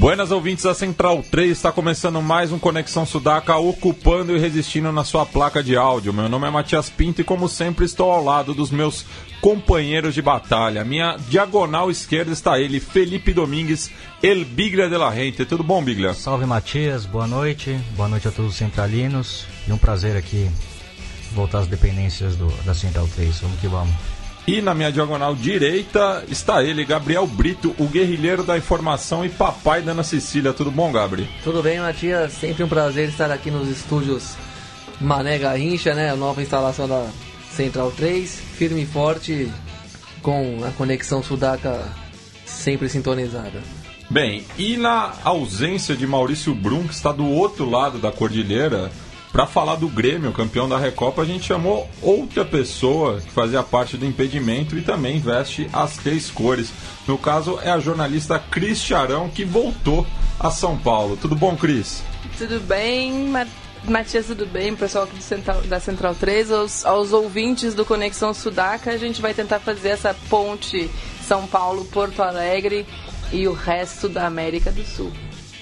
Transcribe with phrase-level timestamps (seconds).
[0.00, 5.04] Buenas ouvintes da Central 3, está começando mais um Conexão Sudaca, ocupando e resistindo na
[5.04, 6.10] sua placa de áudio.
[6.10, 9.04] Meu nome é Matias Pinto e, como sempre, estou ao lado dos meus
[9.42, 10.86] companheiros de batalha.
[10.86, 13.90] Minha diagonal esquerda está ele, Felipe Domingues,
[14.22, 15.44] El Biglia de la Rente.
[15.44, 16.14] Tudo bom, Biglia?
[16.14, 17.04] Salve, Matias.
[17.04, 17.78] Boa noite.
[17.94, 19.44] Boa noite a todos os centralinos.
[19.68, 20.50] E um prazer aqui
[21.32, 23.40] voltar às dependências do, da Central 3.
[23.40, 23.94] Vamos que vamos.
[24.50, 29.80] E na minha diagonal direita está ele, Gabriel Brito, o guerrilheiro da informação e papai
[29.80, 30.52] da Ana Cecília.
[30.52, 31.30] Tudo bom, Gabri?
[31.44, 32.32] Tudo bem, Matias?
[32.32, 34.34] Sempre um prazer estar aqui nos estúdios
[35.00, 36.10] Mané Garrincha, né?
[36.10, 37.06] A nova instalação da
[37.52, 39.48] Central 3, firme e forte,
[40.20, 41.84] com a conexão Sudaca
[42.44, 43.62] sempre sintonizada.
[44.10, 48.90] Bem, e na ausência de Maurício Brum, que está do outro lado da cordilheira,
[49.32, 53.96] para falar do Grêmio, campeão da Recopa, a gente chamou outra pessoa que fazia parte
[53.96, 56.72] do impedimento e também veste as três cores.
[57.06, 60.06] No caso, é a jornalista Cris Charão, que voltou
[60.38, 61.16] a São Paulo.
[61.16, 62.02] Tudo bom, Cris?
[62.36, 63.32] Tudo bem,
[63.84, 64.74] Matias, tudo bem?
[64.74, 69.32] Pessoal aqui Central, da Central 3, aos, aos ouvintes do Conexão Sudaca, a gente vai
[69.32, 70.90] tentar fazer essa ponte
[71.26, 72.84] São Paulo-Porto Alegre
[73.32, 75.12] e o resto da América do Sul.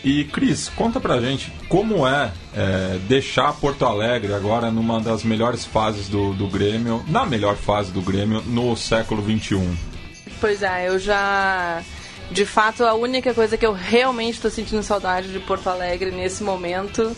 [0.09, 5.67] E Cris, conta pra gente como é, é, deixar Porto Alegre agora numa das melhores
[5.67, 9.61] fases do, do Grêmio, na melhor fase do Grêmio no século XXI.
[10.41, 11.83] Pois é, eu já.
[12.31, 16.42] De fato, a única coisa que eu realmente estou sentindo saudade de Porto Alegre nesse
[16.42, 17.14] momento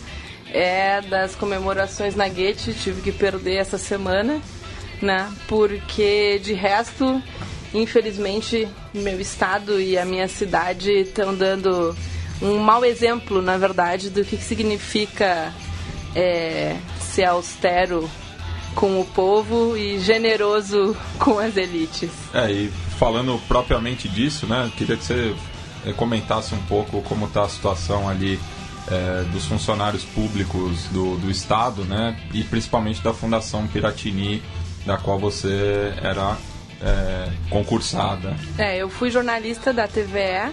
[0.51, 2.73] é das comemorações na Guete.
[2.73, 4.41] Tive que perder essa semana,
[5.01, 5.31] né?
[5.47, 7.23] Porque de resto,
[7.73, 11.95] infelizmente, meu estado e a minha cidade estão dando
[12.41, 15.53] um mau exemplo, na verdade, do que significa
[16.15, 18.09] é, ser austero
[18.75, 22.09] com o povo e generoso com as elites.
[22.33, 25.35] É, e falando propriamente disso, né, queria que você
[25.85, 28.39] é, comentasse um pouco como está a situação ali
[28.89, 34.41] é, dos funcionários públicos do, do Estado, né, e principalmente da Fundação Piratini,
[34.85, 36.37] da qual você era
[36.81, 38.35] é, concursada.
[38.57, 40.51] É, eu fui jornalista da TVE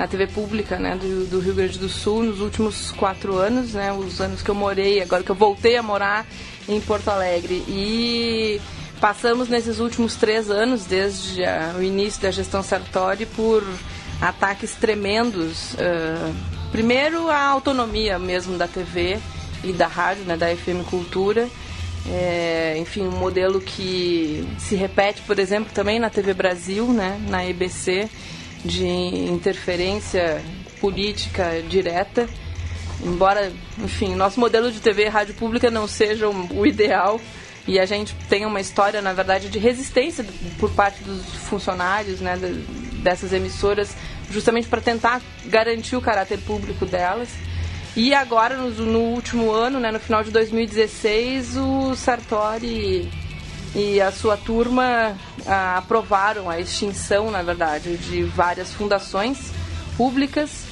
[0.00, 3.92] a TV pública né, do, do, Rio Grande do Sul nos últimos quatro anos, né,
[3.92, 6.26] os anos que eu morei, agora que eu voltei a morar
[6.68, 7.62] em Porto Alegre.
[7.68, 8.60] E
[9.00, 13.62] passamos nesses últimos três anos, desde a, o início da gestão Sartori, por
[14.20, 15.74] ataques tremendos.
[15.74, 16.34] Uh,
[16.72, 19.18] primeiro, a autonomia mesmo da TV
[19.62, 21.48] e da rádio, né, da FM Cultura.
[22.08, 27.44] É, enfim, um modelo que se repete, por exemplo, também na TV Brasil, né, na
[27.44, 28.08] EBC
[28.64, 30.42] de interferência
[30.80, 32.28] política direta.
[33.02, 37.20] Embora, enfim, nosso modelo de TV e rádio pública não seja o ideal
[37.66, 40.24] e a gente tem uma história, na verdade, de resistência
[40.58, 42.36] por parte dos funcionários né,
[43.02, 43.94] dessas emissoras,
[44.30, 47.28] justamente para tentar garantir o caráter público delas.
[47.96, 53.10] E agora, no, último ano, né, no final de 2016, o Sartori
[53.74, 55.16] e a sua turma
[55.46, 59.52] ah, aprovaram a extinção, na verdade, de várias fundações
[59.96, 60.64] públicas,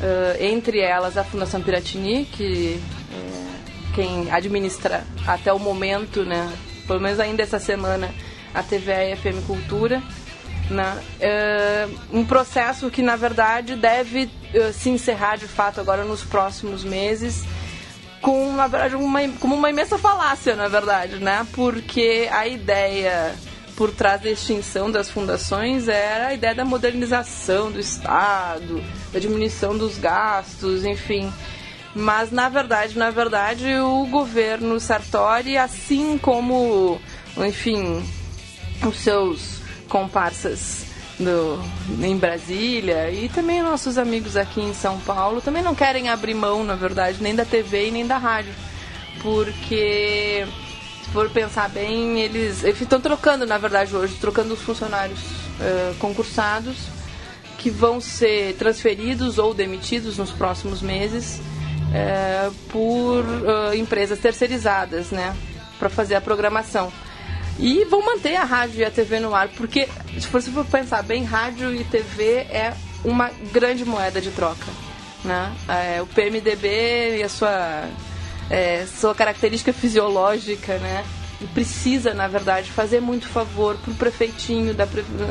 [0.00, 2.78] uh, entre elas a Fundação Piratini, que
[3.10, 6.52] é quem administra até o momento, né,
[6.86, 8.12] pelo menos ainda essa semana,
[8.52, 10.02] a TVA e FM Cultura.
[10.70, 16.22] Né, uh, um processo que, na verdade, deve uh, se encerrar de fato agora nos
[16.22, 17.44] próximos meses
[18.24, 21.46] com, na verdade, uma, como uma imensa falácia, na verdade, né?
[21.52, 23.34] Porque a ideia
[23.76, 29.76] por trás da extinção das fundações era a ideia da modernização do Estado, da diminuição
[29.76, 31.30] dos gastos, enfim.
[31.94, 36.98] Mas na verdade, na verdade, o governo Sartori, assim como,
[37.36, 38.02] enfim,
[38.86, 40.83] os seus comparsas
[41.18, 41.62] do,
[42.02, 46.64] em Brasília e também nossos amigos aqui em São Paulo também não querem abrir mão,
[46.64, 48.52] na verdade, nem da TV e nem da rádio.
[49.22, 50.46] Porque,
[51.02, 56.76] se for pensar bem, eles estão trocando, na verdade, hoje, trocando os funcionários uh, concursados
[57.58, 61.40] que vão ser transferidos ou demitidos nos próximos meses
[61.88, 65.34] uh, por uh, empresas terceirizadas, né?
[65.78, 66.92] Para fazer a programação.
[67.58, 71.02] E vão manter a rádio e a TV no ar, porque, se você for pensar
[71.02, 72.74] bem, rádio e TV é
[73.04, 74.66] uma grande moeda de troca.
[75.24, 75.52] Né?
[75.68, 77.88] É, o PMDB e a sua
[78.50, 81.04] é, sua característica fisiológica, né?
[81.52, 84.86] Precisa, na verdade, fazer muito favor para o prefeitinho da,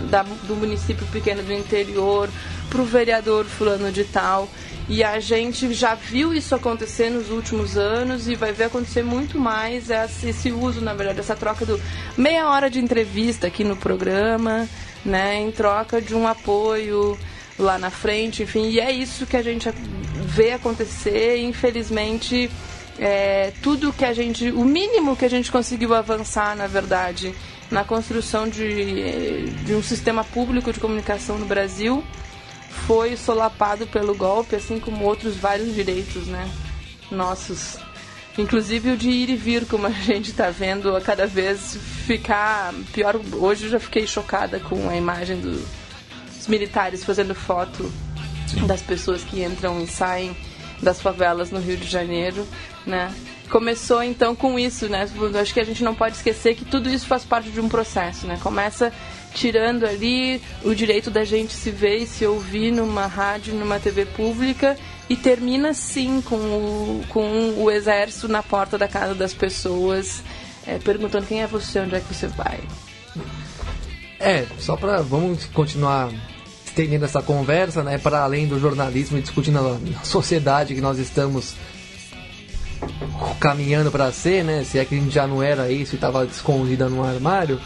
[0.09, 2.29] da, do município pequeno do interior,
[2.69, 4.47] para o vereador fulano de tal.
[4.89, 9.39] E a gente já viu isso acontecer nos últimos anos e vai ver acontecer muito
[9.39, 11.79] mais esse, uso, na verdade, essa troca do
[12.17, 14.67] meia hora de entrevista aqui no programa,
[15.05, 17.17] né, em troca de um apoio
[17.57, 19.69] lá na frente, enfim, e é isso que a gente
[20.25, 22.49] vê acontecer, infelizmente
[22.99, 27.33] é, tudo que a gente, o mínimo que a gente conseguiu avançar, na verdade,
[27.71, 32.03] na construção de, de um sistema público de comunicação no Brasil
[32.87, 36.49] foi solapado pelo golpe, assim como outros vários direitos, né,
[37.09, 37.77] nossos.
[38.37, 42.73] Inclusive o de ir e vir, como a gente está vendo a cada vez ficar
[42.91, 43.19] pior.
[43.33, 45.51] Hoje eu já fiquei chocada com a imagem do,
[46.35, 47.91] dos militares fazendo foto
[48.47, 48.65] Sim.
[48.65, 50.35] das pessoas que entram e saem
[50.81, 52.45] das favelas no Rio de Janeiro,
[52.85, 53.13] né?
[53.49, 55.07] Começou então com isso, né?
[55.39, 58.25] Acho que a gente não pode esquecer que tudo isso faz parte de um processo,
[58.25, 58.37] né?
[58.41, 58.91] Começa
[59.33, 64.05] tirando ali o direito da gente se ver e se ouvir numa rádio, numa TV
[64.05, 64.77] pública
[65.09, 70.23] e termina sim com o, com o exército na porta da casa das pessoas,
[70.65, 72.59] é, perguntando quem é você, onde é que você vai.
[74.19, 76.09] É, só para vamos continuar
[76.65, 80.97] estendendo essa conversa, né, para além do jornalismo e discutindo a, a sociedade que nós
[80.97, 81.55] estamos
[83.39, 84.63] caminhando para ser, né?
[84.63, 87.59] Se é que a gente já não era isso e estava escondida no armário.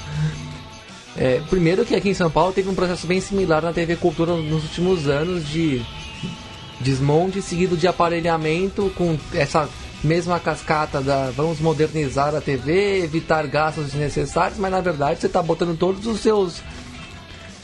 [1.17, 4.35] É, primeiro que aqui em São Paulo teve um processo bem similar na TV Cultura
[4.35, 5.81] nos últimos anos de
[6.79, 9.67] desmonte seguido de aparelhamento com essa
[10.03, 15.41] mesma cascata da vamos modernizar a TV, evitar gastos desnecessários, mas na verdade você está
[15.41, 16.61] botando todos os seus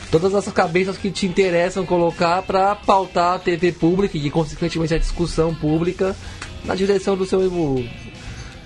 [0.10, 5.00] todas essas cabeças que te interessam colocar para pautar a TV pública e consequentemente a
[5.00, 6.16] discussão pública
[6.66, 7.40] na direção do seu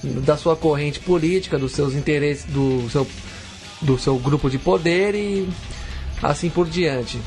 [0.04, 3.06] da sua corrente política, dos seus interesses, do seu
[3.82, 5.48] do seu grupo de poder e
[6.22, 7.20] assim por diante.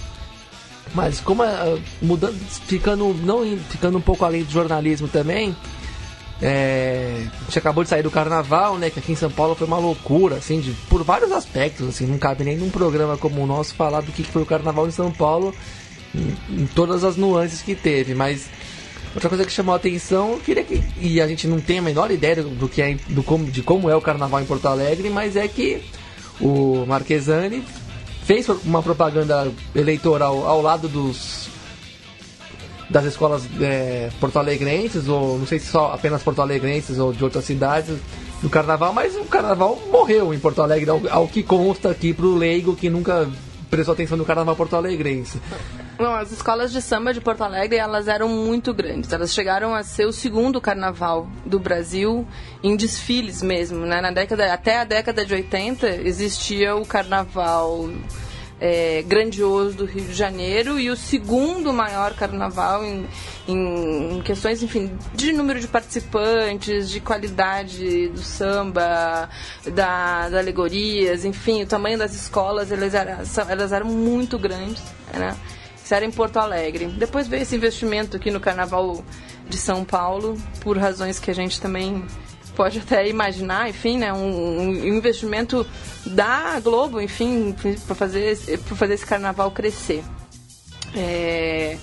[0.94, 2.36] Mas como é, mudando,
[2.66, 5.54] ficando não ficando um pouco além do jornalismo também,
[6.42, 8.90] é, a gente acabou de sair do carnaval, né?
[8.90, 12.18] Que aqui em São Paulo foi uma loucura, assim, de, por vários aspectos, assim, não
[12.18, 15.12] cabe nem num programa como o nosso falar do que foi o carnaval em São
[15.12, 15.54] Paulo,
[16.14, 18.48] em, em todas as nuances que teve, mas
[19.14, 22.10] outra coisa que chamou a atenção, queria que, e a gente não tem a menor
[22.10, 25.36] ideia do que é, do como, de como é o carnaval em Porto Alegre, mas
[25.36, 25.82] é que
[26.40, 27.64] o Marquesani
[28.24, 31.48] fez uma propaganda eleitoral ao lado dos
[32.88, 37.96] das escolas é, porto-alegrenses, ou não sei se só apenas porto-alegrenses ou de outras cidades
[38.42, 42.26] do carnaval, mas o carnaval morreu em Porto Alegre, ao, ao que consta aqui para
[42.26, 43.28] o leigo que nunca
[43.70, 45.38] prestou atenção no carnaval porto-alegrense.
[46.00, 49.12] Não, as escolas de samba de Porto Alegre, elas eram muito grandes.
[49.12, 52.26] Elas chegaram a ser o segundo carnaval do Brasil
[52.62, 54.00] em desfiles mesmo, né?
[54.00, 57.90] Na década, até a década de 80 existia o carnaval
[58.58, 63.06] é, grandioso do Rio de Janeiro e o segundo maior carnaval em,
[63.46, 69.28] em, questões, enfim, de número de participantes, de qualidade do samba,
[69.66, 73.18] da, da alegorias, enfim, o tamanho das escolas, elas eram,
[73.50, 74.82] elas eram muito grandes,
[75.12, 75.36] né?
[75.94, 76.86] Era em Porto Alegre.
[76.86, 79.04] Depois veio esse investimento aqui no Carnaval
[79.48, 82.04] de São Paulo, por razões que a gente também
[82.54, 85.66] pode até imaginar, enfim, né, um, um investimento
[86.04, 87.54] da Globo, enfim,
[87.86, 90.04] para fazer, fazer esse carnaval crescer.
[90.94, 91.78] É...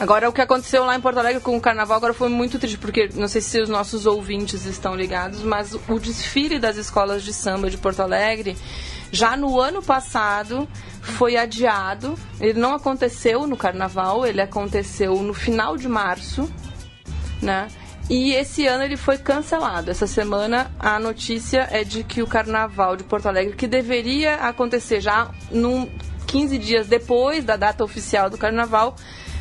[0.00, 2.78] Agora, o que aconteceu lá em Porto Alegre com o carnaval agora foi muito triste,
[2.78, 7.32] porque não sei se os nossos ouvintes estão ligados, mas o desfile das escolas de
[7.32, 8.56] samba de Porto Alegre
[9.10, 10.68] já no ano passado
[11.00, 12.18] foi adiado.
[12.40, 16.50] Ele não aconteceu no carnaval, ele aconteceu no final de março,
[17.40, 17.68] né?
[18.10, 19.90] E esse ano ele foi cancelado.
[19.90, 25.00] Essa semana a notícia é de que o carnaval de Porto Alegre, que deveria acontecer
[25.00, 25.88] já num
[26.26, 28.96] 15 dias depois da data oficial do carnaval,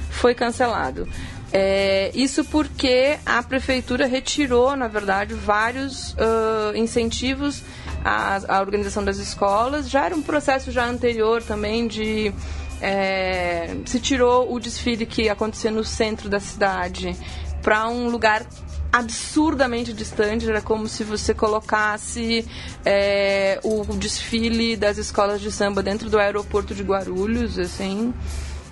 [0.10, 1.08] foi cancelado.
[1.52, 7.64] É, isso porque a prefeitura retirou, na verdade, vários uh, incentivos
[8.04, 9.90] à, à, organização das escolas.
[9.90, 12.34] Já era um processo já anterior também de
[12.82, 17.16] é, se tirou o desfile que acontecia no centro da cidade
[17.62, 18.46] para um lugar
[18.92, 20.50] absurdamente distante.
[20.50, 22.46] Era como se você colocasse
[22.86, 28.14] é, o desfile das escolas de samba dentro do aeroporto de Guarulhos, assim.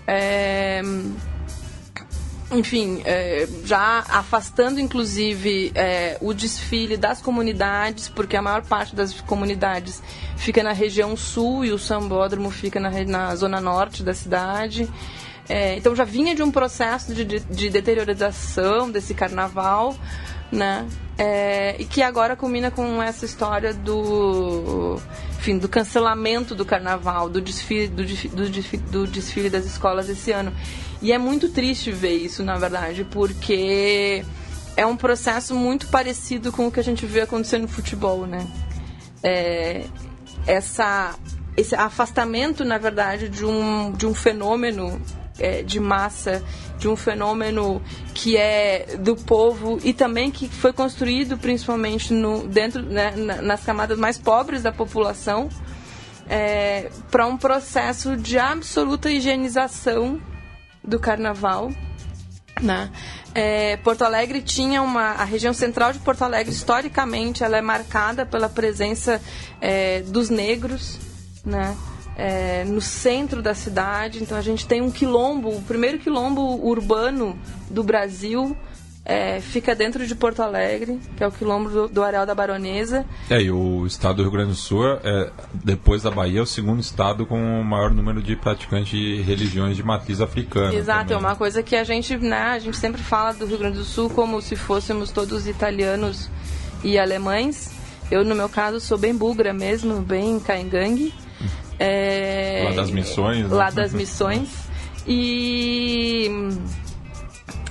[0.07, 0.81] É,
[2.51, 9.19] enfim, é, já afastando inclusive é, o desfile das comunidades, porque a maior parte das
[9.21, 10.01] comunidades
[10.37, 14.87] fica na região sul e o sambódromo fica na, na zona norte da cidade.
[15.47, 19.95] É, então já vinha de um processo de, de, de deteriorização desse carnaval,
[20.51, 20.87] né?
[21.17, 24.99] É, e que agora culmina com essa história do,
[25.39, 30.51] enfim, do cancelamento do carnaval, do desfile, do, do, do desfile das escolas esse ano.
[31.01, 34.23] E é muito triste ver isso, na verdade, porque
[34.75, 38.45] é um processo muito parecido com o que a gente vê acontecendo no futebol, né?
[39.23, 39.85] É,
[40.45, 41.15] essa,
[41.55, 45.01] esse afastamento, na verdade, de um, de um fenômeno
[45.39, 46.43] é, de massa,
[46.77, 47.81] de um fenômeno
[48.13, 53.11] que é do povo e também que foi construído principalmente no, dentro né,
[53.41, 55.49] nas camadas mais pobres da população
[56.27, 60.19] é, para um processo de absoluta higienização
[60.85, 61.71] do carnaval.
[62.61, 62.89] Né?
[63.33, 68.25] É, Porto Alegre tinha uma a região central de Porto Alegre historicamente ela é marcada
[68.25, 69.21] pela presença
[69.59, 70.97] é, dos negros,
[71.43, 71.75] né?
[72.15, 74.21] é, no centro da cidade.
[74.21, 77.37] Então a gente tem um quilombo, o primeiro quilombo urbano
[77.69, 78.55] do Brasil.
[79.07, 83.05] É, fica dentro de Porto Alegre, que é o quilombo do, do Areal da Baronesa.
[83.29, 86.45] É, e o estado do Rio Grande do Sul, é, depois da Bahia, é o
[86.45, 90.73] segundo estado com o maior número de praticantes de religiões de matriz africana.
[90.73, 91.17] Exato, também.
[91.17, 93.85] é uma coisa que a gente, né, a gente sempre fala do Rio Grande do
[93.85, 96.27] Sul como se fôssemos todos italianos
[96.83, 97.69] e alemães.
[98.09, 101.13] Eu, no meu caso, sou bem bugra mesmo, bem caingangue.
[101.77, 103.49] É, lá das missões.
[103.49, 103.55] Né?
[103.55, 104.49] Lá das missões.
[105.07, 106.27] E.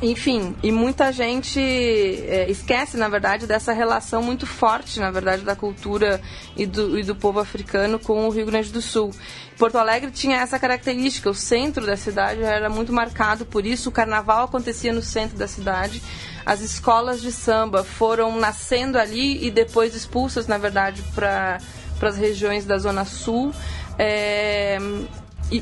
[0.07, 5.57] Enfim, e muita gente é, esquece, na verdade, dessa relação muito forte, na verdade, da
[5.57, 6.21] cultura
[6.55, 9.13] e do, e do povo africano com o Rio Grande do Sul.
[9.57, 13.93] Porto Alegre tinha essa característica, o centro da cidade era muito marcado por isso, o
[13.93, 16.03] carnaval acontecia no centro da cidade,
[16.45, 21.59] as escolas de samba foram nascendo ali e depois expulsas, na verdade, para
[22.03, 23.55] as regiões da Zona Sul.
[23.99, 24.77] É,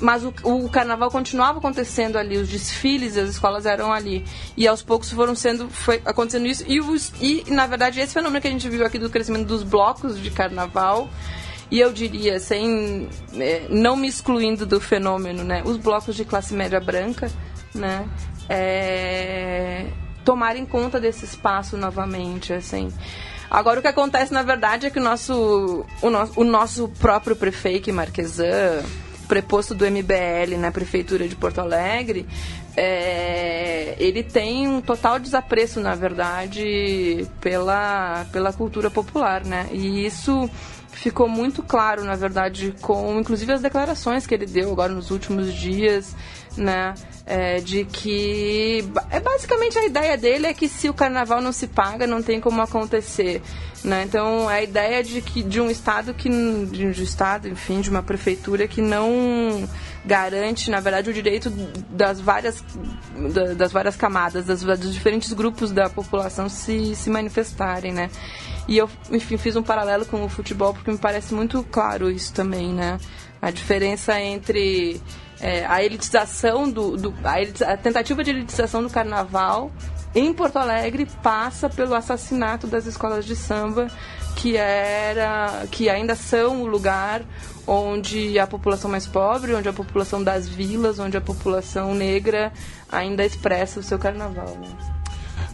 [0.01, 4.25] mas o, o, carnaval continuava acontecendo ali, os desfiles as escolas eram ali.
[4.57, 6.65] E aos poucos foram sendo, foi acontecendo isso.
[6.67, 9.63] E, os, e, na verdade, esse fenômeno que a gente viu aqui do crescimento dos
[9.63, 11.11] blocos de carnaval,
[11.71, 16.53] e eu diria, sem é, não me excluindo do fenômeno, né, os blocos de classe
[16.53, 17.31] média branca,
[17.75, 18.07] né,
[18.49, 19.87] é,
[20.23, 22.93] tomarem conta desse espaço novamente, assim.
[23.51, 27.35] Agora o que acontece na verdade é que o nosso, o nosso, o nosso próprio
[27.37, 28.83] prefeito Marquesan,
[29.33, 32.27] preposto do MBL na prefeitura de Porto Alegre,
[32.77, 39.71] é, ele tem um total desapreço, na verdade, pela, pela cultura popular, né?
[39.73, 40.51] E isso
[40.91, 45.55] ficou muito claro, na verdade, com inclusive as declarações que ele deu agora nos últimos
[45.55, 46.15] dias,
[46.55, 46.93] né?
[47.35, 51.67] É, de que é basicamente a ideia dele é que se o carnaval não se
[51.67, 53.41] paga não tem como acontecer
[53.83, 54.05] né?
[54.07, 58.03] Então a ideia de que de um estado que de um estado enfim de uma
[58.03, 59.67] prefeitura que não
[60.05, 61.49] garante na verdade o direito
[61.89, 62.63] das várias
[63.57, 68.11] das várias camadas das, dos diferentes grupos da população se, se manifestarem né?
[68.69, 72.35] E eu enfim fiz um paralelo com o futebol porque me parece muito claro isso
[72.35, 72.99] também né?
[73.41, 75.01] A diferença entre
[75.43, 79.73] é, a elitização do, do a, a, tentativa de elitização do carnaval
[80.15, 83.89] em Porto Alegre passa pelo assassinato das escolas de samba
[84.37, 87.23] que era que ainda são o lugar
[87.67, 92.53] onde a população mais pobre, onde a população das vilas, onde a população negra
[92.91, 94.57] ainda expressa o seu carnaval.
[94.59, 95.02] Né?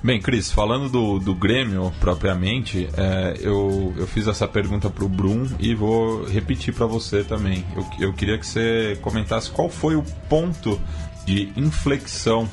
[0.03, 5.09] Bem, Cris, falando do, do Grêmio propriamente, é, eu, eu fiz essa pergunta para o
[5.09, 7.65] Brum e vou repetir para você também.
[7.75, 10.81] Eu, eu queria que você comentasse qual foi o ponto
[11.27, 12.49] de inflexão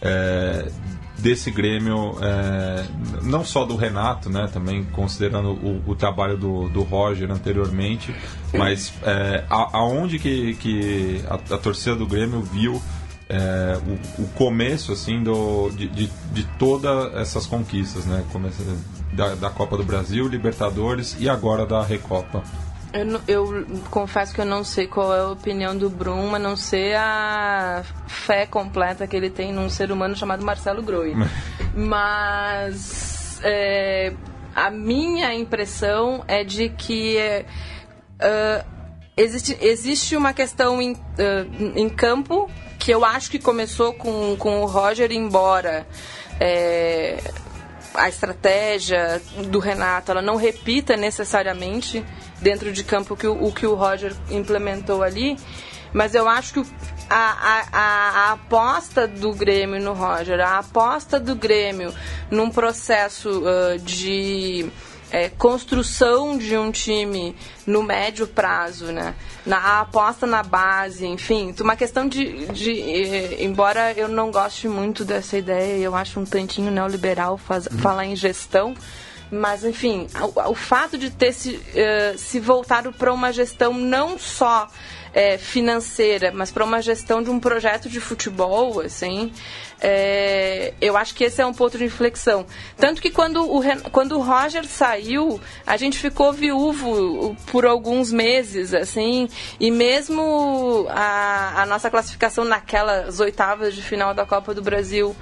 [0.00, 0.70] é,
[1.18, 2.84] desse Grêmio, é,
[3.22, 8.14] não só do Renato, né, também considerando o, o trabalho do, do Roger anteriormente,
[8.52, 12.80] mas é, a, aonde que, que a, a torcida do Grêmio viu
[13.28, 18.24] é, o, o, começo assim do, de, de, de todas essas conquistas, né?
[18.32, 18.62] Começa
[19.12, 22.42] da, da Copa do Brasil, Libertadores e agora da Recopa.
[22.90, 26.56] Eu, eu, confesso que eu não sei qual é a opinião do Brum, a não
[26.56, 31.14] ser a fé completa que ele tem num ser humano chamado Marcelo Groi.
[31.76, 34.14] Mas é,
[34.54, 37.18] a minha impressão é de que
[38.22, 38.64] uh,
[39.18, 44.60] existe, existe uma questão em, uh, em campo que eu acho que começou com, com
[44.60, 45.86] o Roger embora.
[46.40, 47.18] É,
[47.94, 52.04] a estratégia do Renato ela não repita necessariamente
[52.40, 55.36] dentro de campo que o, o que o Roger implementou ali,
[55.92, 56.70] mas eu acho que
[57.08, 61.92] a, a, a, a, aposta do Grêmio no Roger, a aposta do Grêmio
[62.30, 64.70] num processo uh, de
[65.10, 67.34] é, construção de um time
[67.66, 69.14] no médio prazo, né?
[69.48, 75.04] Na, a aposta na base, enfim, uma questão de, de embora eu não goste muito
[75.04, 77.78] dessa ideia, eu acho um tantinho neoliberal faz, uhum.
[77.78, 78.74] falar em gestão,
[79.30, 84.18] Mas, enfim, o, o fato de ter se, uh, se voltado para uma gestão não
[84.18, 84.68] só
[85.12, 89.32] é, financeira, mas para uma gestão de um projeto de futebol, assim,
[89.80, 92.44] é, eu acho que esse é um ponto de inflexão.
[92.76, 98.74] Tanto que quando o, quando o Roger saiu, a gente ficou viúvo por alguns meses,
[98.74, 99.28] assim,
[99.60, 105.14] e mesmo a, a nossa classificação naquelas oitavas de final da Copa do Brasil,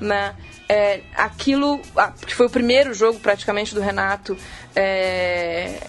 [0.00, 0.34] né?
[0.68, 1.80] É, aquilo,
[2.24, 4.38] que foi o primeiro jogo praticamente do Renato,
[4.74, 5.80] é,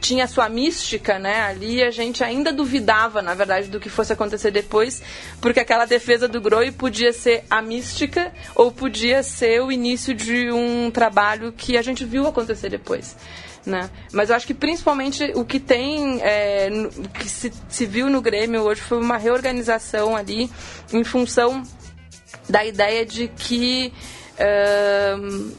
[0.00, 1.40] tinha sua mística, né?
[1.42, 5.02] Ali a gente ainda duvidava, na verdade, do que fosse acontecer depois,
[5.40, 10.50] porque aquela defesa do Groi podia ser a mística ou podia ser o início de
[10.50, 13.16] um trabalho que a gente viu acontecer depois.
[13.66, 13.90] Né?
[14.12, 16.70] Mas eu acho que principalmente o que tem, é,
[17.18, 20.50] que se, se viu no Grêmio hoje foi uma reorganização ali
[20.92, 21.62] em função
[22.48, 23.92] da ideia de que
[24.38, 25.52] uh,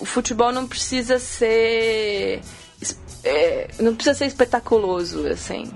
[0.00, 2.42] o futebol não precisa ser
[3.24, 5.72] é, não precisa ser espetaculoso assim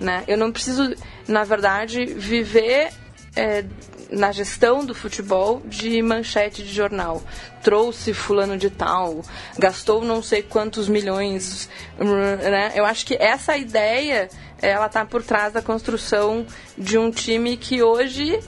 [0.00, 0.94] né eu não preciso
[1.26, 2.90] na verdade viver
[3.36, 3.64] é,
[4.10, 7.22] na gestão do futebol de manchete de jornal.
[7.62, 9.22] Trouxe fulano de tal,
[9.58, 12.72] gastou não sei quantos milhões, né?
[12.74, 14.28] Eu acho que essa ideia,
[14.60, 18.40] ela está por trás da construção de um time que hoje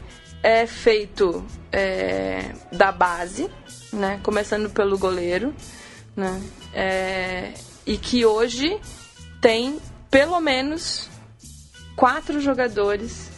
[0.42, 3.50] é feito é, da base,
[3.92, 4.18] né?
[4.22, 5.54] Começando pelo goleiro,
[6.16, 6.40] né?
[6.72, 7.52] É,
[7.86, 8.78] e que hoje
[9.40, 9.78] tem
[10.10, 11.08] pelo menos
[11.96, 13.30] quatro jogadores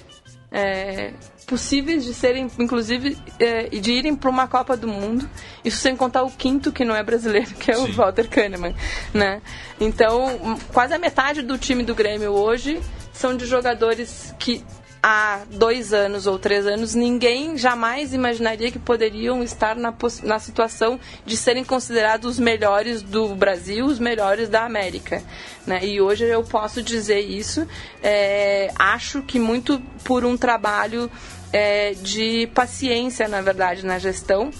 [0.50, 1.12] é,
[1.46, 5.28] possíveis de serem, inclusive, é, de irem para uma Copa do Mundo.
[5.64, 7.82] Isso sem contar o quinto que não é brasileiro, que é Sim.
[7.82, 8.74] o Walter Kahneman,
[9.12, 9.42] né?
[9.80, 12.80] Então, quase a metade do time do Grêmio hoje
[13.12, 14.64] são de jogadores que
[15.02, 19.92] há dois anos ou três anos, ninguém jamais imaginaria que poderiam estar na,
[20.22, 25.22] na situação de serem considerados os melhores do Brasil, os melhores da América.
[25.66, 25.84] Né?
[25.84, 27.66] E hoje eu posso dizer isso.
[28.02, 31.10] É, acho que muito por um trabalho
[31.52, 34.50] é, de paciência, na verdade, na gestão.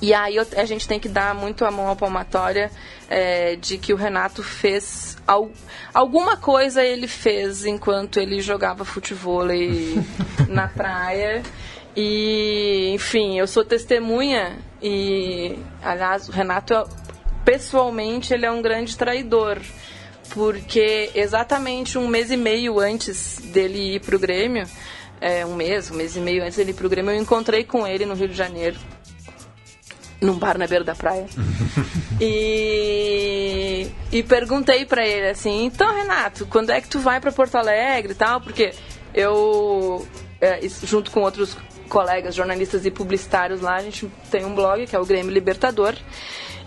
[0.00, 2.70] E aí a gente tem que dar muito a mão à palmatória
[3.08, 5.50] é, de que o Renato fez al,
[5.92, 9.44] alguma coisa ele fez enquanto ele jogava futebol
[10.48, 11.42] na praia.
[11.94, 16.74] E, enfim, eu sou testemunha e, aliás, o Renato,
[17.44, 19.60] pessoalmente, ele é um grande traidor.
[20.30, 24.66] Porque exatamente um mês e meio antes dele ir para o Grêmio,
[25.20, 27.64] é, um mês, um mês e meio antes dele ir para o Grêmio, eu encontrei
[27.64, 28.78] com ele no Rio de Janeiro
[30.22, 31.26] num bar na beira da praia.
[32.20, 37.56] e, e perguntei para ele assim: então, Renato, quando é que tu vai para Porto
[37.56, 38.40] Alegre e tal?
[38.40, 38.72] Porque
[39.12, 40.06] eu,
[40.40, 41.56] é, junto com outros
[41.88, 45.94] colegas jornalistas e publicitários lá, a gente tem um blog que é o Grêmio Libertador.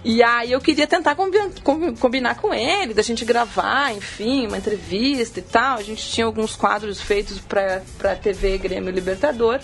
[0.03, 5.41] E aí eu queria tentar combinar com ele, da gente gravar, enfim, uma entrevista e
[5.41, 5.79] tal.
[5.79, 9.59] A gente tinha alguns quadros feitos para a TV Grêmio Libertador.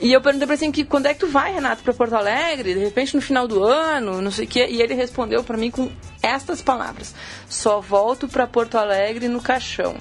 [0.00, 2.14] E eu perguntei pra ele assim, que, quando é que tu vai, Renato, pra Porto
[2.14, 2.74] Alegre?
[2.74, 4.66] De repente no final do ano, não sei o quê.
[4.68, 5.90] E ele respondeu para mim com
[6.22, 7.14] estas palavras:
[7.48, 9.96] Só volto para Porto Alegre no caixão.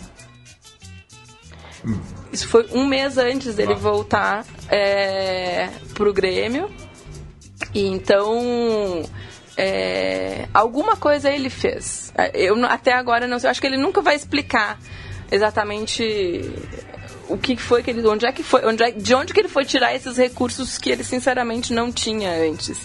[2.32, 3.78] Isso foi um mês antes dele ah.
[3.78, 6.70] voltar é, pro Grêmio.
[7.74, 9.04] E então.
[9.58, 12.12] É, alguma coisa ele fez.
[12.34, 13.48] Eu até agora não sei.
[13.48, 14.78] Eu acho que ele nunca vai explicar
[15.32, 16.04] exatamente
[17.30, 19.50] o que foi que ele, onde é que foi, onde é, de onde que ele
[19.50, 22.80] foi tirar esses recursos que ele sinceramente não tinha antes,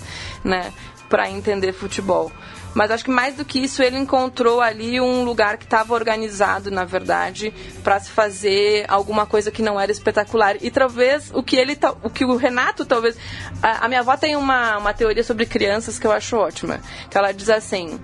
[0.44, 0.72] né,
[1.08, 2.30] para entender futebol.
[2.72, 6.70] Mas acho que mais do que isso, ele encontrou ali um lugar que estava organizado,
[6.70, 10.56] na verdade, para se fazer alguma coisa que não era espetacular.
[10.60, 13.16] E talvez o que ele, o que o Renato talvez,
[13.60, 17.18] a, a minha avó tem uma, uma teoria sobre crianças que eu acho ótima, que
[17.18, 17.98] ela diz assim,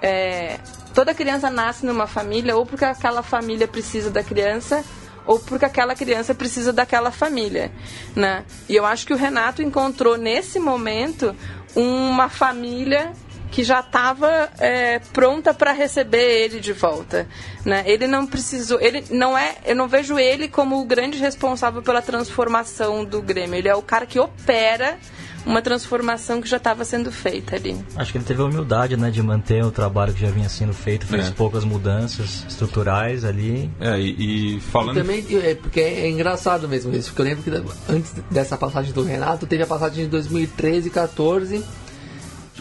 [0.00, 0.58] é,
[0.94, 4.82] toda criança nasce numa família ou porque aquela família precisa da criança
[5.28, 7.70] ou porque aquela criança precisa daquela família,
[8.16, 8.46] né?
[8.66, 11.36] E eu acho que o Renato encontrou nesse momento
[11.76, 13.12] uma família
[13.50, 17.28] que já estava é, pronta para receber ele de volta,
[17.62, 17.82] né?
[17.86, 22.00] Ele não precisou, ele não é, eu não vejo ele como o grande responsável pela
[22.00, 23.56] transformação do Grêmio.
[23.56, 24.98] Ele é o cara que opera
[25.46, 27.76] uma transformação que já estava sendo feita ali.
[27.96, 30.72] Acho que ele teve a humildade, né, de manter o trabalho que já vinha sendo
[30.72, 31.30] feito, fez é.
[31.30, 33.70] poucas mudanças estruturais ali.
[33.80, 34.96] É, e, e falando...
[34.96, 38.92] E também, é, porque é engraçado mesmo isso, porque eu lembro que antes dessa passagem
[38.92, 41.64] do Renato, teve a passagem de 2013 e 14,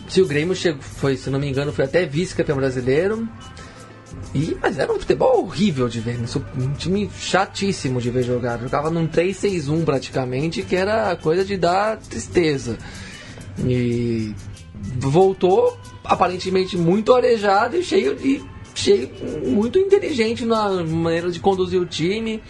[0.08, 3.28] se o Grêmio chegou, foi, se não me engano, foi até vice-campeão brasileiro,
[4.34, 6.28] e, mas era um futebol horrível de ver, né?
[6.58, 8.60] um time chatíssimo de ver jogar.
[8.60, 12.78] Jogava num 3-6-1 praticamente, que era coisa de dar tristeza.
[13.66, 14.36] E
[14.98, 18.44] voltou aparentemente muito arejado e cheio de
[18.76, 19.10] cheio
[19.44, 22.42] muito inteligente na maneira de conduzir o time.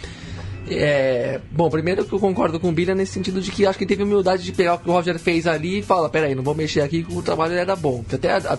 [0.70, 3.86] É, bom, primeiro que eu concordo com o Bilha nesse sentido de que acho que
[3.86, 6.54] teve humildade de pegar o que o Roger fez ali e falar, peraí, não vou
[6.54, 8.04] mexer aqui o trabalho era bom.
[8.06, 8.58] Que até a,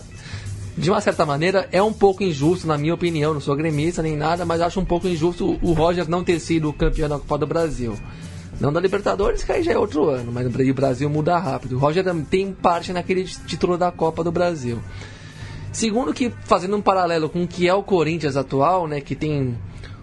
[0.79, 4.15] de uma certa maneira é um pouco injusto, na minha opinião, não sou gremista nem
[4.15, 7.45] nada, mas acho um pouco injusto o Roger não ter sido campeão da Copa do
[7.45, 7.97] Brasil.
[8.61, 11.75] Não da Libertadores, que aí já é outro ano, mas o Brasil muda rápido.
[11.75, 14.79] O Roger tem parte naquele título da Copa do Brasil.
[15.71, 19.57] Segundo que, fazendo um paralelo com o que é o Corinthians atual, né, que tem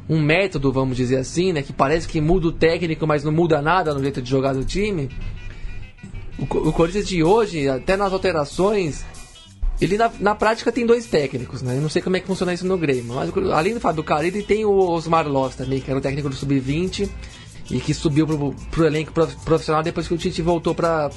[0.09, 3.63] um método, vamos dizer assim, né, que parece que muda o técnico, mas não muda
[3.63, 5.09] nada no jeito de jogar do time.
[6.39, 9.05] O, o Corinthians de hoje, até nas alterações,
[9.81, 11.77] ele na, na, prática tem dois técnicos, né?
[11.77, 14.43] Eu não sei como é que funciona isso no Grêmio, mas além do Fábio Carilli
[14.43, 17.09] tem o Osmar Loss também, que era o técnico do Sub-20
[17.71, 21.11] e que subiu pro, pro elenco profissional depois que o Tite voltou para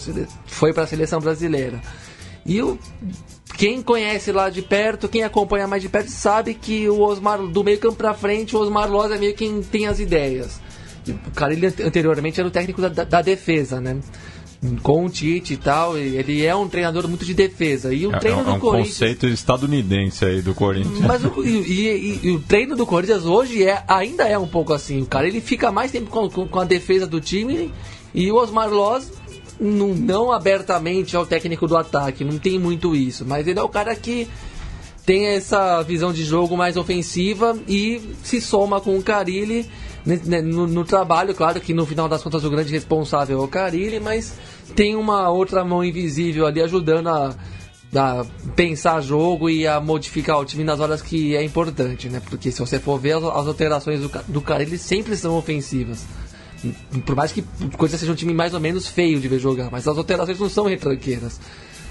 [0.46, 1.80] foi para a seleção brasileira.
[2.46, 2.78] E o
[3.60, 7.62] quem conhece lá de perto, quem acompanha mais de perto, sabe que o Osmar, do
[7.62, 10.62] meio campo pra frente, o Osmar Loz é meio quem tem as ideias.
[11.28, 14.00] O cara, ele anteriormente era o técnico da, da defesa, né?
[14.84, 17.94] Com o Tite e tal, ele é um treinador muito de defesa.
[17.94, 18.94] E o é, treino é do um Corinthians.
[18.96, 21.00] conceito estadunidense aí do Corinthians.
[21.00, 24.74] Mas o, e, e, e, o treino do Corinthians hoje é, ainda é um pouco
[24.74, 25.02] assim.
[25.02, 27.72] O cara ele fica mais tempo com, com, com a defesa do time
[28.14, 29.12] e o Osmar Loz
[29.60, 33.26] não, não abertamente é o técnico do ataque, não tem muito isso.
[33.26, 34.28] Mas ele é o cara que
[35.06, 39.70] tem essa visão de jogo mais ofensiva e se soma com o Carilli
[40.06, 44.00] no, no, trabalho, claro que no final das contas o grande responsável é o Carilli,
[44.00, 44.34] mas
[44.76, 47.36] tem uma outra mão invisível ali ajudando a,
[47.96, 52.22] a pensar jogo e a modificar o time nas horas que é importante, né?
[52.30, 56.06] Porque se você for ver as, as alterações do, do Carilli sempre são ofensivas.
[57.06, 57.42] Por mais que
[57.78, 60.50] Corinthians seja um time mais ou menos feio de ver jogar, mas as alterações não
[60.50, 61.40] são retranqueiras.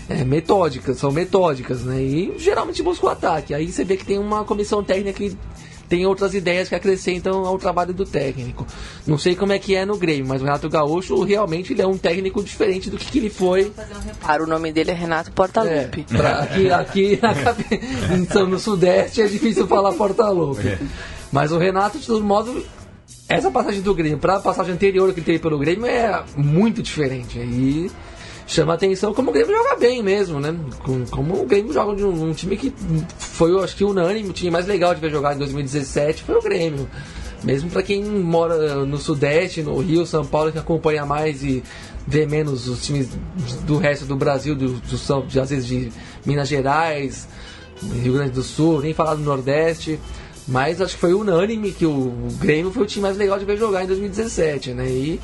[0.08, 2.02] É, metódicas, são metódicas, né?
[2.02, 3.52] E geralmente busca o ataque.
[3.52, 5.36] Aí você vê que tem uma comissão técnica que
[5.88, 8.66] tem outras ideias que acrescentam ao trabalho do técnico.
[9.06, 11.86] Não sei como é que é no Grêmio, mas o Renato Gaúcho realmente ele é
[11.86, 13.72] um técnico diferente do que, que ele foi.
[14.20, 16.06] Para o nome dele é Renato Portaluppi.
[16.12, 17.20] É, aqui aqui
[18.48, 20.68] no Sudeste é difícil falar Portaluppi.
[20.68, 20.78] É.
[21.32, 22.64] Mas o Renato, de todo modo,
[23.28, 26.82] essa passagem do Grêmio para a passagem anterior que ele teve pelo Grêmio é muito
[26.82, 27.38] diferente.
[27.38, 27.90] E
[28.48, 30.56] chama atenção como o Grêmio joga bem mesmo, né?
[31.10, 32.72] Como o Grêmio joga de um, time que
[33.18, 36.42] foi, acho que unânime, o time mais legal de ver jogar em 2017 foi o
[36.42, 36.88] Grêmio.
[37.44, 41.62] Mesmo para quem mora no Sudeste, no Rio, São Paulo, que acompanha mais e
[42.06, 43.10] vê menos os times
[43.64, 45.92] do resto do Brasil, do, do, de, às vezes de
[46.24, 47.28] Minas Gerais,
[48.02, 50.00] Rio Grande do Sul, nem falar do Nordeste.
[50.48, 53.58] Mas acho que foi unânime que o Grêmio foi o time mais legal de ver
[53.58, 54.88] jogar em 2017, né?
[54.88, 55.20] E,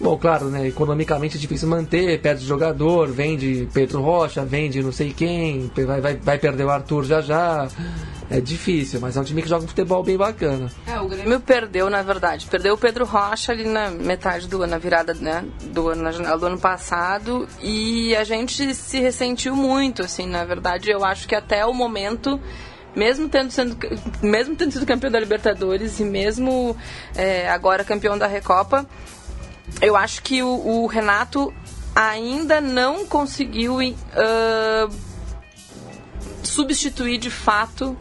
[0.00, 0.66] bom, claro, né?
[0.66, 6.16] Economicamente é difícil manter, perde jogador, vende Pedro Rocha, vende não sei quem, vai, vai,
[6.16, 7.68] vai perder o Arthur já já.
[8.30, 10.70] É difícil, mas é um time que joga um futebol bem bacana.
[10.86, 12.46] É, o Grêmio perdeu, na verdade.
[12.46, 16.12] Perdeu o Pedro Rocha ali na metade do ano, na virada né, do ano, na
[16.12, 17.48] janela do ano passado.
[17.62, 20.90] E a gente se ressentiu muito, assim, na verdade.
[20.90, 22.38] Eu acho que até o momento
[22.94, 23.76] mesmo tendo, sendo,
[24.20, 26.76] mesmo tendo sido campeão da Libertadores e mesmo
[27.14, 28.86] é, agora campeão da Recopa,
[29.80, 31.52] eu acho que o, o Renato
[31.94, 34.94] ainda não conseguiu uh,
[36.42, 37.96] substituir de fato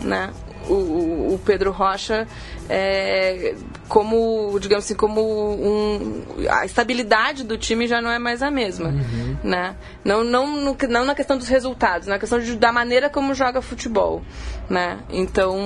[0.00, 0.32] né,
[0.68, 2.26] o, o Pedro Rocha
[2.68, 3.54] é,
[3.88, 8.90] como, digamos assim, como um, a estabilidade do time já não é mais a mesma,
[8.90, 9.36] uhum.
[9.42, 9.74] né?
[10.04, 14.22] Não, não, não na questão dos resultados, na questão de, da maneira como joga futebol,
[14.68, 15.00] né?
[15.10, 15.58] Então,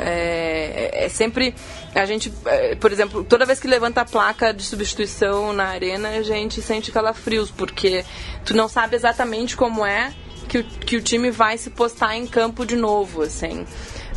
[0.00, 1.54] é, é sempre
[1.94, 6.08] a gente, é, por exemplo, toda vez que levanta a placa de substituição na arena,
[6.08, 8.04] a gente sente calafrios, porque
[8.44, 10.12] tu não sabe exatamente como é
[10.48, 13.64] que o, que o time vai se postar em campo de novo, assim.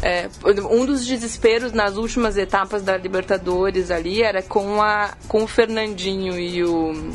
[0.01, 0.29] É,
[0.71, 6.39] um dos desesperos nas últimas etapas da Libertadores ali era com, a, com o Fernandinho
[6.39, 7.11] e o,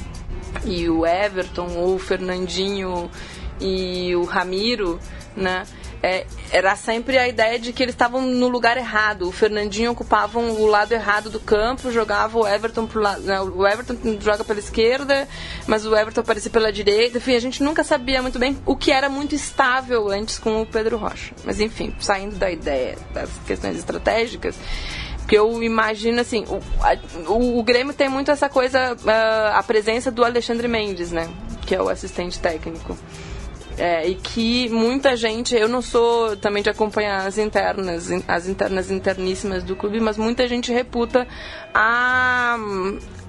[0.65, 3.11] e o Everton, ou o Fernandinho
[3.61, 4.99] e o Ramiro,
[5.35, 5.65] né?
[6.05, 9.27] É, era sempre a ideia de que eles estavam no lugar errado.
[9.27, 13.23] O Fernandinho ocupava o lado errado do campo, jogava o Everton pro lado.
[13.23, 15.27] Né, o Everton joga pela esquerda,
[15.67, 17.17] mas o Everton aparecia pela direita.
[17.17, 20.67] Enfim, a gente nunca sabia muito bem o que era muito estável antes com o
[20.67, 21.35] Pedro Rocha.
[21.43, 24.59] Mas enfim, saindo da ideia das questões estratégicas.
[25.21, 30.11] Porque eu imagino assim, o, o, o, Grêmio tem muito essa coisa, uh, a presença
[30.11, 31.31] do Alexandre Mendes, né?
[31.65, 32.95] Que é o assistente técnico.
[33.77, 38.89] É, e que muita gente, eu não sou também de acompanhar as internas, as internas
[38.89, 41.27] interníssimas do clube, mas muita gente reputa
[41.75, 42.57] a,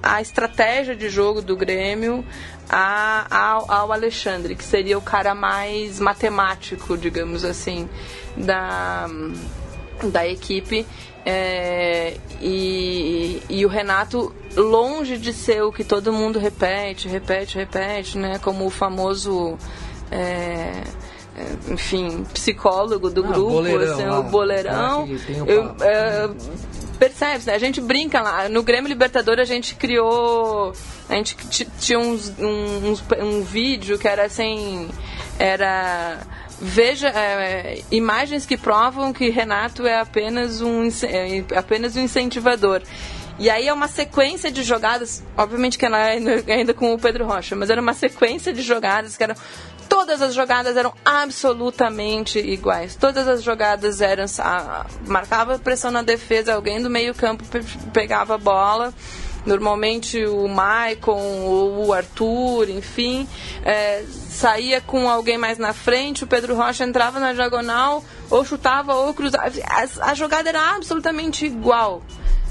[0.00, 2.24] a estratégia de jogo do Grêmio
[2.68, 7.88] a, ao, ao Alexandre, que seria o cara mais matemático, digamos assim,
[8.36, 9.08] da,
[10.04, 10.86] da equipe.
[11.28, 18.16] É, e, e o Renato, longe de ser o que todo mundo repete, repete, repete,
[18.16, 18.38] né?
[18.38, 19.58] Como o famoso.
[20.10, 20.82] É,
[21.36, 25.08] é enfim, psicólogo do ah, grupo, boleirão, assim, o boleirão.
[25.46, 26.30] eu, é,
[26.98, 27.54] percebe, né?
[27.54, 28.48] A gente brinca lá.
[28.48, 30.72] No Grêmio Libertador a gente criou.
[31.08, 31.36] A gente
[31.78, 34.88] tinha uns, uns, um vídeo que era assim.
[35.38, 36.20] Era
[36.58, 42.82] veja é, imagens que provam que Renato é apenas um, é, apenas um incentivador.
[43.38, 46.18] E aí é uma sequência de jogadas, obviamente que ela é
[46.50, 49.34] ainda com o Pedro Rocha, mas era uma sequência de jogadas que eram
[49.88, 52.94] todas as jogadas eram absolutamente iguais.
[52.94, 57.44] Todas as jogadas eram a, marcava pressão na defesa, alguém do meio-campo
[57.92, 58.92] pegava a bola
[59.46, 63.26] normalmente o Maicon ou o Arthur, enfim,
[63.64, 68.94] é, saía com alguém mais na frente, o Pedro Rocha entrava na diagonal, ou chutava
[68.94, 69.50] ou cruzava.
[69.64, 72.02] A, a jogada era absolutamente igual.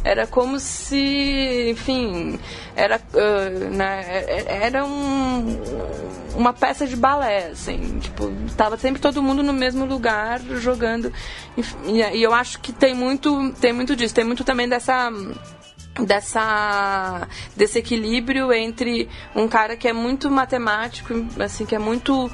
[0.04, 2.40] Era como se, enfim,
[2.76, 5.60] era, uh, né, era um,
[6.36, 11.12] uma peça de balé, assim, tipo, tava sempre todo mundo no mesmo lugar jogando.
[11.58, 15.12] E, e eu acho que tem muito, tem muito disso, tem muito também dessa
[16.04, 22.30] dessa desse equilíbrio entre um cara que é muito matemático assim que é muito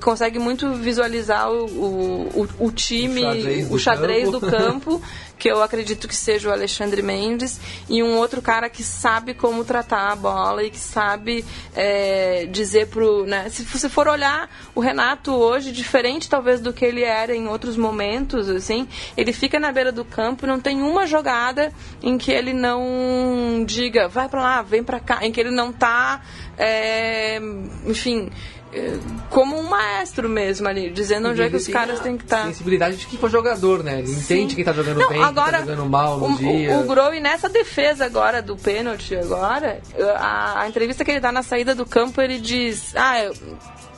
[0.00, 5.02] consegue muito visualizar o, o, o time o xadrez, o xadrez campo, do campo
[5.44, 9.62] que eu acredito que seja o Alexandre Mendes, e um outro cara que sabe como
[9.62, 11.44] tratar a bola e que sabe
[11.76, 13.26] é, dizer pro.
[13.26, 17.46] Né, se você for olhar o Renato hoje, diferente talvez do que ele era em
[17.46, 21.70] outros momentos, assim, ele fica na beira do campo, não tem uma jogada
[22.02, 25.70] em que ele não diga, vai para lá, vem para cá, em que ele não
[25.70, 26.22] tá.
[26.56, 27.38] É,
[27.84, 28.30] enfim,
[29.30, 32.42] como um maestro mesmo ali, dizendo onde é que os caras têm que estar.
[32.42, 32.46] Tá.
[32.46, 33.98] Sensibilidade de quem for jogador, né?
[33.98, 34.20] Ele Sim.
[34.20, 36.76] entende quem tá jogando Não, bem, agora, quem tá jogando mal no o, dia.
[36.76, 39.80] O, o nessa defesa agora do pênalti agora,
[40.16, 42.94] a, a, entrevista que ele dá na saída do campo, ele diz.
[42.94, 43.34] Ah, eu,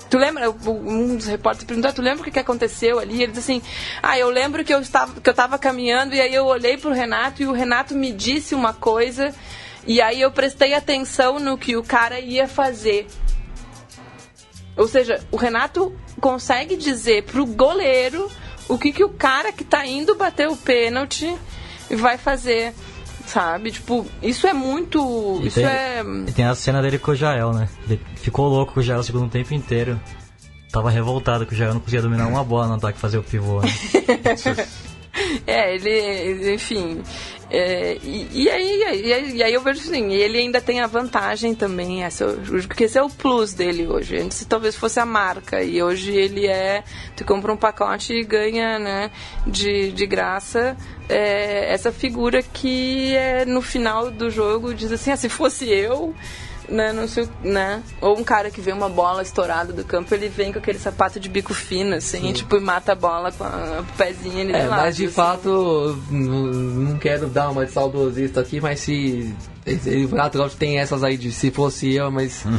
[0.08, 0.48] Tu lembra?
[0.50, 3.22] Um dos repórteres perguntou, tu lembra o que, aconteceu ali?
[3.22, 3.60] Ele diz assim,
[4.00, 6.92] ah, eu lembro que eu estava, que eu estava caminhando e aí eu olhei pro
[6.92, 9.34] Renato e o Renato me disse uma coisa
[9.86, 13.06] e aí eu prestei atenção no que o cara ia fazer.
[14.76, 18.30] Ou seja, o Renato consegue dizer pro goleiro
[18.68, 21.34] o que, que o cara que tá indo bater o pênalti
[21.90, 22.74] vai fazer.
[23.26, 23.72] Sabe?
[23.72, 25.40] Tipo, isso é muito.
[25.42, 26.02] E isso tem, é.
[26.28, 27.68] E tem a cena dele com o Jael, né?
[27.88, 30.00] Ele ficou louco com o Jael o segundo tempo inteiro.
[30.70, 33.60] Tava revoltado que o Jael não conseguia dominar uma bola no ataque fazer o pivô,
[33.62, 33.68] né?
[35.46, 37.02] é, ele, enfim,
[37.48, 40.86] é, e, e, aí, e, aí, e, aí, eu vejo assim, ele ainda tem a
[40.86, 42.26] vantagem também, essa,
[42.66, 44.16] porque esse é o plus dele hoje.
[44.16, 46.82] Antes talvez fosse a marca, e hoje ele é.
[47.16, 49.10] Tu compra um pacote e ganha né,
[49.46, 50.76] de, de graça
[51.08, 56.14] é, essa figura que é, no final do jogo diz assim: ah, se fosse eu
[56.68, 57.82] né, não sei, né?
[58.00, 61.18] Ou um cara que vê uma bola estourada do campo, ele vem com aquele sapato
[61.20, 62.32] de bico fino, assim, Sim.
[62.32, 65.14] tipo, e mata a bola com o pezinho ali é, Mas de assim.
[65.14, 69.34] fato, não quero dar uma de saudosista aqui, mas se.
[69.64, 72.44] Ele, o Renato tem essas aí de se fosse eu, mas.
[72.46, 72.58] Hum.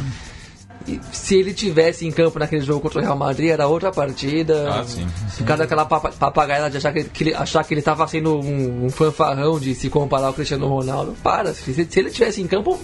[1.12, 4.70] Se ele tivesse em campo naquele jogo contra o Real Madrid, era outra partida.
[4.70, 5.06] Ah, sim.
[5.44, 8.90] Cada aquela papagaia de achar que, que ele, achar que ele tava sendo um, um
[8.90, 11.14] fanfarrão de se comparar ao Cristiano Ronaldo.
[11.22, 12.80] Para, se, se ele tivesse em campo,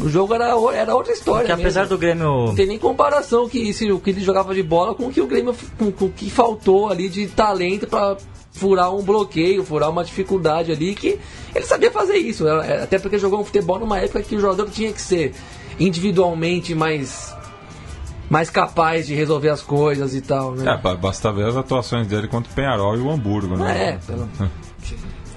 [0.00, 1.46] o jogo era, era outra história.
[1.46, 2.46] Porque apesar do Grêmio.
[2.46, 5.26] Não tem nem comparação que o que ele jogava de bola com o que o
[5.26, 5.54] Grêmio.
[5.78, 8.16] com, com o que faltou ali de talento para
[8.52, 11.18] furar um bloqueio, furar uma dificuldade ali que
[11.54, 12.46] ele sabia fazer isso.
[12.48, 15.32] Até porque jogou um futebol numa época que o jogador tinha que ser
[15.78, 17.34] individualmente mais
[18.30, 20.64] mais capaz de resolver as coisas e tal, né?
[20.72, 23.90] É, basta ver as atuações dele contra o Penharol e o Hamburgo, né?
[23.90, 24.28] É, pelo...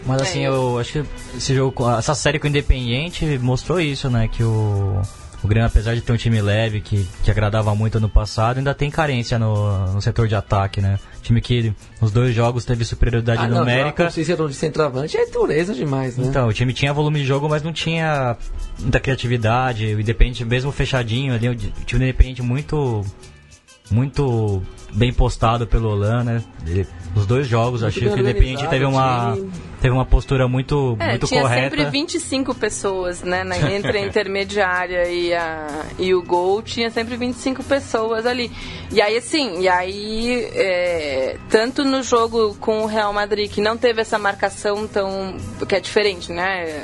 [0.08, 0.48] Mas assim, é.
[0.48, 4.30] eu acho que esse jogo, essa série com o Independiente mostrou isso, né?
[4.30, 5.02] Que o,
[5.43, 8.74] o Grêmio, apesar de ter um time leve, que, que agradava muito ano passado, ainda
[8.74, 10.98] tem carência no, no setor de ataque, né?
[11.22, 14.06] Time que nos dois jogos teve superioridade ah, numérica.
[14.06, 16.26] Não, setor de centroavante é dureza demais, né?
[16.26, 18.38] Então, o time tinha volume de jogo, mas não tinha
[18.80, 19.93] muita criatividade.
[19.93, 23.04] O Independente, mesmo fechadinho ali, o time do Independente muito
[23.89, 24.62] muito
[24.93, 26.43] bem postado pelo Olan, né?
[26.65, 29.52] Ele, os dois jogos, Muito achei que o organizado, teve uma, time.
[29.82, 31.76] Teve uma postura muito, É, muito tinha correta.
[31.76, 33.44] sempre 25 pessoas, né?
[33.44, 35.68] na- entre a intermediária e, a,
[36.00, 38.52] e o gol, tinha sempre 25 pessoas ali.
[38.92, 43.78] E aí, assim, e aí, é, tanto no jogo com o Real Madrid, que não
[43.78, 45.36] teve essa marcação tão.
[45.68, 46.82] que é diferente, né?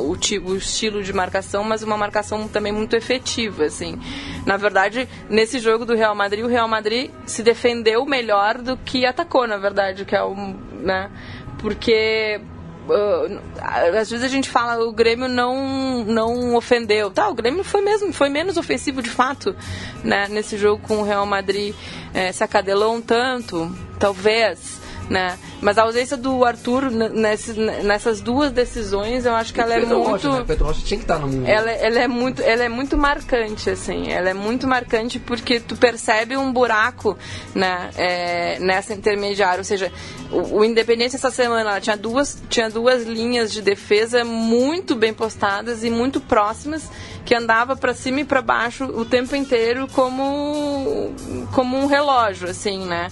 [0.00, 0.16] O,
[0.50, 3.98] o estilo de marcação, mas uma marcação também muito efetiva, assim.
[4.44, 9.06] Na verdade, nesse jogo do Real Madrid, o Real Madrid se defendeu melhor do que
[9.06, 10.34] atacou, na verdade, que é o.
[10.72, 11.10] né?
[11.58, 12.40] Porque
[12.88, 17.10] Uh, às vezes a gente fala o Grêmio não não ofendeu.
[17.10, 19.54] Tá o Grêmio foi mesmo foi menos ofensivo de fato
[20.02, 21.74] né nesse jogo com o Real Madrid.
[22.14, 24.77] Eh, se acadelou um tanto talvez
[25.08, 29.74] né mas a ausência do Arthur n- nesse- nessas duas decisões eu acho que ela
[29.74, 30.44] é Pedro muito Rocha, né?
[30.46, 31.46] Pedro Rocha tinha que estar no mundo.
[31.48, 35.76] ela, ela é muito ela é muito marcante assim ela é muito marcante porque tu
[35.76, 37.16] percebe um buraco
[37.54, 39.90] né é, nessa intermediária ou seja
[40.30, 45.14] o, o Independência essa semana ela tinha duas tinha duas linhas de defesa muito bem
[45.14, 46.88] postadas e muito próximas
[47.24, 51.12] que andava para cima e para baixo o tempo inteiro como
[51.52, 53.08] como um relógio assim né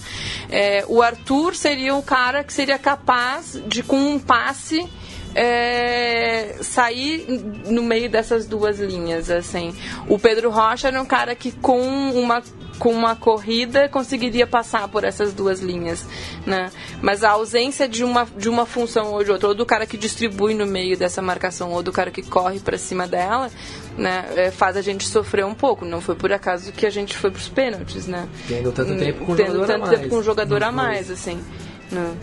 [0.49, 4.87] É, o Arthur seria o cara que seria capaz de com um passe
[5.35, 7.27] é, sair
[7.67, 9.75] no meio dessas duas linhas, assim.
[10.09, 11.79] O Pedro Rocha era um cara que com
[12.11, 12.41] uma
[12.79, 16.05] com uma corrida conseguiria passar por essas duas linhas,
[16.45, 16.69] né?
[17.01, 19.97] Mas a ausência de uma de uma função ou de outra, ou do cara que
[19.97, 23.49] distribui no meio dessa marcação, ou do cara que corre para cima dela,
[23.97, 25.85] né, é, faz a gente sofrer um pouco.
[25.85, 28.27] Não foi por acaso que a gente foi pros pênaltis, né?
[28.47, 29.99] Tendo tanto tempo com um Tendo jogador a tanto mais.
[29.99, 30.75] tempo com um jogador a foi.
[30.75, 31.39] mais, assim.
[31.91, 32.15] Né?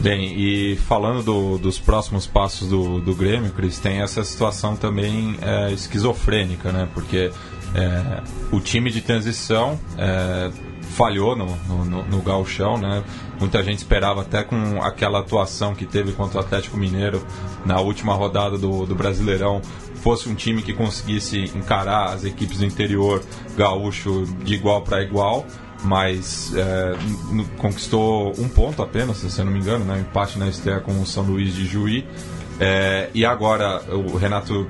[0.00, 5.36] Bem, e falando do- dos próximos passos do, do Grêmio, Cris, tem essa situação também
[5.40, 6.88] é, esquizofrênica, né?
[6.92, 7.30] Porque
[7.74, 10.50] é, o time de transição é,
[10.92, 13.04] falhou no, no, no, gauchão, né?
[13.38, 17.24] Muita gente esperava até com aquela atuação que teve contra o Atlético Mineiro
[17.64, 19.62] na última rodada do, do Brasileirão
[20.02, 23.22] fosse um time que conseguisse encarar as equipes do interior
[23.56, 25.46] gaúcho de igual para igual
[25.84, 26.92] mas é,
[27.58, 30.00] conquistou um ponto apenas, se eu não me engano, né?
[30.00, 32.06] empate na estreia com o São Luís de Juí.
[32.60, 34.68] É, e agora o Renato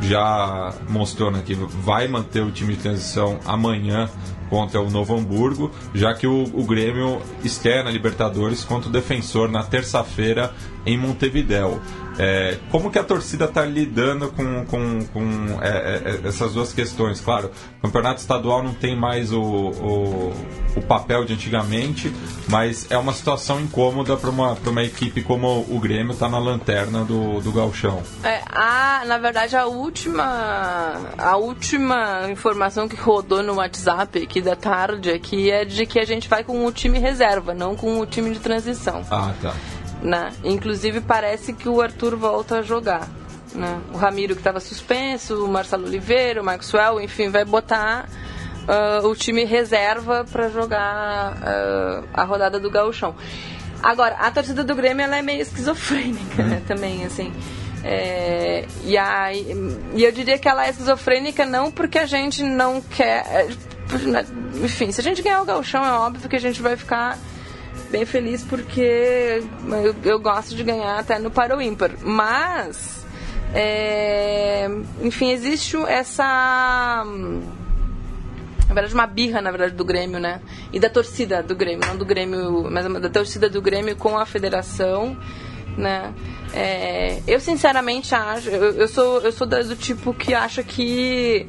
[0.00, 4.08] já mostrou né, que vai manter o time de transição amanhã
[4.48, 9.50] contra o Novo Hamburgo, já que o, o Grêmio estreia na Libertadores contra o Defensor
[9.50, 10.52] na terça-feira
[10.84, 11.80] em Montevidéu.
[12.18, 15.22] É, como que a torcida está lidando com, com, com
[15.60, 17.20] é, é, essas duas questões?
[17.20, 20.32] Claro, o campeonato estadual não tem mais o, o,
[20.76, 22.10] o papel de antigamente,
[22.48, 27.04] mas é uma situação incômoda para uma, uma equipe como o Grêmio está na lanterna
[27.04, 28.02] do, do galchão.
[28.24, 34.54] É, a, na verdade, a última, a última informação que rodou no WhatsApp aqui da
[34.54, 38.06] tarde aqui é de que a gente vai com o time reserva, não com o
[38.06, 39.02] time de transição.
[39.10, 39.54] Ah, tá.
[40.02, 40.30] Né?
[40.44, 43.08] Inclusive parece que o Arthur volta a jogar.
[43.54, 43.80] Né?
[43.94, 48.08] O Ramiro que estava suspenso, o Marcelo Oliveira, o Maxwell, enfim, vai botar
[48.68, 53.14] ah, o time reserva para jogar ah, a rodada do Gauchão.
[53.82, 56.62] Agora, a torcida do Grêmio ela é meio esquizofrênica, né?
[56.66, 57.32] Também, assim.
[57.84, 59.46] É, e, aí,
[59.94, 63.46] e eu diria que ela é esquizofrênica não porque a gente não quer.
[63.92, 67.18] É, Enfim, se a gente ganhar o Gauchão, é óbvio que a gente vai ficar
[67.90, 69.42] bem feliz porque
[69.84, 71.92] eu, eu gosto de ganhar até no Paro Ímpar.
[72.02, 73.04] Mas,
[73.54, 74.68] é,
[75.02, 77.04] enfim, existe essa.
[78.68, 80.40] Na verdade, uma birra, na verdade, do Grêmio, né?
[80.72, 84.26] E da torcida do Grêmio, não do Grêmio, mas da torcida do Grêmio com a
[84.26, 85.16] federação,
[85.78, 86.12] né?
[86.52, 88.48] É, eu, sinceramente, acho...
[88.48, 91.46] Eu, eu sou, eu sou do tipo que acha que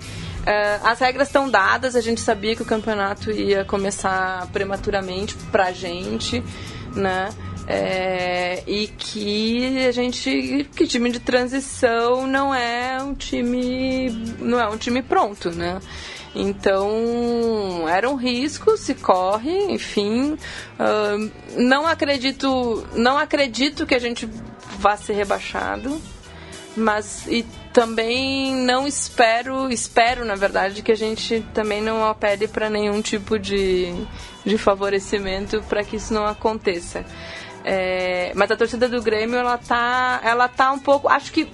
[0.47, 5.73] é, as regras estão dadas, a gente sabia que o campeonato ia começar prematuramente pra
[5.73, 6.41] gente,
[6.95, 7.29] né?
[7.67, 14.69] É, e que a gente que time de transição não é um time não é
[14.69, 15.77] um time pronto né
[16.33, 20.37] então era um risco se corre enfim
[20.79, 24.29] Ahn, não acredito não acredito que a gente
[24.79, 26.01] vá ser rebaixado
[26.73, 27.45] mas e
[27.77, 33.37] também não espero espero na verdade que a gente também não apele para nenhum tipo
[33.37, 33.93] de,
[34.43, 37.05] de favorecimento para que isso não aconteça
[37.63, 41.47] É, mas a torcida do Grêmio ela tá ela tá um pouco acho que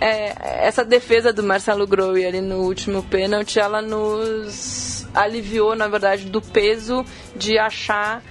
[0.00, 6.26] é, essa defesa do Marcelo Groi ali no último pênalti ela nos aliviou na verdade
[6.26, 8.22] do peso de achar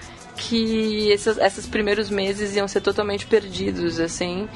[0.41, 4.49] que esses, esses primeiros meses iam ser totalmente perdidos, assim.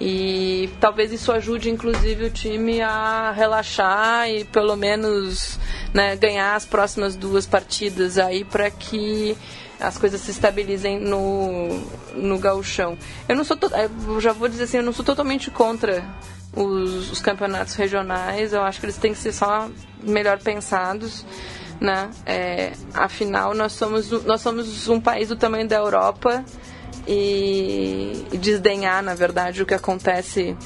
[0.00, 5.58] E talvez isso ajude, inclusive, o time a relaxar e pelo menos
[5.92, 9.36] né, ganhar as próximas duas partidas aí para que
[9.78, 11.78] as coisas se estabilizem no,
[12.14, 12.96] no gauchão.
[13.28, 13.58] Eu não sou,
[14.06, 16.02] eu já vou dizer assim, eu não sou totalmente contra
[16.56, 18.54] os, os campeonatos regionais.
[18.54, 19.68] Eu acho que eles têm que ser só
[20.02, 21.26] melhor pensados.
[21.78, 22.10] Né?
[22.24, 26.44] É, afinal, nós somos, nós somos um país do tamanho da Europa
[27.06, 30.56] e, e desdenhar, na verdade, o que acontece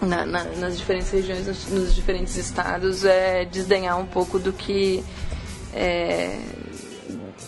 [0.00, 5.04] na, na, nas diferentes regiões, nos, nos, diferentes estados, é desdenhar um pouco do que.
[5.72, 6.38] É,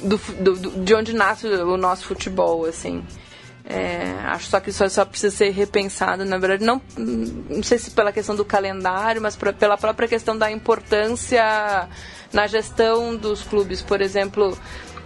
[0.03, 3.05] do, do, de onde nasce o nosso futebol, assim.
[3.69, 7.91] É, acho só que isso só precisa ser repensado, na verdade, não, não sei se
[7.91, 11.89] pela questão do calendário, mas pra, pela própria questão da importância
[12.33, 13.83] na gestão dos clubes.
[13.83, 14.57] Por exemplo,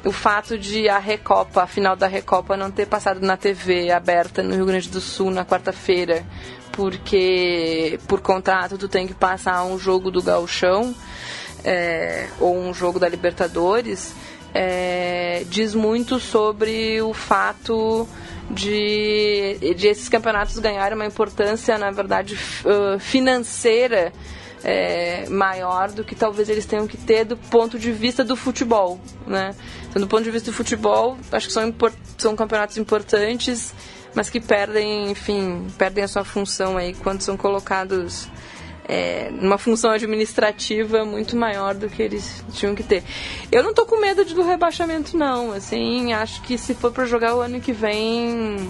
[0.05, 4.43] o fato de a Recopa, a final da Recopa, não ter passado na TV aberta
[4.43, 6.25] no Rio Grande do Sul na quarta-feira,
[6.73, 10.95] porque por contrato tu tem que passar um jogo do Gauchão
[11.65, 14.15] é, ou um jogo da Libertadores,
[14.55, 18.09] é, diz muito sobre o fato
[18.51, 22.37] de, de esses campeonatos ganharem uma importância, na verdade,
[22.99, 24.13] financeira
[24.63, 29.01] é, maior do que talvez eles tenham que ter do ponto de vista do futebol,
[29.27, 29.55] né?
[29.89, 31.75] Então, do ponto de vista do futebol, acho que são,
[32.19, 33.75] são campeonatos importantes,
[34.15, 38.29] mas que perdem, enfim, perdem a sua função aí quando são colocados
[38.91, 43.05] é, numa função administrativa muito maior do que eles tinham que ter.
[43.51, 45.53] Eu não tô com medo do rebaixamento, não.
[45.53, 48.69] Assim, acho que se for para jogar o ano que vem.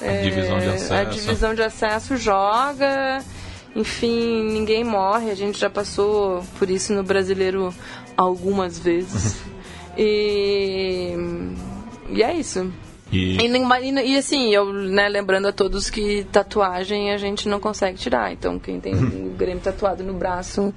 [0.00, 0.94] A é, divisão acesso.
[0.94, 3.22] A divisão de acesso joga.
[3.74, 5.30] Enfim, ninguém morre.
[5.30, 7.74] A gente já passou por isso no brasileiro
[8.16, 9.42] algumas vezes.
[9.96, 11.16] e.
[12.10, 12.70] E é isso.
[13.12, 13.36] E...
[13.36, 18.32] E, e, assim, eu, né, lembrando a todos que tatuagem a gente não consegue tirar.
[18.32, 20.72] Então, quem tem o Grêmio tatuado no braço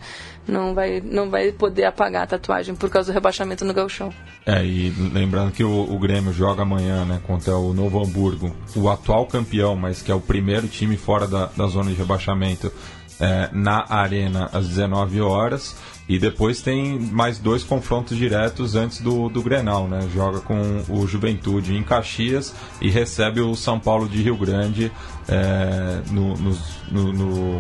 [0.48, 4.14] não vai, não vai poder apagar a tatuagem por causa do rebaixamento no galchão.
[4.46, 8.90] É, e lembrando que o, o, Grêmio joga amanhã, né, contra o Novo Hamburgo, o
[8.90, 12.72] atual campeão, mas que é o primeiro time fora da, da zona de rebaixamento,
[13.20, 15.76] é, na Arena às 19 horas.
[16.08, 20.08] E depois tem mais dois confrontos diretos antes do, do Grenal, né?
[20.14, 24.92] Joga com o Juventude em Caxias e recebe o São Paulo de Rio Grande
[25.28, 26.58] é, no, no,
[26.92, 27.60] no, no,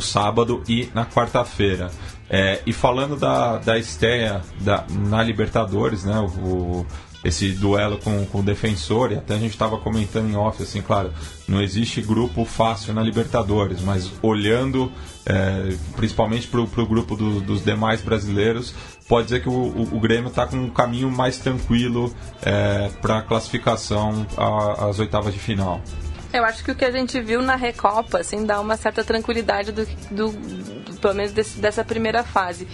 [0.00, 1.90] sábado e na quarta-feira.
[2.28, 6.18] É, e falando da, da estreia da, na Libertadores, né?
[6.18, 6.86] O,
[7.24, 10.82] esse duelo com, com o defensor, e até a gente estava comentando em off, assim,
[10.82, 11.10] claro,
[11.48, 14.92] não existe grupo fácil na Libertadores, mas olhando
[15.24, 18.74] é, principalmente para o grupo do, dos demais brasileiros,
[19.08, 23.18] pode dizer que o, o, o Grêmio está com um caminho mais tranquilo é, para
[23.18, 24.26] a classificação
[24.78, 25.80] às oitavas de final.
[26.34, 29.70] Eu acho que o que a gente viu na Recopa, assim, dá uma certa tranquilidade
[29.70, 32.66] do, do, do pelo menos desse, dessa primeira fase.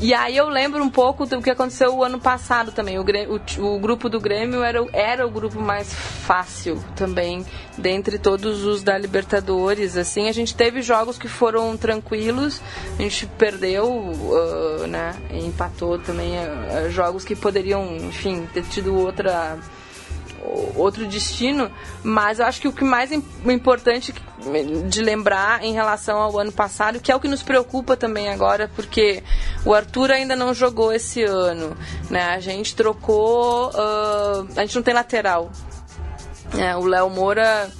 [0.00, 2.98] E aí eu lembro um pouco do que aconteceu o ano passado também.
[2.98, 7.44] O, o, o, grupo do Grêmio era, era o grupo mais fácil também,
[7.76, 9.94] dentre todos os da Libertadores.
[9.94, 12.62] Assim, a gente teve jogos que foram tranquilos,
[12.98, 15.14] a gente perdeu, uh, né?
[15.30, 19.58] Empatou também uh, jogos que poderiam, enfim, ter tido outra
[20.76, 21.70] outro destino,
[22.02, 24.14] mas eu acho que o que mais importante
[24.88, 28.70] de lembrar em relação ao ano passado, que é o que nos preocupa também agora,
[28.74, 29.22] porque
[29.64, 31.76] o Arthur ainda não jogou esse ano,
[32.08, 32.22] né?
[32.34, 35.50] A gente trocou, uh, a gente não tem lateral.
[36.56, 37.70] É, o Léo Moura,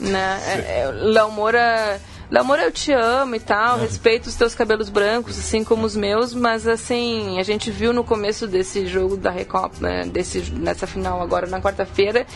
[0.00, 0.40] né?
[0.46, 2.00] É, é, Léo Moura
[2.40, 6.34] Amor, eu te amo e tal, respeito os teus cabelos brancos, assim como os meus,
[6.34, 11.22] mas assim, a gente viu no começo desse jogo da Recopa, né, desse, nessa final
[11.22, 12.26] agora na quarta-feira,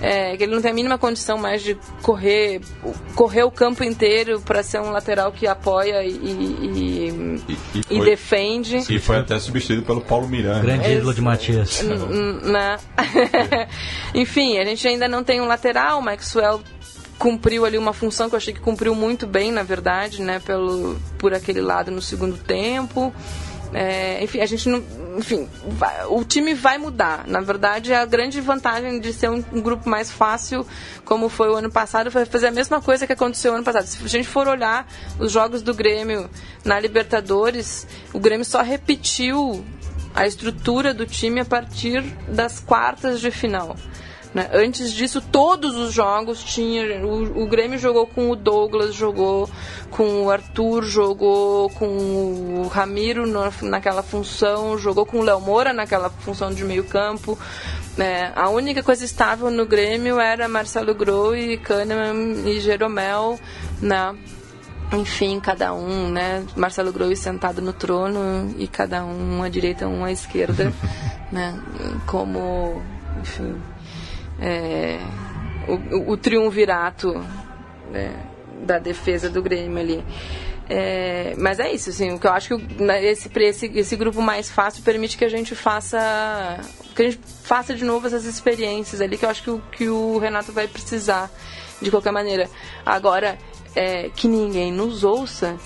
[0.00, 2.60] é, que ele não tem a mínima condição mais de correr,
[3.14, 7.08] correr o campo inteiro para ser um lateral que apoia e, e,
[7.48, 8.76] e, e foi, defende.
[8.88, 10.60] E foi até substituído pelo Paulo Miranda.
[10.60, 11.82] Grande ídolo de Matias.
[11.82, 12.76] Né?
[14.14, 16.60] Enfim, a gente ainda não tem um lateral, o Maxwell
[17.22, 20.98] cumpriu ali uma função que eu achei que cumpriu muito bem, na verdade, né, pelo,
[21.18, 23.14] por aquele lado no segundo tempo.
[23.72, 24.82] É, enfim, a gente não.
[25.16, 27.24] Enfim, vai, o time vai mudar.
[27.28, 30.66] Na verdade, a grande vantagem de ser um, um, grupo mais fácil,
[31.04, 33.86] como foi o ano passado, foi fazer a mesma coisa que aconteceu ano passado.
[33.86, 34.86] Se a gente for olhar
[35.20, 36.28] os jogos do Grêmio
[36.64, 39.64] na Libertadores, o Grêmio só repetiu
[40.12, 43.76] a estrutura do time a partir das quartas de final.
[44.34, 44.48] Né?
[44.52, 47.04] Antes disso, todos os jogos tinha.
[47.04, 49.48] O, o, Grêmio jogou com o Douglas, jogou
[49.90, 55.72] com o Arthur, jogou com o Ramiro no, naquela função, jogou com o Léo Moura
[55.72, 57.38] naquela função de meio campo.
[57.98, 63.38] É, a única coisa estável no Grêmio era Marcelo Grou e Kahneman e Jeromel,
[63.82, 64.16] né?
[64.94, 66.44] Enfim, cada um, né?
[66.56, 70.72] Marcelo Grou sentado no trono e cada um à direita, um à esquerda,
[71.30, 71.58] né?
[72.06, 72.82] Como,
[73.20, 73.54] enfim,
[74.42, 74.98] é,
[75.68, 77.12] o, o, triunvirato
[77.90, 78.12] né?
[78.62, 80.04] da defesa do Grêmio ali.
[80.68, 84.20] É, mas é isso, assim, o que eu acho que né, esse, esse, esse grupo
[84.20, 85.98] mais fácil permite que a gente faça
[86.94, 89.88] que a gente faça de novo essas experiências ali, que eu acho que o, que
[89.88, 91.30] o Renato vai precisar
[91.80, 92.48] de qualquer maneira.
[92.84, 93.38] Agora,
[93.74, 95.56] é, que ninguém nos ouça,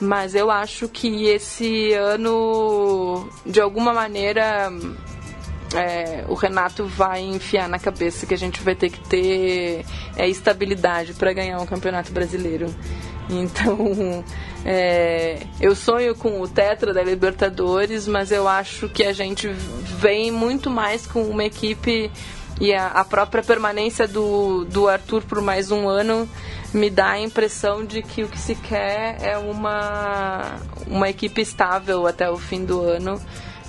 [0.00, 4.70] mas eu acho que esse ano, de alguma maneira,
[5.74, 9.84] é, o Renato vai enfiar na cabeça que a gente vai ter que ter
[10.16, 12.72] é, estabilidade para ganhar um campeonato brasileiro.
[13.28, 14.24] Então,
[14.64, 20.30] é, eu sonho com o Tetra da Libertadores, mas eu acho que a gente vem
[20.30, 22.10] muito mais com uma equipe
[22.60, 26.28] e a, a própria permanência do, do Arthur por mais um ano
[26.72, 30.56] me dá a impressão de que o que se quer é uma,
[30.86, 33.20] uma equipe estável até o fim do ano.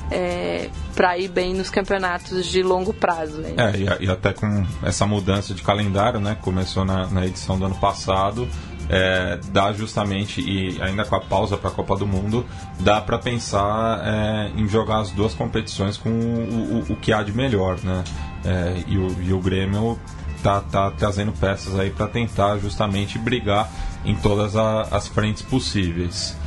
[0.10, 3.41] É, para ir bem nos campeonatos de longo prazo.
[3.43, 6.38] É, e, e, até com essa mudança de calendário, né?
[6.41, 8.47] Começou na, na edição do ano passado,
[8.89, 12.45] é, dá justamente, e ainda com a pausa para a Copa do Mundo,
[12.80, 17.22] dá para pensar é, em jogar as duas competições com o, o, o que há
[17.22, 18.03] de melhor, né?
[18.45, 19.99] É, e, o, e o Grêmio
[20.41, 23.70] tá, tá trazendo peças aí para tentar justamente brigar
[24.05, 26.38] em todas a, as frentes possíveis.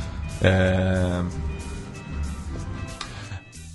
[0.41, 1.21] É,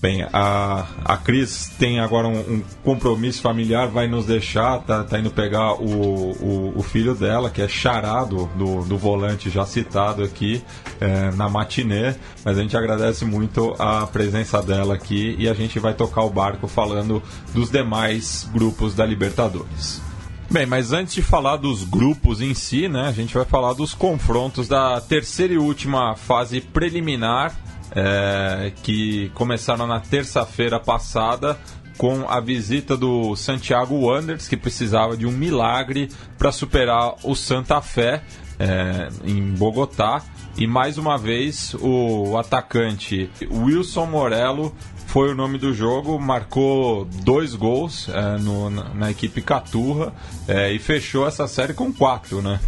[0.07, 5.19] Bem, a, a Cris tem agora um, um, compromisso familiar, vai nos deixar, tá, tá
[5.19, 10.23] indo pegar o, o, o, filho dela, que é charado do, do volante já citado
[10.23, 10.63] aqui
[11.01, 15.81] é, na matinê, mas a gente agradece muito a presença dela aqui e a gente
[15.81, 17.21] vai tocar o barco falando
[17.53, 20.01] dos demais grupos da Libertadores.
[20.49, 23.93] Bem, mas antes de falar dos grupos em si, né, a gente vai falar dos
[23.93, 31.59] confrontos da terceira e última fase preliminar é, que começaram na terça-feira passada
[31.97, 37.81] com a visita do Santiago Wanderers, que precisava de um milagre para superar o Santa
[37.81, 38.23] Fé
[38.59, 40.23] é, em Bogotá.
[40.59, 44.75] E mais uma vez o atacante Wilson Morello
[45.07, 50.13] foi o nome do jogo, marcou dois gols é, no, na, na, equipe Caturra
[50.49, 52.59] é, e fechou essa série com quatro, né?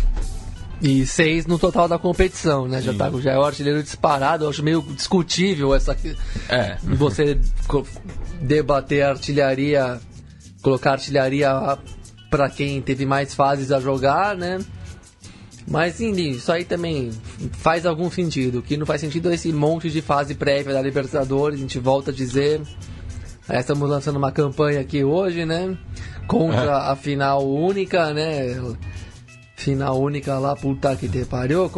[0.80, 2.80] E seis no total da competição, né?
[2.80, 4.44] Já, tá, já é o artilheiro disparado.
[4.44, 5.96] Eu acho meio discutível essa.
[6.48, 6.76] É.
[6.82, 7.38] Você
[8.40, 10.00] debater artilharia,
[10.62, 11.50] colocar artilharia
[12.30, 14.60] para quem teve mais fases a jogar, né?
[15.66, 17.10] Mas enfim, isso aí também
[17.52, 18.60] faz algum sentido.
[18.60, 21.58] O que não faz sentido é esse monte de fase prévia da Libertadores.
[21.58, 22.62] A gente volta a dizer.
[23.48, 25.76] Aí estamos lançando uma campanha aqui hoje, né?
[26.26, 26.92] Contra é.
[26.92, 28.56] a final única, né?
[29.58, 31.68] Final única lá, puta que te pariu.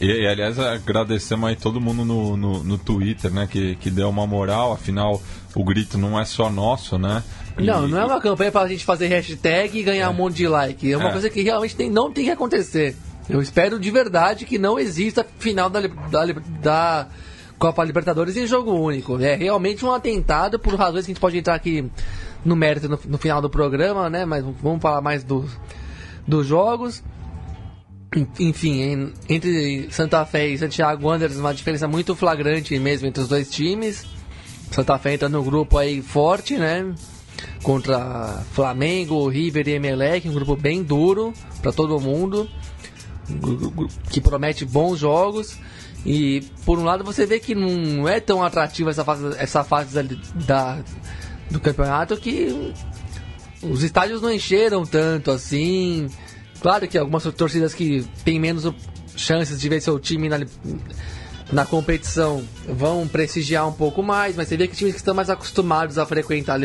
[0.00, 3.46] E, e, aliás, agradecemos aí todo mundo no, no, no, Twitter, né?
[3.48, 5.22] Que, que deu uma moral, afinal
[5.54, 7.22] o grito não é só nosso, né?
[7.56, 10.08] E, não, não é uma campanha pra gente fazer hashtag e ganhar é.
[10.08, 10.92] um monte de like.
[10.92, 11.12] É uma é.
[11.12, 12.96] coisa que realmente tem, não tem que acontecer.
[13.30, 16.24] Eu espero de verdade que não exista final da, da,
[16.60, 17.08] da
[17.56, 19.16] Copa Libertadores em jogo único.
[19.20, 21.88] É realmente um atentado por razões que a gente pode entrar aqui
[22.44, 24.24] no mérito no, no final do programa, né?
[24.24, 25.48] Mas vamos falar mais do,
[26.26, 27.00] dos jogos.
[28.40, 33.50] Enfim, entre Santa Fé e Santiago Wanderers, uma diferença muito flagrante mesmo entre os dois
[33.50, 34.06] times.
[34.70, 36.94] Santa Fé entra no grupo aí forte, né?
[37.62, 42.48] Contra Flamengo, River e Emelec, um grupo bem duro para todo mundo,
[44.10, 45.58] que promete bons jogos.
[46.06, 50.02] E por um lado você vê que não é tão atrativa essa fase, essa fase
[50.46, 50.78] da,
[51.50, 52.72] do campeonato que
[53.62, 56.08] os estádios não encheram tanto assim.
[56.60, 58.72] Claro que algumas torcidas que têm menos
[59.16, 60.40] chances de ver seu time na,
[61.52, 65.30] na competição vão prestigiar um pouco mais, mas você vê que times que estão mais
[65.30, 66.58] acostumados a frequentar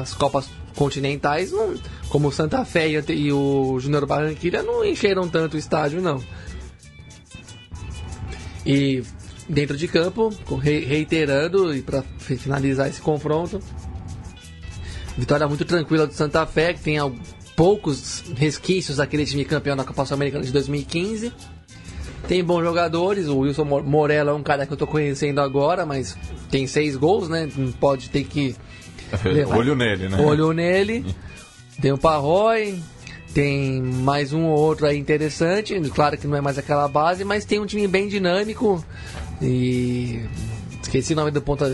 [0.00, 1.74] as Copas continentais, não,
[2.08, 6.22] como o Santa Fé e o Júnior Barranquilla, não encheram tanto o estádio, não.
[8.64, 9.02] E
[9.48, 10.32] dentro de campo,
[10.62, 13.60] reiterando, e para finalizar esse confronto,
[15.16, 16.98] vitória muito tranquila do Santa Fé, que tem
[17.56, 21.32] poucos resquícios daquele time campeão da Copa Sul-Americana de 2015.
[22.28, 26.16] Tem bons jogadores, o Wilson Morello é um cara que eu tô conhecendo agora, mas
[26.50, 27.48] tem seis gols, né?
[27.80, 28.54] Pode ter que.
[29.54, 30.20] Olho nele, né?
[30.20, 31.04] Olho nele.
[31.80, 32.80] Tem o Parroy,
[33.34, 35.78] tem mais um ou outro aí interessante.
[35.90, 38.82] Claro que não é mais aquela base, mas tem um time bem dinâmico.
[39.42, 40.22] E.
[40.82, 41.68] Esqueci o nome do ponta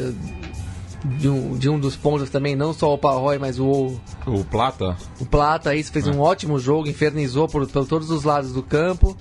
[1.04, 3.94] de um, de um dos pontos também, não só o Parroy, mas o,
[4.26, 4.96] O Plata?
[5.20, 9.16] o Plata aí fez um ótimo jogo, infernizou por, por todos os lados do campo.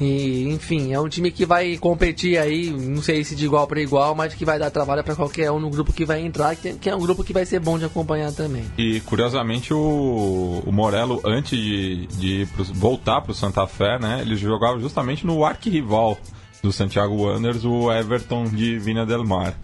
[0.00, 3.80] E, enfim, é um time que vai competir aí, não sei se de igual para
[3.80, 6.90] igual, mas que vai dar trabalho para qualquer um no grupo que vai entrar, que,
[6.90, 8.64] é um grupo que vai ser bom de acompanhar também.
[8.76, 14.18] E curiosamente o, o Morello, antes de, de pro- voltar para o Santa Fé, né,
[14.22, 16.18] ele jogava justamente no arquirrival
[16.60, 19.54] do Santiago Wanderers, o Everton de Vina del Mar.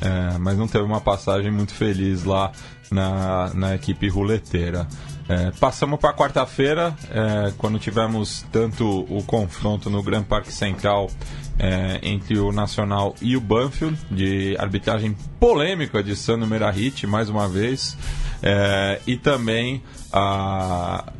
[0.00, 2.52] É, mas não teve uma passagem muito feliz lá
[2.90, 4.86] na, na equipe ruleteira.
[5.28, 11.10] É, passamos para quarta-feira, é, quando tivemos tanto o confronto no Grand Parque Central
[11.58, 17.46] é, entre o Nacional e o Banfield, de arbitragem polêmica de Sandro Merahit, mais uma
[17.46, 17.96] vez,
[18.42, 19.82] é, e também
[20.12, 21.12] a.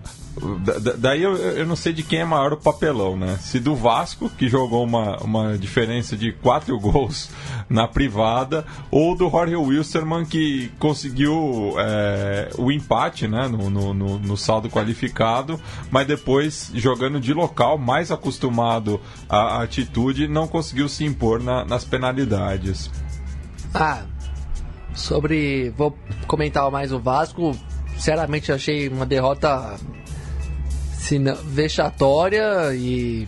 [0.58, 3.36] da- da- Daí eu, eu não sei de quem é maior o papelão, né?
[3.40, 7.30] Se do Vasco, que jogou uma, uma diferença de quatro gols
[7.68, 13.48] na privada, ou do Jorge Wilstermann, que conseguiu é, o empate né?
[13.48, 15.60] no, no, no- no saldo qualificado,
[15.90, 21.84] mas depois, jogando de local, mais acostumado à atitude, não conseguiu se impor na- nas
[21.84, 22.90] penalidades.
[23.74, 24.02] Ah,
[24.94, 25.70] sobre.
[25.76, 27.56] Vou comentar mais o Vasco.
[27.94, 29.76] Sinceramente, achei uma derrota
[31.16, 33.24] não- vexatória e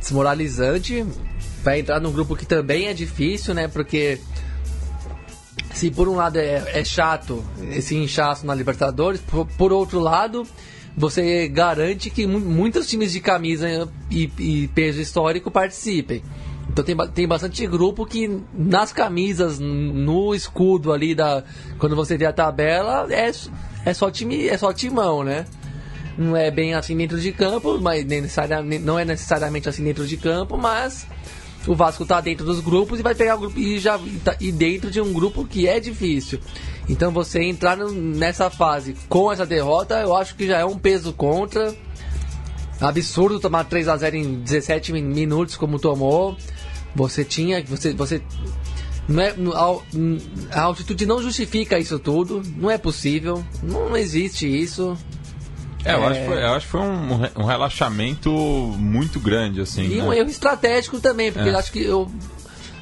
[0.00, 1.06] desmoralizante.
[1.62, 3.68] Vai entrar num grupo que também é difícil, né?
[3.68, 4.18] Porque
[5.72, 10.46] se por um lado é, é chato esse inchaço na Libertadores, por, por outro lado,
[10.96, 16.22] você garante que mu- muitos times de camisa e, e peso histórico participem.
[16.68, 21.42] Então tem, tem bastante grupo que nas camisas, no escudo ali da.
[21.78, 23.30] Quando você vê a tabela, é,
[23.84, 25.46] é só time, é só timão, né?
[26.18, 30.16] Não é bem assim dentro de campo, mas necessariamente, não é necessariamente assim dentro de
[30.16, 31.06] campo, mas
[31.66, 34.50] o Vasco tá dentro dos grupos e vai pegar o grupo e já tá- e
[34.50, 36.38] dentro de um grupo que é difícil.
[36.88, 41.12] Então você entrar nessa fase com essa derrota, eu acho que já é um peso
[41.12, 41.74] contra.
[42.80, 46.36] Absurdo tomar 3 a 0 em 17 min- minutos como tomou.
[46.94, 48.22] Você tinha, você você
[49.08, 49.34] não é,
[50.52, 54.96] a altitude não justifica isso tudo, não é possível, não existe isso.
[55.86, 56.06] É, eu, É.
[56.06, 59.84] Acho, que foi, eu acho que foi um, um relaxamento muito grande, assim.
[59.84, 60.02] E né?
[60.04, 61.52] um erro estratégico também, porque É.
[61.52, 62.10] eu acho que eu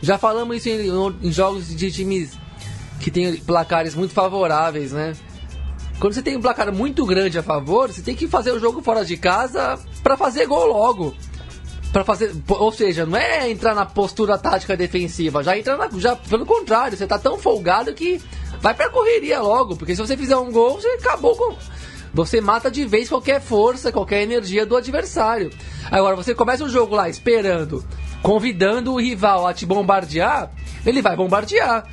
[0.02, 2.32] já falamos isso em, em jogos de times
[3.00, 5.12] que tem placares muito favoráveis, né?
[6.00, 8.82] Quando você tem um placar muito grande a favor, você tem que fazer o jogo
[8.82, 11.14] fora de casa pra fazer gol logo.
[11.92, 16.16] Para fazer, ou seja, não é entrar na postura tática defensiva, já entra na, já
[16.16, 18.20] pelo contrário, você tá tão folgado que
[18.60, 21.54] vai pra correria logo, porque se você fizer um gol, você acabou com
[22.14, 25.50] você mata de vez qualquer força, qualquer energia do adversário.
[25.90, 27.84] Agora você começa o jogo lá esperando,
[28.22, 30.50] convidando o rival a te bombardear,
[30.86, 31.84] ele vai bombardear.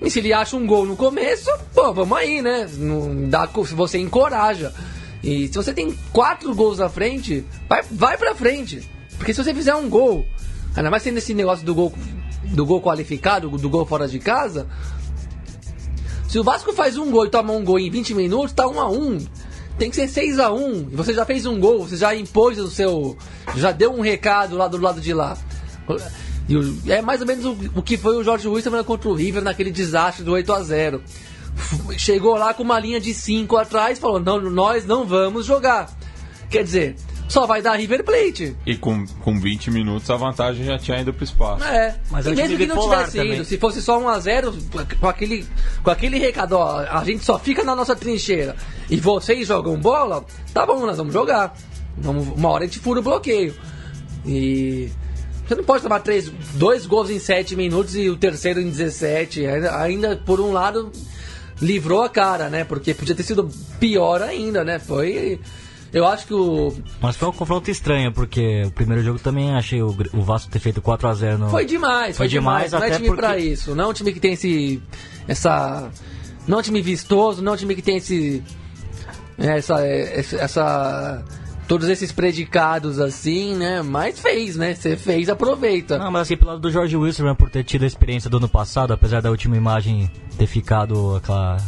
[0.00, 2.66] E se ele acha um gol no começo, pô, vamos aí, né?
[2.78, 4.72] Não dá, você encoraja.
[5.22, 8.88] E se você tem quatro gols na frente, vai, vai pra frente.
[9.18, 10.24] Porque se você fizer um gol,
[10.74, 11.92] ainda mais sendo esse negócio do gol,
[12.44, 14.66] do gol qualificado, do gol fora de casa,
[16.28, 18.80] se o Vasco faz um gol e toma um gol em 20 minutos, tá 1
[18.80, 19.18] a 1
[19.78, 22.58] Tem que ser 6 a 1 E você já fez um gol, você já impôs
[22.58, 23.16] o seu.
[23.56, 25.36] Já deu um recado lá do lado de lá.
[26.86, 30.24] É mais ou menos o, que foi o Jorge Wilson contra o River naquele desastre
[30.24, 31.02] do 8 a 0
[31.56, 35.90] F- Chegou lá com uma linha de 5 atrás falou: não, nós não vamos jogar.
[36.50, 36.96] Quer dizer,
[37.28, 38.56] só vai dar River Plate.
[38.66, 41.64] E com, com 20 minutos a vantagem já tinha ido pro espaço.
[41.64, 43.34] É, Mas é e um mesmo que não tivesse também.
[43.34, 45.46] ido, se fosse só 1x0, com aquele,
[45.82, 48.56] com aquele recado, ó, a gente só fica na nossa trincheira
[48.90, 51.54] e vocês jogam bola, tá bom, nós vamos jogar.
[51.96, 53.54] Vamos, uma hora a gente fura o bloqueio.
[54.24, 54.90] E
[55.46, 59.46] você não pode tomar três, dois gols em 7 minutos e o terceiro em 17.
[59.46, 60.92] Ainda, ainda, por um lado,
[61.60, 62.64] livrou a cara, né?
[62.64, 63.50] Porque podia ter sido
[63.80, 64.78] pior ainda, né?
[64.78, 65.40] Foi.
[65.92, 69.82] Eu acho que o, Mas foi um confronto estranho, porque o primeiro jogo também achei
[69.82, 71.48] o, o Vasco ter feito 4x0 no.
[71.48, 72.72] Foi demais, foi, Foi demais, demais.
[72.72, 73.74] Não é até time porque- pra isso.
[73.74, 74.82] Não é um time que tem esse.
[75.26, 75.90] Essa.
[76.46, 78.42] Não é um time vistoso, não é um time que tem esse.
[79.38, 79.80] Essa.
[79.86, 80.36] Essa.
[80.36, 81.24] essa-
[81.66, 83.82] todos esses predicados assim, né?
[83.82, 84.74] Mas fez, né?
[84.74, 85.98] Você fez, aproveita.
[85.98, 88.38] Não, mas assim, pelo lado do Jorge Wilson, né, por ter tido a experiência do
[88.38, 91.58] ano passado, apesar da última imagem ter ficado aquela,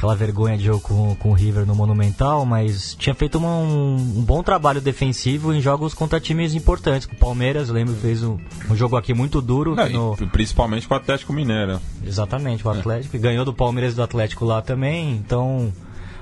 [0.00, 3.96] aquela vergonha de jogo com, com o River no Monumental, mas tinha feito uma- um,
[3.96, 7.06] um bom trabalho defensivo em jogos contra times importantes.
[7.06, 8.38] Com o Palmeiras, lembro, fez um,
[8.70, 9.74] um jogo aqui muito duro.
[9.76, 11.78] Não, no- e principalmente com o Atlético Mineiro.
[12.02, 13.14] Exatamente, o Atlético.
[13.14, 15.70] E ganhou do Palmeiras e do Atlético lá também, então.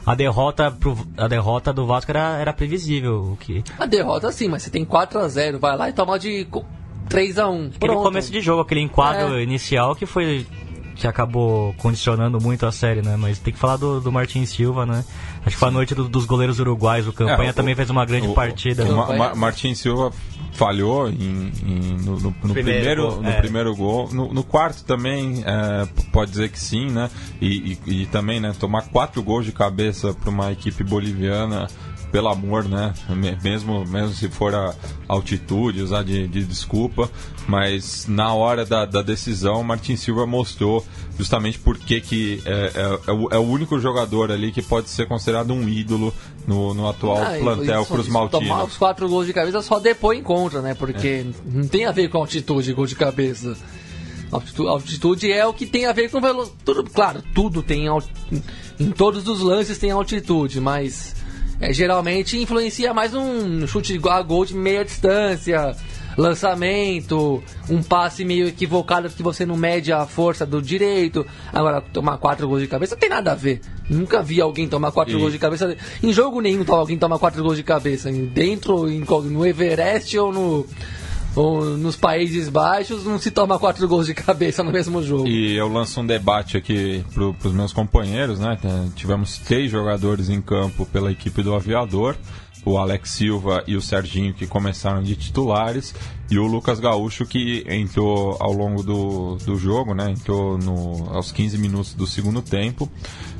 [0.04, 3.32] A derrota, pro, a derrota do Vasco era, era previsível.
[3.32, 6.18] O que, A derrota sim, mas você tem 4 a 0 vai lá e toma
[6.18, 6.48] de
[7.08, 7.72] 3x1.
[7.76, 9.42] Aquele começo de jogo, aquele enquadro é.
[9.42, 10.46] inicial que foi
[10.98, 13.16] que acabou condicionando muito a série, né?
[13.16, 15.04] Mas tem que falar do, do Martin Silva, né?
[15.46, 17.06] Acho que foi a noite do, dos goleiros uruguais.
[17.06, 18.84] O Campanha é, o, também fez uma grande o, partida.
[18.84, 20.10] O, o Ma Martin Silva
[20.52, 23.40] falhou em, em, no, no, no, primeiro, primeiro gol, no é.
[23.40, 24.08] primeiro gol.
[24.12, 27.08] No, no quarto também, é, pode dizer que sim, né?
[27.40, 28.52] E, e, e, também, né?
[28.58, 31.68] Tomar quatro gols de cabeça para uma equipe boliviana
[32.10, 32.94] pelo amor, né?
[33.42, 34.74] Mesmo, mesmo se for a
[35.06, 37.10] altitude, usar de, de desculpa,
[37.46, 40.84] mas na hora da, da decisão, Martin Silva mostrou
[41.18, 45.06] justamente porque que é, é, é, o, é, o, único jogador ali que pode ser
[45.06, 46.14] considerado um ídolo
[46.46, 48.48] no, no atual ah, plantel para os Maltinos.
[48.48, 50.74] Tomar os quatro gols de cabeça só depois em contra, né?
[50.74, 51.26] Porque é.
[51.44, 53.56] não tem a ver com altitude, gol de cabeça.
[54.30, 56.90] Altitude, altitude é o que tem a ver com velocidade.
[56.94, 57.86] Claro, tudo tem.
[58.78, 61.17] Em todos os lances tem altitude, mas
[61.60, 65.74] é, geralmente influencia mais um chute a gol de meia distância,
[66.16, 71.26] lançamento, um passe meio equivocado que você não mede a força do direito.
[71.52, 73.60] Agora, tomar quatro gols de cabeça não tem nada a ver.
[73.88, 75.20] Nunca vi alguém tomar quatro e...
[75.20, 75.76] gols de cabeça.
[76.02, 78.10] Em jogo nenhum alguém tomar quatro gols de cabeça.
[78.10, 80.66] Dentro, no Everest ou no
[81.76, 85.28] nos Países Baixos não se toma quatro gols de cabeça no mesmo jogo.
[85.28, 88.58] E eu lanço um debate aqui para os meus companheiros, né?
[88.94, 92.16] Tivemos três jogadores em campo pela equipe do Aviador
[92.64, 95.94] o Alex Silva e o Serginho que começaram de titulares
[96.30, 100.10] e o Lucas Gaúcho que entrou ao longo do, do jogo, né?
[100.10, 102.90] Entrou no, aos 15 minutos do segundo tempo.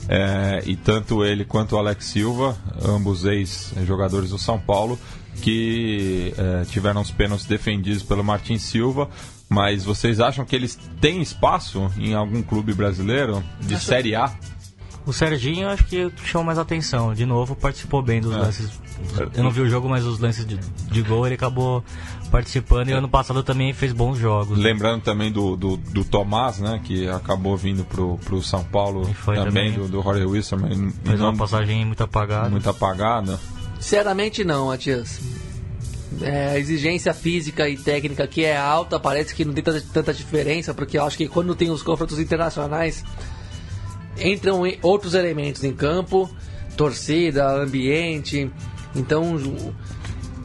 [0.09, 4.99] É, e tanto ele quanto o Alex Silva, ambos ex-jogadores do São Paulo,
[5.41, 9.09] que é, tiveram os pênaltis defendidos pelo Martin Silva.
[9.49, 13.81] Mas vocês acham que eles têm espaço em algum clube brasileiro de.
[13.81, 14.31] Série A?
[15.07, 17.15] O Serginho acho que chamou mais atenção.
[17.15, 18.37] De novo, participou bem dos é.
[18.37, 18.71] lances.
[19.35, 21.83] Eu não vi o jogo, mas os lances de, de gol ele acabou
[22.31, 22.91] participando.
[22.91, 24.59] E ano passado também fez bons jogos.
[24.59, 26.79] Lembrando também do, do, do Tomás, né?
[26.85, 30.59] Que acabou vindo pro, pro São Paulo também, também, do, do Rory Wilson.
[31.03, 32.51] Fez uma passagem muito apagada.
[32.51, 33.41] Muito apagada.
[33.79, 35.21] Sinceramente não, Matias.
[36.21, 40.15] É, a exigência física e técnica que é alta, parece que não tem tanta, tanta
[40.15, 43.05] diferença, porque eu acho que quando tem os confrontos internacionais
[44.21, 46.29] entram outros elementos em campo,
[46.77, 48.51] torcida, ambiente.
[48.97, 49.37] Então,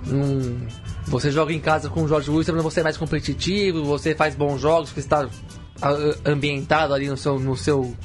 [0.07, 0.67] um,
[1.07, 4.61] você joga em casa com o Jorge Wilson, você é mais competitivo, você faz bons
[4.61, 5.27] jogos, você está
[6.25, 7.95] ambientado ali no seu, no seu,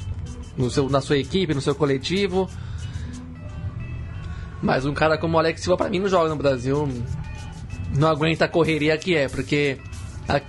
[0.57, 2.49] no seu, na sua equipe, no seu coletivo.
[4.61, 6.87] Mas um cara como o Alex Silva, pra mim, não joga no Brasil.
[7.97, 9.77] Não aguenta a correria que é, porque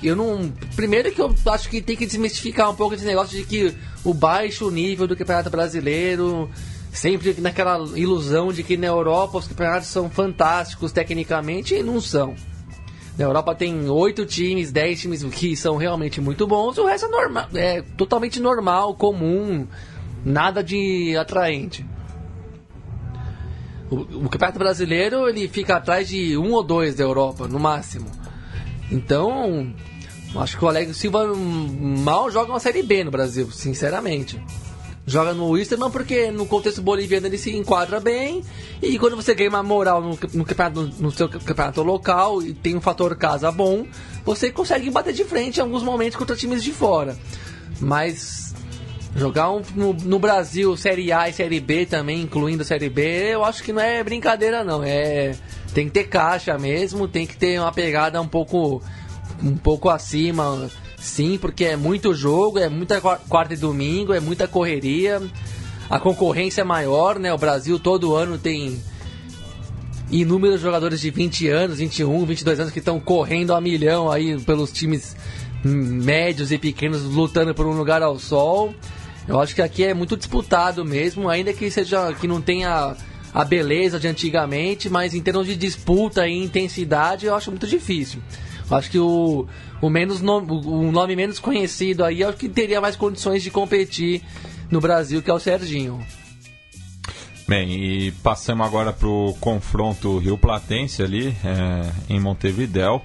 [0.03, 0.53] eu não.
[0.77, 4.13] Primeiro que eu acho que tem que desmistificar um pouco esse negócio de que o
[4.13, 6.51] baixo nível do Campeonato Brasileiro,
[6.93, 12.35] sempre naquela ilusão de que na Europa os campeonatos são fantásticos tecnicamente e não são.
[13.17, 17.09] Na Europa tem oito times, dez times que são realmente muito bons, o resto é
[17.11, 19.67] normal, é totalmente normal, comum,
[20.25, 21.85] nada de atraente.
[23.91, 28.07] O, Campeonato Brasileiro ele fica atrás de um ou dois da Europa, no máximo.
[28.91, 29.75] Então,
[30.37, 34.41] acho que o Alex Silva mal joga uma Série B no Brasil, sinceramente.
[35.07, 38.45] Joga no Wisterman porque no contexto boliviano ele se enquadra bem
[38.81, 42.77] e quando você ganha uma moral no, no, campeonato, no seu campeonato local e tem
[42.77, 43.87] um fator casa bom,
[44.25, 47.19] você consegue bater de frente em alguns momentos contra times de fora.
[47.81, 48.50] Mas
[49.17, 53.35] Jogar um, no, no, Brasil Série A e Série B também, incluindo a Série B,
[53.35, 54.85] eu acho que não é brincadeira não.
[54.85, 55.35] É
[55.75, 58.83] tem que ter caixa mesmo, tem que ter uma pegada um pouco
[59.43, 64.47] um pouco acima, sim, porque é muito jogo, é muita quarta e domingo, é muita
[64.47, 65.23] correria.
[65.89, 67.33] A concorrência é maior, né?
[67.33, 68.81] O Brasil todo ano tem
[70.11, 74.71] inúmeros jogadores de 20 anos, 21, 22 anos que estão correndo a milhão aí pelos
[74.71, 75.17] times
[75.65, 78.75] médios e pequenos lutando por um lugar ao sol.
[79.31, 82.97] Eu acho que aqui é muito disputado mesmo, ainda que seja que não tenha
[83.33, 88.21] a beleza de antigamente, mas em termos de disputa e intensidade, eu acho muito difícil.
[88.69, 89.47] Eu acho que o,
[89.81, 93.53] o, menos no, o nome menos conhecido aí é o que teria mais condições de
[93.53, 94.21] competir
[94.69, 96.05] no Brasil, que é o Serginho.
[97.47, 103.01] Bem, e passamos agora para o confronto Rio Platense ali é, em Montevidéu.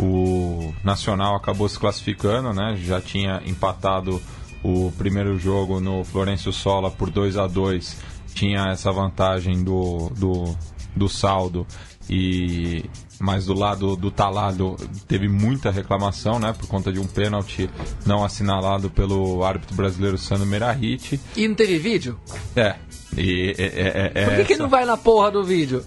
[0.00, 2.76] O Nacional acabou se classificando, né?
[2.84, 4.20] Já tinha empatado
[4.62, 7.96] o primeiro jogo no Florencio Sola por 2 a 2
[8.34, 10.56] tinha essa vantagem do, do,
[10.94, 11.66] do saldo
[12.08, 12.84] e
[13.20, 14.76] mas do lado do talado
[15.08, 17.68] teve muita reclamação, né, por conta de um pênalti
[18.06, 21.20] não assinalado pelo árbitro brasileiro Sandro Merahit.
[21.36, 22.18] E não teve vídeo?
[22.54, 22.76] É.
[23.16, 25.84] E, é, é, é Por que, que não vai na porra do vídeo?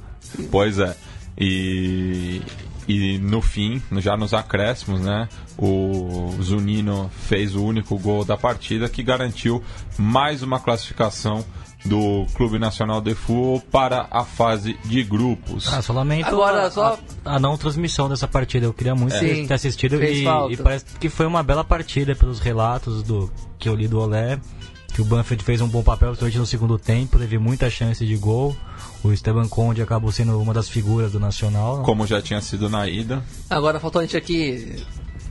[0.52, 0.96] Pois é.
[1.38, 2.42] E
[2.88, 5.28] e no fim, já nos acréscimos, né,
[5.58, 9.64] o Zunino fez o único gol da partida que garantiu
[9.98, 11.44] mais uma classificação
[11.86, 15.72] do Clube Nacional de Futebol para a fase de grupos.
[15.74, 18.68] Ah, só lamento Agora, a, só- a, a não transmissão dessa partida.
[18.68, 22.40] Eu queria muito Sim, ter assistido e, e parece que foi uma bela partida pelos
[22.40, 24.40] relatos do que eu li do Olé.
[24.94, 28.16] Que o Banfield fez um bom papel, principalmente no segundo tempo, teve muita chance de
[28.18, 28.56] gol.
[29.04, 31.82] O Esteban Conde acabou sendo uma das figuras do Nacional.
[31.84, 33.24] Como já tinha sido na ida.
[33.50, 34.76] Agora faltou a gente aqui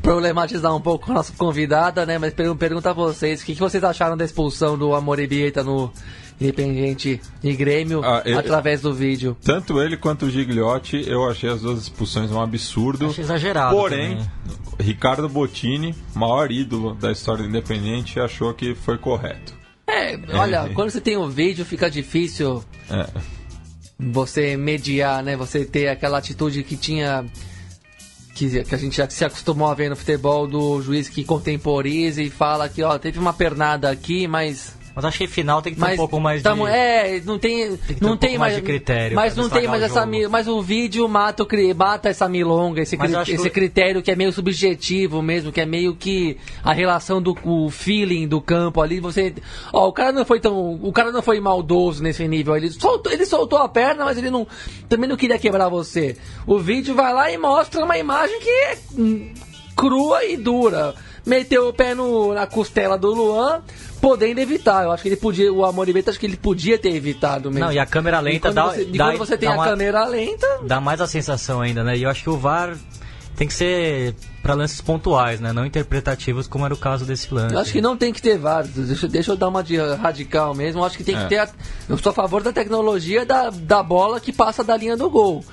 [0.02, 2.18] problematizar um pouco a nossa convidada, né?
[2.18, 5.92] Mas per pergunta a vocês, o que, que vocês acharam da expulsão do Amoribieta no
[6.40, 9.36] Independiente e Grêmio Ah, eu- através do vídeo?
[9.44, 13.06] Tanto ele quanto o Gigliotti, eu achei as duas expulsões um absurdo.
[13.06, 14.30] Achei exagerado Porém, também.
[14.80, 19.54] Ricardo Bottini, maior ídolo da história do Independente, achou que foi correto.
[19.86, 23.06] É, olha, quando você tem o vídeo fica difícil É,
[24.00, 25.36] você mediar, né?
[25.36, 27.24] Você ter aquela atitude que tinha.
[28.34, 32.22] Que, que a gente já se acostumou a ver no futebol do juiz que contemporiza
[32.22, 34.78] e fala que, ó, teve uma pernada aqui, mas.
[34.94, 36.72] Mas acho que final tem que ter mas um pouco mais tamo- de...
[36.72, 37.76] É, não tem.
[37.76, 40.04] que ter não um tem pouco mais, mais de critério Mas não tem mais essa.
[40.28, 44.16] Mas o vídeo mata, o, mata essa milonga, esse, cri- esse que- critério que é
[44.16, 48.98] meio subjetivo mesmo, que é meio que a relação do o feeling do campo ali.
[49.00, 49.34] Você.
[49.72, 50.74] Ó, o cara não foi tão.
[50.82, 52.56] O cara não foi maldoso nesse nível.
[52.56, 54.46] Ele soltou, ele soltou a perna, mas ele não.
[54.88, 56.16] Também não queria quebrar você.
[56.46, 58.76] O vídeo vai lá e mostra uma imagem que é
[59.76, 60.94] crua e dura.
[61.24, 63.62] Meteu o pé no, na costela do Luan,
[64.00, 64.84] podendo evitar.
[64.84, 65.52] Eu acho que ele podia.
[65.52, 67.66] O Amoribeta acho que ele podia ter evitado mesmo.
[67.66, 69.54] Não, e a câmera E lenta quando dá, você, e dá, quando você tem dá
[69.54, 70.46] a uma- câmera lenta.
[70.66, 71.96] dá mais a sensação ainda, né?
[71.96, 72.76] E eu acho que o VAR
[73.36, 75.52] tem que ser para lances pontuais, né?
[75.52, 77.54] Não interpretativos, como era o caso desse lance.
[77.54, 78.66] Eu acho que não tem que ter VAR.
[78.66, 80.80] Deixa, deixa eu dar uma de radical mesmo.
[80.80, 81.22] Eu acho que tem É.
[81.22, 81.38] que ter.
[81.38, 81.48] a-
[81.88, 85.44] eu sou a favor da tecnologia da, da bola que passa da linha do gol.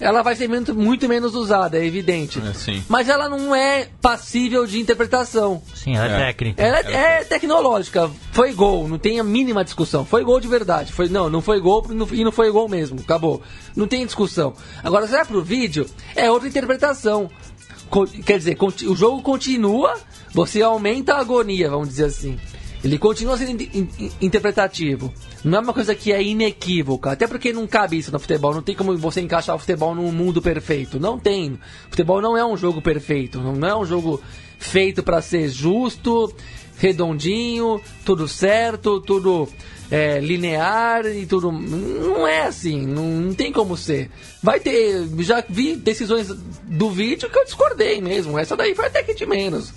[0.00, 2.40] Ela vai ser muito, muito menos usada, é evidente.
[2.40, 2.82] É, sim.
[2.88, 5.62] Mas ela não é passível de interpretação.
[5.72, 6.26] Sim, ela é, É.
[6.26, 6.62] técnica.
[6.62, 8.10] Ela é, é tecnológica.
[8.32, 10.04] Foi gol, não tem a mínima discussão.
[10.04, 10.92] Foi gol de verdade.
[10.92, 12.98] Foi, não, não foi gol não- e não foi gol mesmo.
[13.00, 13.40] Acabou.
[13.76, 14.52] Não tem discussão.
[14.82, 15.86] Agora, se vai pro vídeo,
[16.16, 17.30] é outra interpretação.
[17.88, 19.94] Co- quer dizer, o jogo continua,
[20.32, 22.36] você aumenta a agonia, vamos dizer assim.
[22.82, 25.12] Ele continua sendo in- in- interpretativo.
[25.44, 27.12] Não é uma coisa que é inequívoca.
[27.12, 28.54] Até porque não cabe isso no futebol.
[28.54, 30.98] Não tem como você encaixar o futebol num mundo perfeito.
[30.98, 31.58] Não tem.
[31.90, 33.38] Futebol não é um jogo perfeito.
[33.38, 34.22] Não é um jogo
[34.58, 36.34] feito para ser justo,
[36.78, 39.46] redondinho, tudo certo, tudo
[39.90, 41.52] é, linear e tudo.
[41.52, 42.86] Não é assim.
[42.86, 44.10] Não, não tem como ser.
[44.42, 45.06] Vai ter.
[45.18, 46.28] Já vi decisões
[46.62, 48.38] do vídeo que eu discordei mesmo.
[48.38, 49.74] Essa daí foi até que de menos.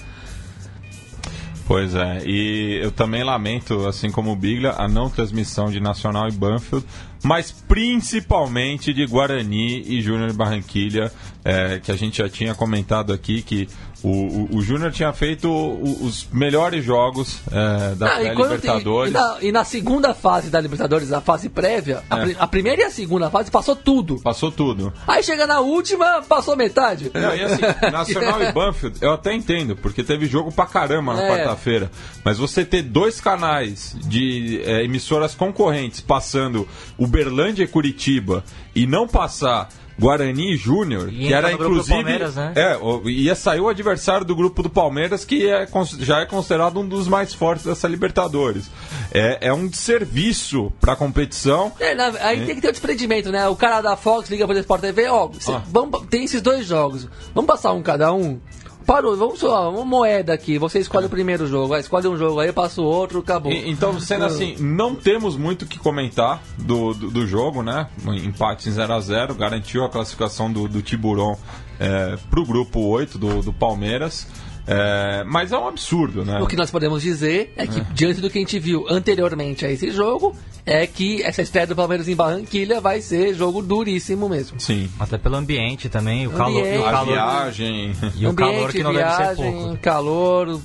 [1.68, 6.30] Pois é, e eu também lamento, assim como o Biglia, a não transmissão de Nacional
[6.30, 6.86] e Banfield,
[7.22, 11.12] mas principalmente de Guarani e Júnior Barranquilha,
[11.44, 13.68] é, que a gente já tinha comentado aqui que
[14.04, 19.12] o, o, o Júnior tinha feito o- os melhores jogos é, da Ah, e, Libertadores.
[19.12, 22.36] e na, e na segunda fase da Libertadores, a fase prévia, a, É.
[22.38, 24.20] a primeira e a segunda fase passou tudo.
[24.22, 24.94] Passou tudo.
[25.08, 27.12] Aí chega na última, passou metade.
[27.14, 31.24] Não, e assim, Nacional e Banfield, eu até entendo, porque teve jogo pra caramba na
[31.24, 31.30] É.
[31.30, 31.92] quarta-feira.
[32.24, 36.68] Mas você ter dois canais de é, emissoras concorrentes passando
[36.98, 38.44] Uberlândia e Curitiba
[38.76, 39.70] e não passar
[40.00, 41.96] Guarani Júnior, que era inclusive.
[41.96, 42.54] Palmeiras, né?
[42.56, 45.68] É, o- ia sair o adversário do grupo do Palmeiras, que é,
[46.00, 48.70] já é considerado um dos mais fortes dessa Libertadores.
[49.12, 51.72] É, é um serviço pra competição.
[51.80, 53.48] É, na- aí tem que ter o desprendimento, né?
[53.48, 55.64] O cara da Fox liga pro Sport TV, ó, cê- Ah.
[55.72, 57.08] vamos, tem esses dois jogos.
[57.34, 58.40] Vamos passar um cada um?
[58.88, 60.58] Parou, vamos só, uma moeda aqui.
[60.58, 63.52] Você escolhe o primeiro jogo, escolhe um jogo aí, passa o outro, acabou.
[63.52, 67.88] E- então, sendo assim, não temos muito o que comentar do, do, do jogo, né?
[68.24, 71.38] Empate em 0 a 0 garantiu a classificação do, do Tiburon
[71.78, 74.26] é, pro grupo 8 do, do Palmeiras.
[74.68, 76.40] É, mas é um absurdo, né?
[76.42, 79.72] O que nós podemos dizer é que, diante do que a gente viu anteriormente a
[79.72, 84.60] esse jogo, é que essa estreia do Palmeiras em Barranquilha vai ser jogo duríssimo mesmo.
[84.60, 84.90] Sim.
[85.00, 86.84] Até pelo ambiente também, o calor, o Ambiente.
[86.86, 87.96] A calor, viagem.
[88.18, 89.78] e o calor Ambiente, que não deve ser viagem, pouco.
[89.78, 90.60] calor,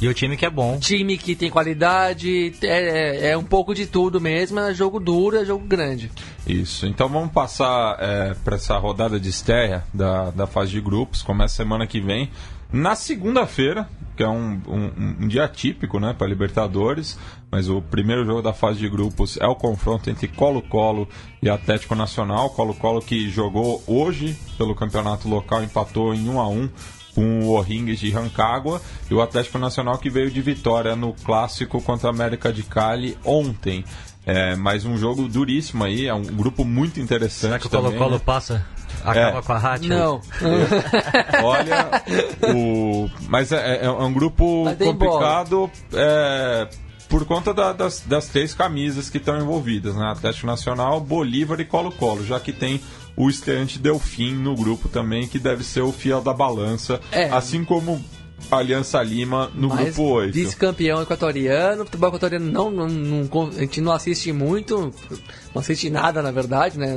[0.00, 0.78] E o time que é bom.
[0.80, 2.66] time que tem qualidade, é,
[3.28, 6.10] é- é um pouco de tudo mesmo, é jogo duro, é jogo grande.
[6.46, 6.84] Isso.
[6.86, 7.96] Então vamos passar
[8.44, 11.22] para essa rodada de estreia da, da fase de grupos.
[11.22, 12.28] Começa semana que vem.
[12.72, 17.18] Na segunda-feira, que é um, um, um dia típico né, para Libertadores,
[17.50, 21.06] mas o primeiro jogo da fase de grupos é o confronto entre Colo-Colo
[21.42, 22.50] e Atlético Nacional.
[22.50, 26.68] Colo-Colo que jogou hoje pelo campeonato local, empatou em 1 a 1
[27.14, 31.80] com o O'Rings de Rancagua e o Atlético Nacional que veio de vitória no clássico
[31.80, 33.84] contra a América de Cali ontem.
[34.24, 37.40] É, mais um jogo duríssimo aí, é um grupo muito interessante.
[37.40, 38.22] Será que o Colo-Colo né?
[38.24, 38.66] passa?
[39.04, 39.42] Acaba É.
[39.42, 39.88] com a Rádio?
[39.90, 40.20] Não.
[41.42, 41.90] Olha,
[42.54, 43.08] o...
[43.28, 46.68] mas é, é um grupo complicado é,
[47.08, 50.10] por conta da- das, das três camisas que estão envolvidas, né?
[50.10, 52.80] Atlético Nacional, Bolívar e Colo-Colo, já que tem
[53.16, 57.24] o estreante Delfim no grupo também, que deve ser o fiel da balança, É.
[57.30, 58.02] assim como
[58.50, 60.34] Aliança Lima no Mas grupo 8.
[60.34, 64.92] vice-campeão equatoriano, futebol equatoriano não, não, não- a gente não assiste muito,
[65.54, 66.94] não assiste nada na verdade, né?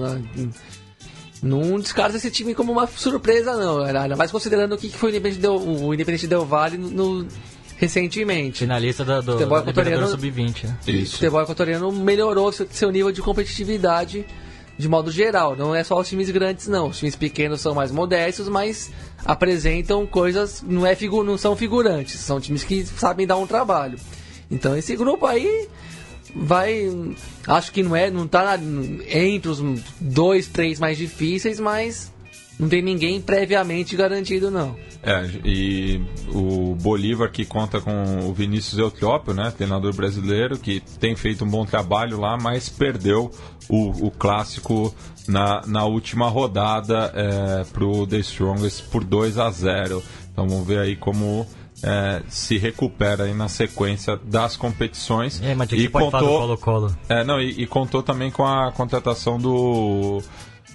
[1.42, 4.98] Não, descarta esse time como uma surpresa não, era ainda mais considerando o que que
[4.98, 6.90] foi o Independente Del, o Independente Del Valle no,
[7.22, 7.28] no-
[7.78, 8.60] recentemente.
[8.60, 10.78] Finalista da, do, Futebol da Libertadores equatoriano- Sub-20, né?
[10.86, 11.14] O Isso.
[11.14, 14.26] futebol equatoriano melhorou seu, seu nível de competitividade
[14.78, 15.56] de modo geral.
[15.56, 16.88] Não é só os times grandes, não.
[16.90, 18.92] Os times pequenos são mais modestos, mas
[19.26, 20.62] apresentam coisas.
[20.68, 23.98] Não, é figu, não são figurantes, são times que sabem dar um trabalho.
[24.52, 25.68] Então esse grupo aí
[26.36, 26.90] vai.
[27.48, 28.10] Acho que não é.
[28.10, 28.60] Não tá
[29.10, 29.62] entre os
[30.00, 32.12] dois, três mais difíceis, mas
[32.60, 34.76] não tem ninguém previamente garantido, não.
[35.02, 41.16] É, e o Bolívar que conta com o Vinícius Eutrópio, né, treinador brasileiro, que tem
[41.16, 43.32] feito um bom trabalho lá, mas perdeu
[43.70, 44.94] o, o clássico
[45.26, 50.04] na, na última rodada é, pro The Strongest por 2 a 0
[50.34, 51.48] Então vamos ver aí como
[51.84, 55.42] é, se recupera aí na sequência das competições.
[55.42, 56.98] É, mas pode falar do Colo-Colo.
[57.08, 60.22] É, não, e, e contou também com a contratação do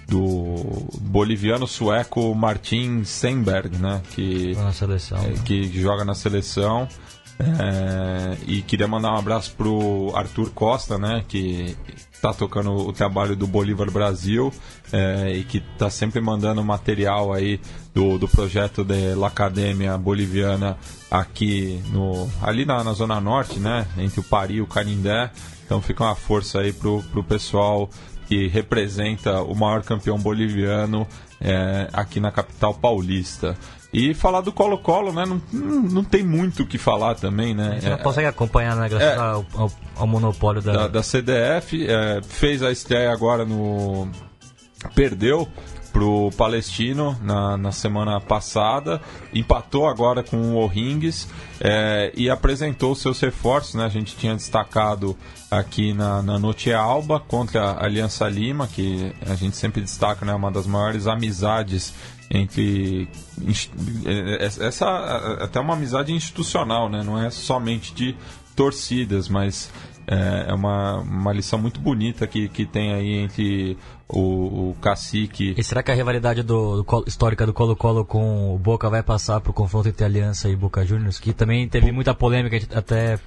[0.07, 5.17] do boliviano sueco Martin Senberg, né, que Na seleção.
[5.17, 6.87] é, que joga na seleção.
[7.39, 11.75] É, e queria mandar um abraço pro Arthur Costa, né, que
[12.25, 14.51] tá tocando o trabalho do Bolívar Brasil
[14.91, 17.59] é, e que tá sempre mandando material aí
[17.93, 20.75] do, do projeto da Academia Boliviana
[21.11, 25.29] aqui no ali na, na zona norte, né, entre o Pari e o Canindé.
[25.65, 27.89] Então fica uma força aí pro, pro pessoal
[28.27, 31.07] que representa o maior campeão boliviano
[31.39, 33.55] é, aqui na capital paulista.
[33.97, 35.23] E falar do Colo-Colo, né?
[35.25, 37.77] Não, não, tem muito o que falar também, né?
[37.79, 38.89] Você não É, consegue acompanhar, né?
[38.89, 39.15] Graças É.
[39.15, 40.73] ao, ao- ao monopólio da...
[40.73, 44.09] da, da CDF, é, fez a estreia agora no.
[44.93, 45.47] Perdeu
[45.93, 48.99] pro Palestino na, na semana passada,
[49.33, 51.25] empatou agora com o O'Rings
[51.61, 53.85] é, e apresentou seus reforços, né?
[53.85, 55.15] A gente tinha destacado
[55.49, 60.33] aqui na, na Noite Alba contra a Aliança Lima, que a gente sempre destaca, né?
[60.33, 61.93] Uma das maiores amizades
[62.29, 63.07] entre
[64.05, 64.85] é, é, essa
[65.41, 67.03] até uma amizade institucional, né?
[67.03, 68.15] Não é somente de
[68.55, 69.69] torcidas, mas
[70.07, 75.53] é, é uma, uma lição muito bonita que, que tem aí entre o, o cacique.
[75.57, 79.03] E será que a rivalidade do, do Colo- histórica do Colo-Colo com o Boca vai
[79.03, 81.19] passar pro confronto entre Aliança e Boca Juniors?
[81.19, 83.19] Que também teve muita polêmica, até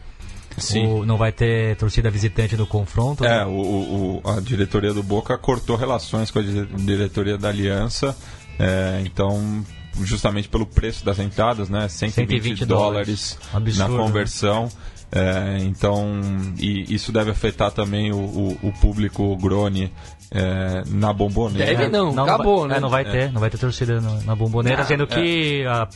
[0.56, 0.86] Sim.
[0.86, 3.24] o- não vai ter torcida visitante no confronto.
[3.24, 3.44] É, né?
[3.44, 8.16] o, o- o- a diretoria do Boca cortou relações com a dire- diretoria da Aliança,
[8.58, 9.64] é, então
[10.02, 13.78] justamente pelo preço das entradas, né, 120, 120 dólares dólares.
[13.78, 13.96] na né?
[13.96, 14.68] conversão.
[15.10, 16.20] é, então,
[16.58, 19.92] e isso deve afetar também o, o- o público Grone
[20.30, 21.74] é, na bomboneira.
[21.74, 22.76] Deve não, acabou, vai, né?
[22.76, 25.88] É, não vai ter, não vai ter torcida no- na bomboneira, Não, sendo que a,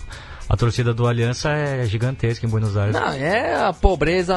[0.49, 2.95] a torcida do Aliança é gigantesca em Buenos Aires.
[2.95, 4.35] Não, é a pobreza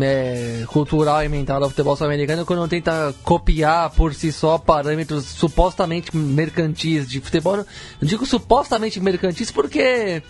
[0.00, 5.24] é, é, cultural e mental do futebol sul-americano quando tenta copiar por si só parâmetros
[5.24, 7.56] supostamente mercantis de futebol.
[7.56, 7.66] Eu
[8.02, 10.22] digo supostamente mercantis porque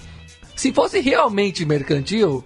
[0.56, 2.44] se fosse realmente mercantil,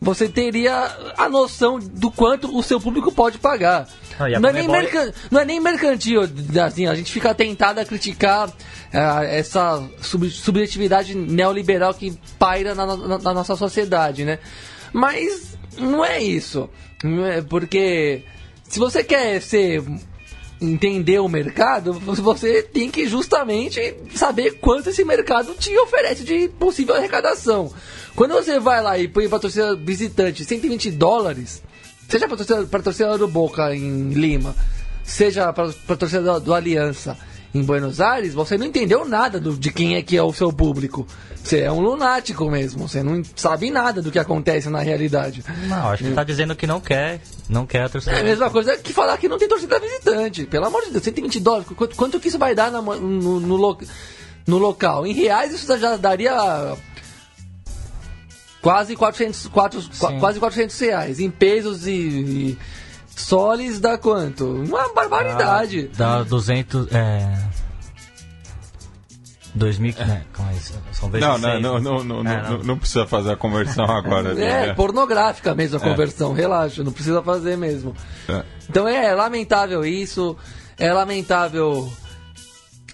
[0.00, 3.88] você teria a noção do quanto o seu público pode pagar.
[4.18, 6.22] Ah, não, é nem Comebol- mercan- não é nem mercantil,
[6.64, 8.50] assim, a gente fica tentado a criticar
[8.92, 14.38] ah, essa sub- subjetividade neoliberal que paira na, na- na nossa sociedade, né?
[14.92, 16.68] Mas não é isso.
[17.32, 18.22] É porque
[18.68, 19.82] se você quer ser
[20.60, 26.94] entender o mercado, você tem que justamente saber quanto esse mercado te oferece de possível
[26.94, 27.72] arrecadação.
[28.14, 31.62] Quando você vai lá e põe para torcida visitante 120 dólares,
[32.08, 34.54] seja para torcida do Boca em Lima,
[35.04, 37.16] seja para do, do Aliança
[37.54, 40.52] em Buenos Aires, você não entendeu nada do- de quem é que é o seu
[40.52, 41.06] público.
[41.42, 45.44] Você é um lunático mesmo, você não sabe nada do que acontece na realidade.
[45.68, 48.16] Não, acho que tá dizendo que não quer, não quer a torcida.
[48.16, 50.44] É a mesma coisa que falar que não tem torcida visitante.
[50.44, 51.66] Pelo amor de Deus, 120 dólares.
[51.76, 53.78] Quanto, quanto que isso vai dar na no, no, lo-
[54.46, 55.06] no local?
[55.06, 56.76] Em reais isso já daria
[58.60, 60.18] quase 400, quatro, qua- Sim.
[60.18, 61.20] quase 400 reais.
[61.20, 62.58] Em pesos e, e
[63.16, 64.44] soles dá quanto?
[64.46, 65.88] Uma barbaridade.
[65.96, 67.38] Dá 200, é...
[69.54, 70.22] 2000, né?
[70.32, 70.58] Calma aí,
[70.92, 74.32] são vezes Não, não, não, não, não, É, não, não precisa fazer a conversão agora.
[74.32, 74.74] É, né?
[74.74, 77.94] pornográfica mesmo a conversão, relaxa, não precisa fazer mesmo.
[78.28, 78.44] É.
[78.68, 80.36] Então é lamentável isso,
[80.78, 81.90] é lamentável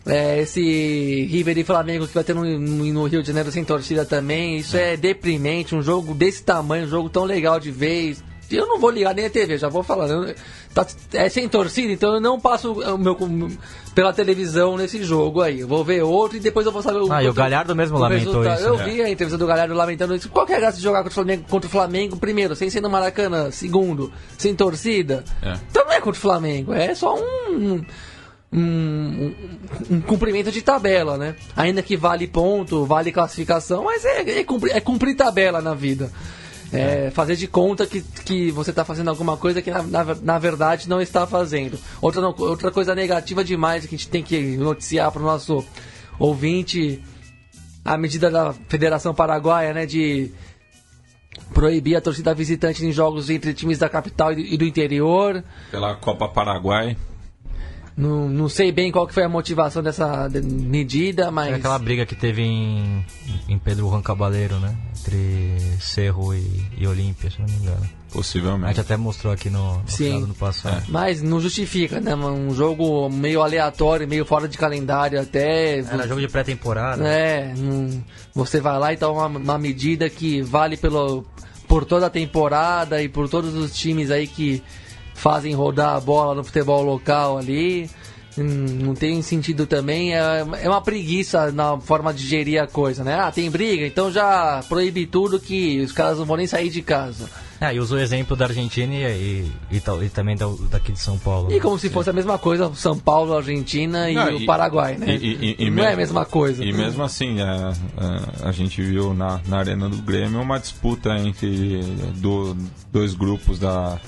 [0.06, 4.04] é, esse River e Flamengo que vai ter no, no- Rio de Janeiro sem torcida
[4.04, 4.58] também.
[4.58, 4.96] Isso é.
[4.96, 8.16] deprimente, um jogo desse tamanho, um jogo tão legal de ver.
[8.56, 10.08] Eu não vou ligar nem a TV, já vou falar.
[10.08, 10.34] eu-
[10.74, 13.16] tá- é sem torcida, então eu não passo o meu
[13.94, 15.60] pela televisão nesse jogo aí.
[15.60, 17.98] Eu vou ver outro e depois eu vou saber o Ah, e o Galhardo mesmo
[17.98, 18.58] lamentou resultado.
[18.60, 18.84] isso, Eu né?
[18.84, 20.28] vi a entrevista do Galhardo lamentando isso.
[20.30, 22.70] Qual que é a graça de jogar contra o Flamengo, contra o Flamengo primeiro, sem
[22.70, 25.24] ser no Maracanã, segundo, sem torcida?
[25.42, 25.52] É.
[25.70, 27.84] Então não é contra o Flamengo, é só um, um,
[28.58, 29.34] um-
[29.90, 31.34] um cumprimento de tabela, né?
[31.56, 36.10] Ainda que vale ponto, vale classificação, mas é, é, cumprir, é cumprir tabela na vida.
[36.72, 40.38] É, fazer de conta que, que você está fazendo alguma coisa que na, na, na
[40.38, 41.78] verdade não está fazendo.
[42.00, 45.64] Outra, no- outra coisa negativa demais que a gente tem que noticiar para o nosso
[46.18, 47.02] ouvinte
[47.84, 50.30] a medida da Federação Paraguaia, né, de
[51.52, 55.42] proibir a torcida visitante em jogos entre times da capital e do interior.
[55.70, 56.96] Pela Copa Paraguai.
[57.96, 61.78] Não, não sei bem qual que foi a motivação dessa de- medida, É mas aquela
[61.78, 63.04] briga que teve em,
[63.48, 64.74] em Pedro Juan Cabaleiro, né?
[64.98, 67.76] Entre Cerro e, e Olímpia, se não me engano.
[67.82, 68.80] A gente Possivelmente.
[68.80, 70.04] até mostrou aqui no, no Sim.
[70.04, 70.84] final do ano passado.
[70.88, 72.14] mas não justifica, né?
[72.14, 75.78] Um jogo meio aleatório, meio fora de calendário até.
[75.80, 77.06] Era jogo de pré-temporada.
[77.06, 78.02] É, não-
[78.34, 81.24] você vai lá e toma uma, uma medida que vale pelo,
[81.66, 84.62] por toda a temporada e por todos os times aí que
[85.14, 87.88] fazem rodar a bola no futebol local ali.
[88.38, 93.04] Hum, Não tem sentido também, é, é uma preguiça na forma de gerir a coisa,
[93.04, 93.14] né?
[93.20, 96.80] Ah, tem briga, então já proíbe tudo que os caras não vão nem sair de
[96.80, 97.28] casa.
[97.60, 100.98] É, e usou o exemplo da Argentina e, e, e e também da- daqui de
[100.98, 101.52] São Paulo.
[101.52, 105.14] E como se fosse a mesma coisa, São Paulo, Argentina e Não, o Paraguai, né?
[105.14, 106.64] e- e- e não é a mesmo- mesma coisa.
[106.64, 111.10] E mesmo assim, é, é, a gente viu na, na Arena do Grêmio uma disputa
[111.18, 111.82] entre
[112.16, 112.56] do-
[112.90, 114.00] dois grupos da,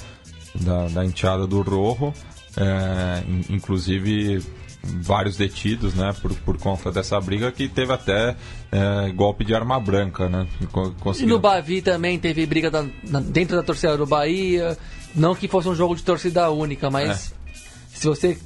[0.54, 2.12] da, da enteada do Rojo,
[2.56, 4.42] é, in- inclusive
[4.82, 8.36] vários detidos né, por, por conta dessa briga que teve até
[8.70, 10.28] é, golpe de arma branca.
[10.28, 14.06] Né, que co- E no Bavi também teve briga da- na- dentro da torcida do
[14.06, 14.76] Bahia.
[15.14, 17.14] Não que fosse um jogo de torcida única, mas É.
[17.98, 18.36] se você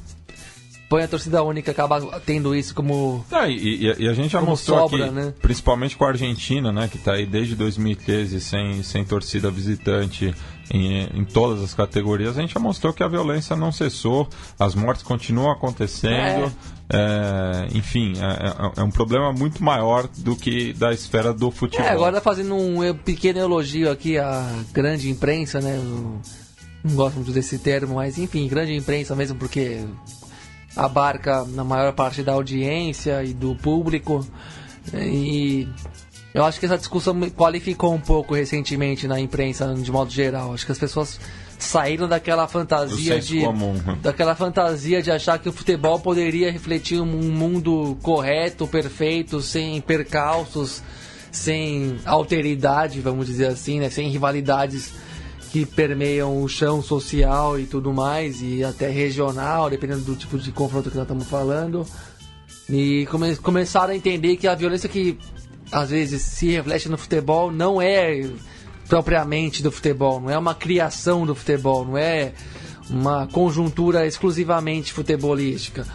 [0.88, 3.24] põe a torcida única acaba tendo isso como.
[3.32, 5.34] Ah, e, e- a gente já mostrou sobra, aqui, né?
[5.42, 10.32] principalmente com a Argentina, né, que está aí desde 2013 sem, sem torcida visitante
[10.70, 14.74] em, em todas as categorias, a gente já mostrou que a violência não cessou, as
[14.74, 16.52] mortes continuam acontecendo,
[16.90, 21.86] é, enfim, é, é- é um problema muito maior do que da esfera do futebol.
[21.86, 25.76] É, agora fazendo um pequeno elogio aqui à grande imprensa, né?
[25.76, 26.20] Eu
[26.84, 29.84] não gosto muito desse termo, mas enfim, grande imprensa mesmo, porque
[30.76, 34.24] abarca na maior parte da audiência e do público.
[34.94, 35.68] E
[36.34, 40.52] eu acho que essa discussão me qualificou um pouco recentemente na imprensa, de modo geral.
[40.52, 41.18] Acho que as pessoas
[41.58, 47.06] saíram daquela fantasia de comum, daquela fantasia de achar que o futebol poderia refletir um
[47.06, 50.82] mundo correto, perfeito, sem percalços,
[51.32, 53.90] sem alteridade, vamos dizer assim, né?
[53.90, 54.92] sem rivalidades
[55.50, 60.52] que permeiam o chão social e tudo mais, e até regional, dependendo do tipo de
[60.52, 61.86] confronto que nós estamos falando.
[62.68, 65.18] E come começaram a entender que a violência que
[65.70, 68.28] às vezes se reflete no futebol não é
[68.88, 72.32] propriamente do futebol, não é uma criação do futebol, não é
[72.88, 75.86] uma conjuntura exclusivamente futebolística.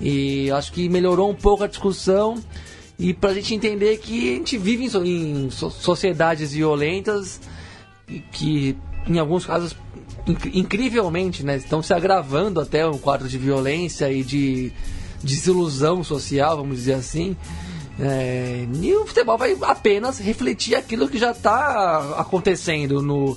[0.00, 2.42] E acho que melhorou um pouco a discussão
[2.98, 7.40] e pra gente entender que a gente vive em, so- em so- sociedades violentas
[8.32, 8.76] que
[9.08, 9.74] em alguns casos
[10.26, 14.72] inc- incrivelmente né, estão se agravando até um quadro de violência e de
[15.22, 17.34] desilusão social, vamos dizer assim.
[18.00, 23.36] É, e o futebol vai apenas refletir aquilo que já está acontecendo no,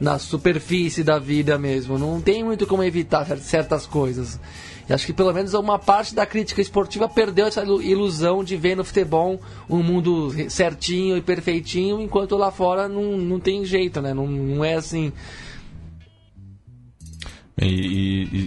[0.00, 1.98] na superfície da vida mesmo.
[1.98, 4.38] Não tem muito como evitar cer- certas coisas.
[4.88, 8.54] E acho que pelo menos uma parte da crítica esportiva perdeu essa ilu- ilusão de
[8.56, 14.02] ver no futebol um mundo certinho e perfeitinho, enquanto lá fora não, não tem jeito,
[14.02, 14.12] né?
[14.12, 15.10] Não, não é assim.
[17.60, 17.66] E,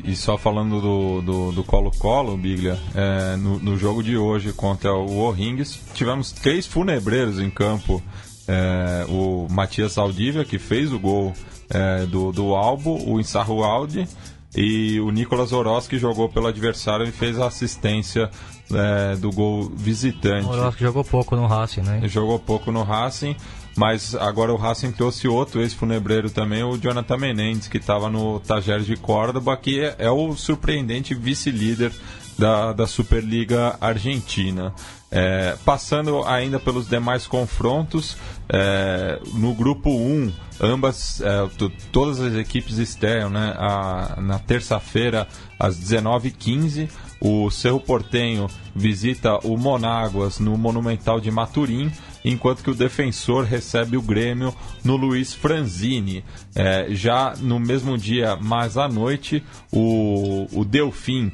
[0.06, 4.52] e- e só falando do, do, do Colo-Colo, Biglia, é, no, no jogo de hoje
[4.52, 8.02] contra o O'Rings, tivemos três funebreiros em campo.
[8.50, 11.34] É, o Matias Saldívia, que fez o gol
[11.70, 14.08] é, do, do Albo, o Insarro Aldi,
[14.56, 18.30] e o Nicolas Oroz, que jogou pelo adversário e fez a assistência
[18.74, 20.46] é, do gol visitante.
[20.46, 22.02] O Orozco jogou pouco no Racing, né?
[22.08, 23.36] Jogou pouco no Racing,
[23.78, 28.88] mas agora o Racing trouxe outro ex-funebreiro também, o Jonathan Menendez, que estava no Tajeres
[28.88, 31.92] de Córdoba, que é, é o surpreendente vice-líder
[32.38, 34.74] da, da Superliga Argentina.
[35.12, 38.18] É, passando ainda pelos demais confrontos,
[38.50, 41.48] é, no grupo 1, ambas, é,
[41.92, 45.28] todas as equipes estreiam né, a, na terça-feira
[45.60, 46.90] às 19h15.
[47.22, 51.92] O Cerro Portenho visita o Monáguas no Monumental de Maturim,
[52.28, 56.24] enquanto que o Defensor recebe o Grêmio no Luiz Franzini.
[56.56, 61.32] É, já no mesmo dia, mais à noite, o, o Delfim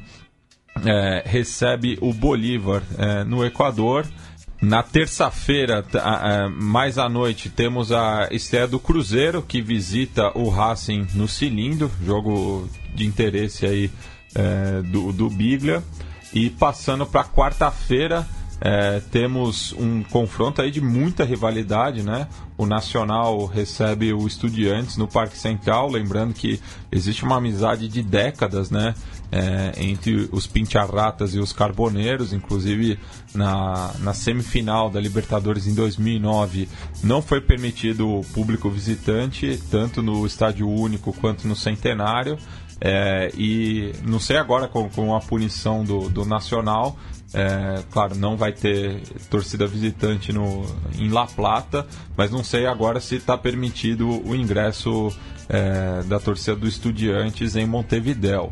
[0.86, 4.06] é, recebe o Bolívar é, no Equador.
[4.62, 5.86] Na terça-feira,
[6.56, 12.70] mais à noite, temos a estreia do Cruzeiro, que visita o Racing no Cilindro, jogo
[12.96, 13.92] de interesse aí
[14.34, 15.84] é, do, do Biglia.
[16.34, 18.26] E passando para quarta-feira,
[18.66, 22.30] é, temos um confronto aí de muita rivalidade, né?
[22.58, 28.72] O Nacional recebe o Estudiantes no Parque Central, lembrando que existe uma amizade de décadas,
[28.72, 28.96] né?
[29.30, 32.98] É, entre os Pincharratas e os Carboneiros, inclusive
[33.36, 36.70] na, na semifinal da Libertadores em 2009
[37.04, 42.38] não foi permitido o público visitante, tanto no Estádio Único quanto no Centenário.
[42.80, 46.98] É, e não sei agora com, com a punição do, do Nacional,
[47.34, 50.66] é, claro, não vai ter torcida visitante no,
[50.98, 51.86] em La Plata,
[52.16, 55.12] mas não sei agora se está permitido o ingresso
[55.50, 58.52] é, da torcida do Estudiantes em Montevidéu.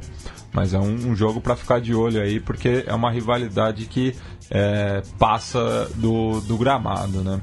[0.51, 4.15] Mas é um, um jogo para ficar de olho aí, porque é uma rivalidade que
[4.49, 7.39] é, passa do, do gramado, né?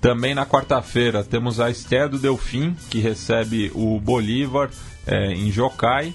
[0.00, 4.68] Também na quarta-feira temos a estreia do Delfim, que recebe o Bolívar
[5.06, 6.12] é, em Jocai.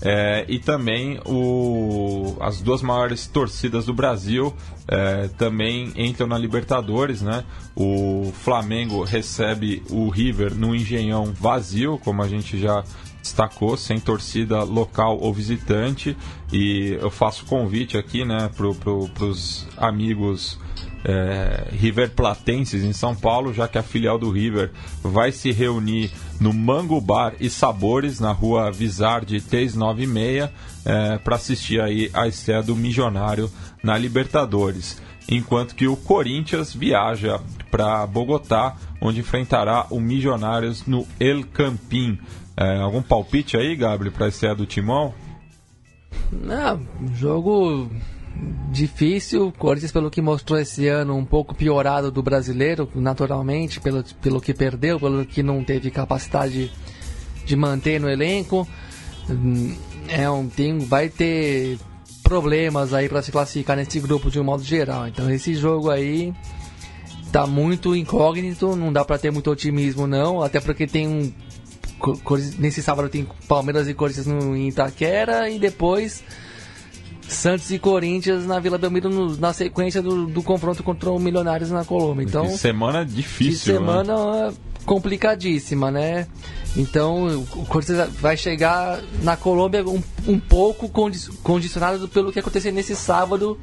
[0.00, 4.54] É, e também o, as duas maiores torcidas do Brasil
[4.86, 7.44] é, também entram na Libertadores, né?
[7.74, 12.84] O Flamengo recebe o River no Engenhão vazio, como a gente já
[13.20, 16.16] destacou, sem torcida local ou visitante.
[16.52, 20.58] E eu faço convite aqui, né, para os amigos
[21.04, 24.70] é, River Platenses em São Paulo, já que a filial do River
[25.02, 26.10] vai se reunir
[26.40, 30.50] no Mango Bar e Sabores, na rua Vizarde 396,
[30.84, 33.50] é, para assistir aí a estreia do Milionário
[33.82, 35.00] na Libertadores.
[35.30, 37.38] Enquanto que o Corinthians viaja
[37.70, 42.18] para Bogotá, onde enfrentará o Milionários no El Campín.
[42.56, 45.14] É, algum palpite aí, Gabriel, para a estreia do Timão?
[46.32, 46.80] Não,
[47.14, 47.90] jogo
[48.70, 49.52] difícil.
[49.58, 54.54] Corinthians, pelo que mostrou esse ano, um pouco piorado do brasileiro, naturalmente, pelo, pelo que
[54.54, 56.70] perdeu, pelo que não teve capacidade
[57.44, 58.66] de manter no elenco.
[60.08, 61.78] É um, tem, vai ter
[62.22, 65.08] problemas aí para se classificar nesse grupo de um modo geral.
[65.08, 66.32] Então, esse jogo aí
[67.32, 71.32] tá muito incógnito, não dá para ter muito otimismo não, até porque tem um
[72.58, 76.22] nesse sábado tem Palmeiras e Corinthians no Itaquera e depois
[77.28, 81.70] Santos e Corinthians na Vila Belmiro no, na sequência do, do, confronto contra o Milionários
[81.70, 82.24] na Colômbia.
[82.24, 83.74] Então, de semana difícil.
[83.74, 84.54] De semana né?
[84.86, 86.26] complicadíssima, né?
[86.74, 90.88] Então o Corinthians vai chegar na Colômbia um, um pouco
[91.42, 93.58] condicionado pelo que aconteceu nesse sábado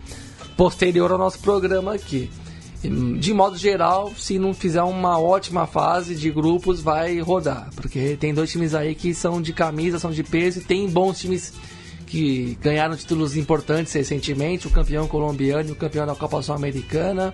[0.56, 2.30] posterior ao nosso programa aqui.
[3.20, 7.70] De modo geral, se não fizer uma ótima fase de grupos, vai rodar.
[7.76, 11.20] Porque tem dois times aí que são de camisa, são de peso e tem bons
[11.20, 11.54] times
[12.06, 17.34] que ganharam títulos importantes recentemente, o campeão colombiano e o campeão da Copa Sul-Americana.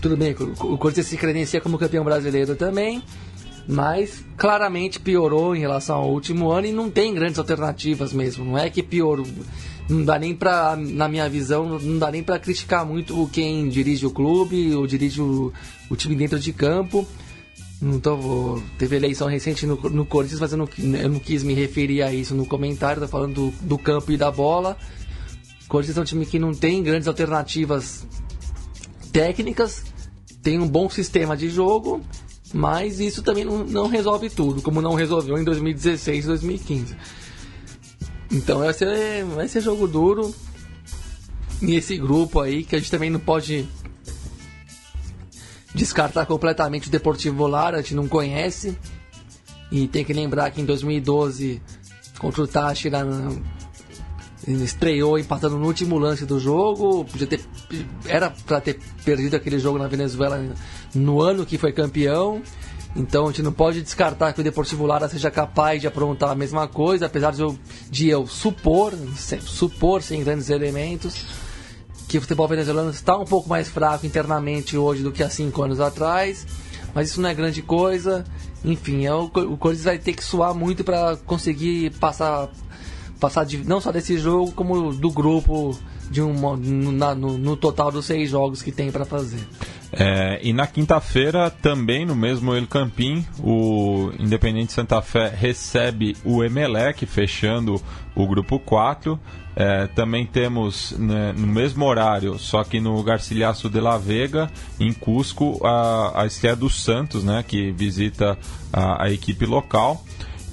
[0.00, 3.02] Tudo bem, o Corinthians se credencia como campeão brasileiro também,
[3.68, 8.44] mas claramente piorou em relação ao último ano e não tem grandes alternativas mesmo.
[8.44, 9.26] Não é que piorou,
[9.88, 14.06] não dá nem para, na minha visão, não dá nem para criticar muito quem dirige
[14.06, 15.52] o clube ou dirige o,
[15.90, 17.06] o time dentro de campo
[17.80, 21.54] não tô, teve eleição recente no, no Corinthians, mas eu não, eu não quis me
[21.54, 24.76] referir a isso no comentário, tô falando do, do campo e da bola.
[25.64, 28.06] O Corinthians é um time que não tem grandes alternativas
[29.12, 29.84] técnicas,
[30.42, 32.02] tem um bom sistema de jogo,
[32.52, 36.96] mas isso também não, não resolve tudo, como não resolveu em 2016 e 2015.
[38.30, 40.34] Então vai ser, vai ser jogo duro.
[41.62, 43.68] E esse grupo aí, que a gente também não pode
[45.74, 48.76] descartar completamente o Deportivo Lara, a gente não conhece.
[49.70, 51.62] E tem que lembrar que em 2012,
[52.18, 53.06] contra o Táchira,
[54.46, 57.04] estreou empatando no último lance do jogo.
[57.04, 57.40] Podia ter,
[58.06, 60.42] era para ter perdido aquele jogo na Venezuela
[60.94, 62.42] no ano que foi campeão.
[62.96, 66.34] Então a gente não pode descartar que o Deportivo Lara seja capaz de aprontar a
[66.34, 67.56] mesma coisa, apesar de eu,
[67.88, 68.92] de eu supor,
[69.40, 71.24] supor sem grandes elementos
[72.10, 75.62] que o futebol venezuelano está um pouco mais fraco internamente hoje do que há cinco
[75.62, 76.44] anos atrás,
[76.92, 78.24] mas isso não é grande coisa.
[78.64, 82.48] Enfim, é o, o Corinthians vai ter que suar muito para conseguir passar
[83.20, 85.78] passar de, não só desse jogo, como do grupo
[86.10, 86.34] de um,
[86.90, 89.46] na, no, no total dos seis jogos que tem para fazer.
[89.92, 96.44] É, e na quinta-feira, também no mesmo El Campín, o Independente Santa Fé recebe o
[96.44, 97.82] Emelec, fechando
[98.14, 99.18] o grupo 4.
[99.56, 104.48] É, também temos né, no mesmo horário, só que no Garcilhaço de la Vega,
[104.78, 108.38] em Cusco, a, a estreia do Santos, né, que visita
[108.72, 110.04] a, a equipe local.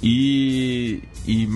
[0.01, 1.47] E, e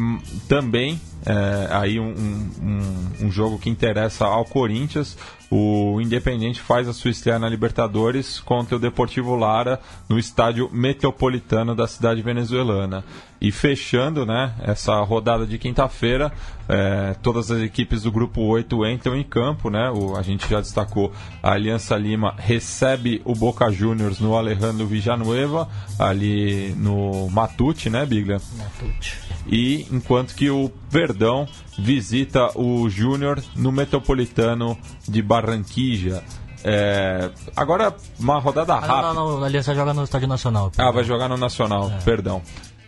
[0.48, 2.14] também é, aí um,
[2.62, 5.18] um, um, jogo que interessa ao Corinthians.
[5.54, 11.76] O Independente faz a sua estreia na Libertadores contra o Deportivo Lara no estádio metropolitano
[11.76, 13.04] da cidade venezuelana.
[13.42, 16.32] E fechando né, essa rodada de quinta-feira,
[16.70, 19.70] é, todas as equipes do grupo 8 entram em campo.
[19.70, 21.12] Né, o, a gente já destacou
[21.42, 28.40] a Aliança Lima recebe o Boca Juniors no Alejandro Villanueva, ali no Matute, né, Biglia?
[28.58, 29.18] Matute.
[29.48, 31.48] E enquanto que o Verdão
[31.78, 34.78] visita o Júnior no Metropolitano
[35.08, 36.24] de Barranquilla.
[36.64, 39.02] É, agora, uma rodada rápida.
[39.02, 40.70] Não, não, não, a Aliança joga no Estádio Nacional.
[40.70, 40.88] Perdão.
[40.88, 42.02] Ah, vai jogar no Nacional, é.
[42.04, 42.42] perdão.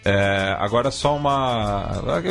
[0.06, 2.22] É, agora só uma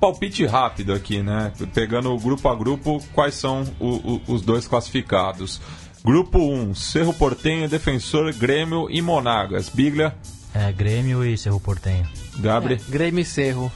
[0.00, 1.52] palpite rápido aqui, né?
[1.74, 5.60] Pegando grupo a grupo, quais são o, o, os dois classificados?
[6.02, 9.68] Grupo 1, Cerro Portenho, Defensor, Grêmio e Monagas.
[9.68, 10.14] Biglia?
[10.54, 12.06] É, Grêmio e Cerro Portenho.
[12.38, 12.80] Gabriel?
[12.80, 13.70] É, Grêmio e Cerro.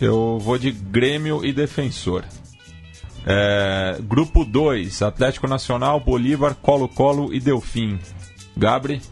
[0.00, 2.24] Eu vou de Grêmio e Defensor.
[3.26, 7.98] É, grupo 2, Atlético Nacional, Bolívar, Colo-Colo e Delfim.
[8.56, 9.02] Gabri?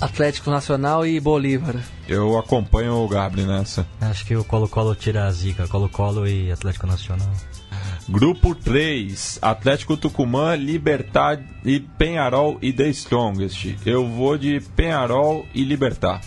[0.00, 1.76] Atlético Nacional e Bolívar.
[2.08, 3.86] Eu acompanho o Gabri nessa.
[4.00, 5.66] Acho que o Colo-Colo tira a zica.
[5.66, 7.30] Colo-Colo e Atlético Nacional.
[8.08, 13.76] Grupo 3, Atlético Tucumã, Libertad e Penharol e The Strongest.
[13.84, 16.22] Eu vou de Penharol e Libertar.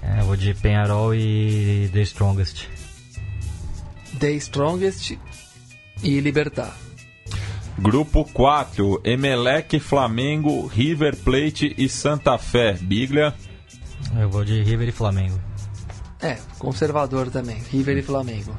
[0.00, 2.68] É, eu vou de Penharol e The Strongest.
[4.18, 5.18] The Strongest
[6.02, 6.74] e Libertar.
[7.78, 12.74] Grupo 4, Emelec, Flamengo, River Plate e Santa Fé.
[12.74, 13.34] Biglia?
[14.18, 15.40] Eu vou de River e Flamengo.
[16.20, 17.60] É, conservador também.
[17.70, 18.56] River e Flamengo.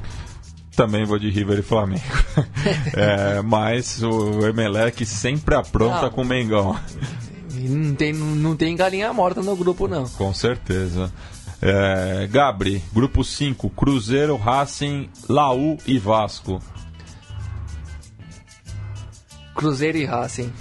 [0.76, 2.02] Também vou de River e Flamengo.
[2.94, 6.10] é, mas o Emelec sempre apronta não.
[6.10, 6.78] com o Mengão.
[7.54, 10.06] não tem, não tem galinha morta no grupo, não.
[10.10, 11.12] Com certeza.
[11.62, 16.60] É, Gabri, grupo 5, Cruzeiro, Racing, Laú e Vasco.
[19.56, 20.52] Cruzeiro e Racing.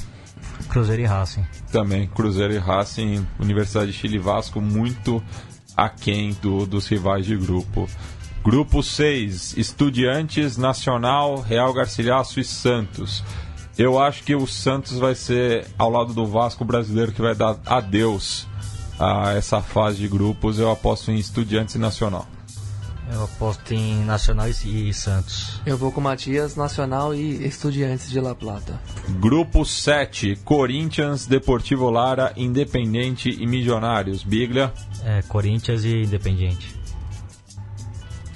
[0.68, 1.44] Cruzeiro e Racing.
[1.70, 5.22] Também, Cruzeiro e Racing, Universidade de Chile e Vasco, muito
[5.76, 7.88] aquém do, dos rivais de grupo.
[8.44, 13.22] Grupo 6, Estudiantes, Nacional, Real Garcilaso e Santos.
[13.78, 17.58] Eu acho que o Santos vai ser, ao lado do Vasco brasileiro, que vai dar
[17.66, 18.46] adeus
[18.98, 22.26] a essa fase de grupos, eu aposto em Estudiantes e Nacional.
[23.10, 25.60] Eu aposto em Nacional e Santos.
[25.66, 28.80] Eu vou com Matias, Nacional e Estudiantes de La Plata.
[29.20, 34.22] Grupo 7, Corinthians, Deportivo Lara, Independente e Milionários.
[34.22, 34.72] Biglia?
[35.04, 36.82] É, Corinthians e Independente.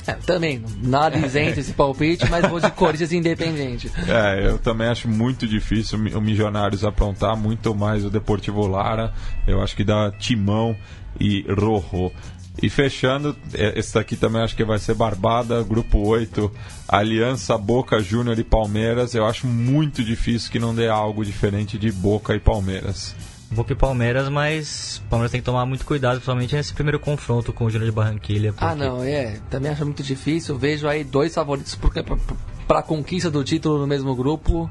[0.06, 3.90] É, também, nada isento esse palpite, mas vou de Corinthians Independente.
[4.06, 9.12] É, eu também acho muito difícil o Milionários aprontar, muito mais o Deportivo Lara.
[9.46, 10.76] Eu acho que dá Timão
[11.18, 12.12] e Rojo.
[12.62, 16.50] E fechando, é, esse daqui também acho que vai ser Barbada, grupo 8,
[16.88, 19.14] Aliança, Boca Júnior e Palmeiras.
[19.14, 23.14] Eu acho muito difícil que não dê algo diferente de Boca e Palmeiras.
[23.50, 27.52] Boca e Palmeiras, mas o Palmeiras tem que tomar muito cuidado, principalmente nesse primeiro confronto
[27.52, 28.52] com o Júnior de Barranquilha.
[28.52, 28.64] Porque...
[28.64, 29.38] Ah, não, é.
[29.50, 30.58] Também acho muito difícil.
[30.58, 31.78] Vejo aí dois favoritos
[32.66, 34.70] para a conquista do título no mesmo grupo.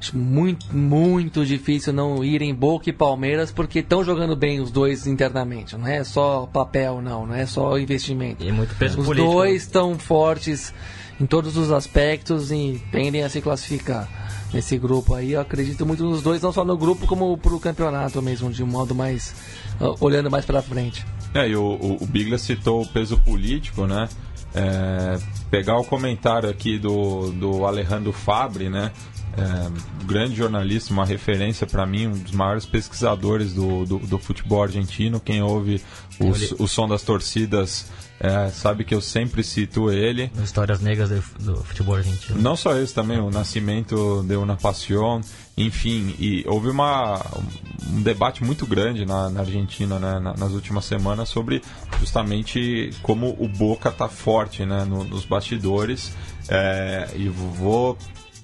[0.00, 5.06] Acho muito, muito difícil não irem Boca e Palmeiras, porque estão jogando bem os dois
[5.06, 5.76] internamente.
[5.76, 7.26] Não é só papel, não.
[7.26, 8.42] Não é só investimento.
[8.42, 9.28] E muito peso os político.
[9.28, 10.72] Os dois estão fortes
[11.20, 14.08] em todos os aspectos e tendem a se classificar
[14.54, 15.32] nesse grupo aí.
[15.32, 18.66] Eu acredito muito nos dois, não só no grupo, como pro campeonato mesmo, de um
[18.66, 19.34] modo mais.
[19.78, 21.04] Uh, olhando mais para frente.
[21.34, 24.08] É, e o, o, o Biglia citou o peso político, né?
[24.54, 25.18] É,
[25.50, 28.90] pegar o comentário aqui do, do Alejandro Fabre, né?
[29.36, 34.62] É, grande jornalista, uma referência para mim, um dos maiores pesquisadores do, do, do futebol
[34.62, 35.20] argentino.
[35.20, 35.82] Quem ouve
[36.18, 37.86] o, o som das torcidas
[38.22, 40.30] é, sabe que eu sempre cito ele.
[40.44, 41.22] Histórias negras do,
[41.54, 42.38] do futebol argentino.
[42.38, 45.22] Não só esse também, o Nascimento de uma Pasión,
[45.56, 47.18] enfim, e houve uma,
[47.88, 51.62] um debate muito grande na, na Argentina né, nas últimas semanas sobre
[51.98, 56.12] justamente como o Boca está forte né, no, nos bastidores.
[56.46, 57.96] É, e vou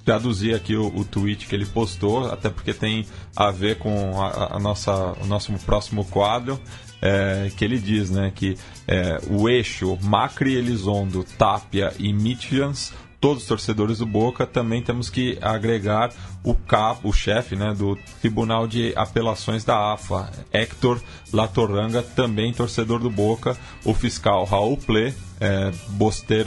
[0.07, 3.05] traduzir aqui o, o, tweet que ele postou, até porque tem
[3.35, 6.59] a ver com a, a nossa, o nosso próximo quadro.
[7.03, 8.57] é, que ele diz né, que
[8.89, 15.11] é, o eixo Macri, Elizondo, Tapia e Mitjans todos os torcedores do Boca, também temos
[15.11, 16.12] que agregar
[16.45, 21.03] o capo, o chefe né, do Tribunal de Apelações da AFA, Héctor
[21.33, 25.73] Latoranga, também torcedor do Boca, o fiscal Raul Ple, é,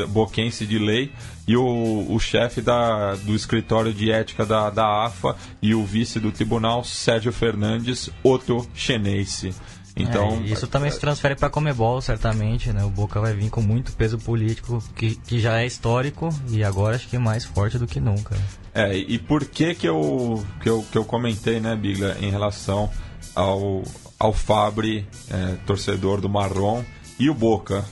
[0.07, 1.11] boquense de lei,
[1.49, 6.19] e o, o chefe da, do escritório de ética da, da AFA e o vice
[6.19, 9.51] do tribunal, Sérgio Fernandes, outro chinense.
[9.95, 12.83] Então, é, isso também se transfere para a Comebol, certamente, né?
[12.83, 16.97] O Boca vai vir com muito peso político, que, que já é histórico e agora
[16.97, 18.37] acho que é mais forte do que nunca.
[18.71, 22.91] É, e por que que eu, que eu, que eu comentei, né, Bigla, em relação
[23.33, 23.81] ao,
[24.19, 26.83] ao Fabre, é, torcedor do Marrom,
[27.17, 27.83] e o Boca?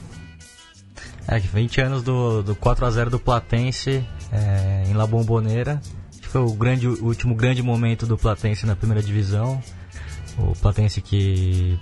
[1.28, 4.02] É, 20 anos do, do 4 a 0 do Platense
[4.32, 5.80] é, em La Bombonera.
[6.22, 9.62] Foi o, grande, o último grande momento do Platense na primeira divisão.
[10.38, 11.78] O Platense que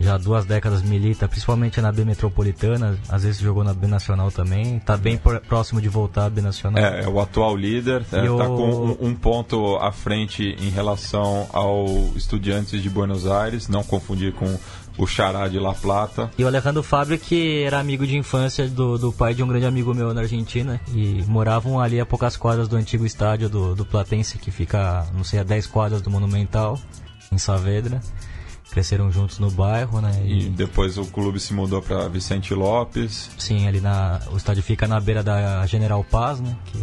[0.00, 4.30] já há duas décadas milita, principalmente na B Metropolitana, às vezes jogou na B Nacional
[4.30, 5.18] também, está bem
[5.48, 6.82] próximo de voltar à B Nacional.
[6.82, 8.36] É, é o atual líder, está é, o...
[8.36, 14.32] com um, um, ponto à frente em relação ao Estudiantes de Buenos Aires, não confundir
[14.34, 14.58] com
[14.98, 16.30] o Xará de La Plata.
[16.36, 19.64] E o Alejandro Fábio, que era amigo de infância do, do pai de um grande
[19.64, 23.86] amigo meu na Argentina, e moravam ali a poucas quadras do antigo estádio do, do
[23.86, 26.78] Platense, que fica, não sei, a 10 quadras do Monumental,
[27.32, 28.00] em Saavedra
[28.70, 30.12] cresceram juntos no bairro, né?
[30.24, 33.30] E, e depois o clube se mudou para Vicente Lopes.
[33.38, 36.54] Sim, ali na o estádio fica na beira da General Paz, né?
[36.66, 36.78] Que,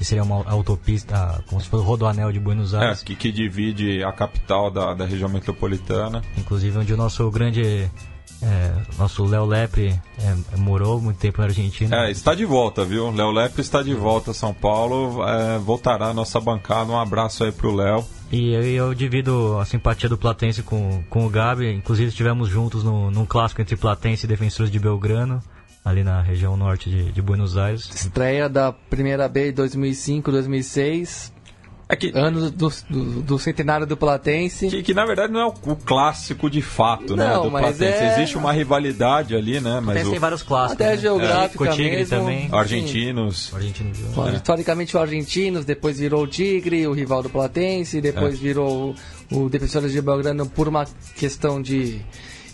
[0.00, 3.02] que seria uma autopista, como se fosse o rodoanel de Buenos é, Aires.
[3.02, 6.22] É, que, que divide a capital da, da região metropolitana.
[6.38, 7.86] Inclusive onde o nosso grande
[8.40, 12.06] é, nosso Léo Lepre é, morou muito tempo na Argentina.
[12.06, 13.10] É, está de volta, viu?
[13.10, 15.22] Léo Lepre está de volta a São Paulo.
[15.22, 16.90] É, voltará a nossa bancada.
[16.90, 18.02] Um abraço aí pro Léo.
[18.32, 21.70] E eu, eu, divido a simpatia do Platense com, com o Gabi.
[21.74, 25.42] Inclusive estivemos juntos no, num clássico entre Platense e Defensores de Belgrano,
[25.84, 27.88] ali na região norte de, de Buenos Aires.
[27.94, 31.32] Estreia da primeira B 2005-2006.
[31.90, 34.68] É que, ano do, do, do, centenário do Platense.
[34.68, 37.42] Que, que, na verdade não é o, o clássico de fato, né, não, né?
[37.42, 37.84] Do Platense.
[37.84, 38.12] É...
[38.12, 39.80] Existe uma rivalidade ali, né?
[39.80, 40.10] Mas o...
[40.10, 40.74] tem vários clássicos.
[40.74, 40.98] Até né?
[40.98, 41.76] geográfica é.
[41.76, 42.16] mesmo.
[42.16, 42.48] também.
[42.52, 43.52] Argentinos.
[43.52, 43.98] Argentinos.
[43.98, 44.36] É.
[44.36, 48.36] Historicamente o Argentinos, depois virou o Tigre, o rival do Platense, depois é.
[48.36, 48.94] virou
[49.32, 50.86] o, o Defensores de Belgrano por uma
[51.16, 52.00] questão de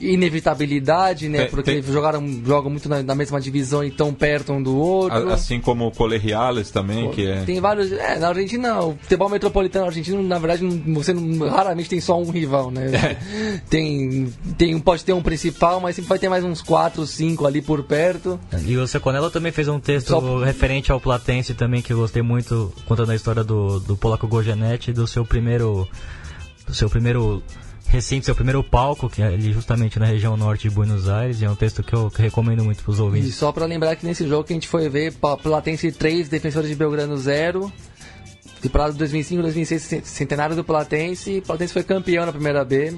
[0.00, 1.42] inevitabilidade, né?
[1.42, 1.82] Tem, porque tem...
[1.82, 5.30] jogaram jogam muito na, na, mesma divisão e tão perto um do outro.
[5.30, 7.44] Assim como o Colegiales também, Pô, que é.
[7.44, 7.92] Tem vários.
[7.92, 12.30] É, na Argentina, o futebol metropolitano argentino, na verdade, você não, raramente tem só um
[12.30, 12.90] rival, né?
[12.94, 13.60] É.
[13.68, 17.62] Tem, tem, pode ter um principal, mas sempre vai ter mais uns 4, 5 ali
[17.62, 18.38] por perto.
[18.64, 20.38] E o Seconello também fez um texto só...
[20.38, 24.92] referente ao Platense também, que eu gostei muito, contando a história do, do polaco Gogenetti,
[24.92, 25.88] do seu primeiro.
[26.66, 27.42] Do seu primeiro
[27.88, 31.44] recente, seu primeiro palco, que é ali justamente na região norte de Buenos Aires, e
[31.44, 33.28] é um texto que eu, recomendo muito para os ouvintes.
[33.28, 36.68] E só para lembrar que nesse jogo que a gente foi ver, Platense 3, Defensores
[36.68, 37.72] de Belgrano 0,
[38.60, 42.96] temporada 2005-2006, centenário do Platense, Platense foi campeão na primeira B,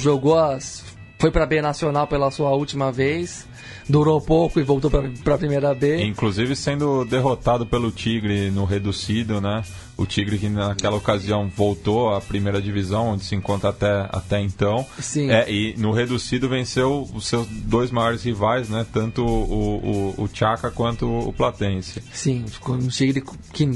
[0.00, 0.82] jogou as...
[1.18, 3.46] foi para B Nacional pela sua última vez,
[3.88, 6.04] durou pouco e voltou para a primeira B.
[6.04, 9.62] Inclusive sendo derrotado pelo Tigre no reducido, né?
[9.96, 14.84] O Tigre que naquela ocasião voltou à primeira divisão, onde se encontra até, até então.
[14.98, 15.30] Sim.
[15.30, 18.86] É, e no reducido venceu os seus dois maiores rivais, né?
[18.92, 22.02] Tanto o, o, o Chaka quanto o Platense.
[22.12, 23.70] Sim, o Tigre que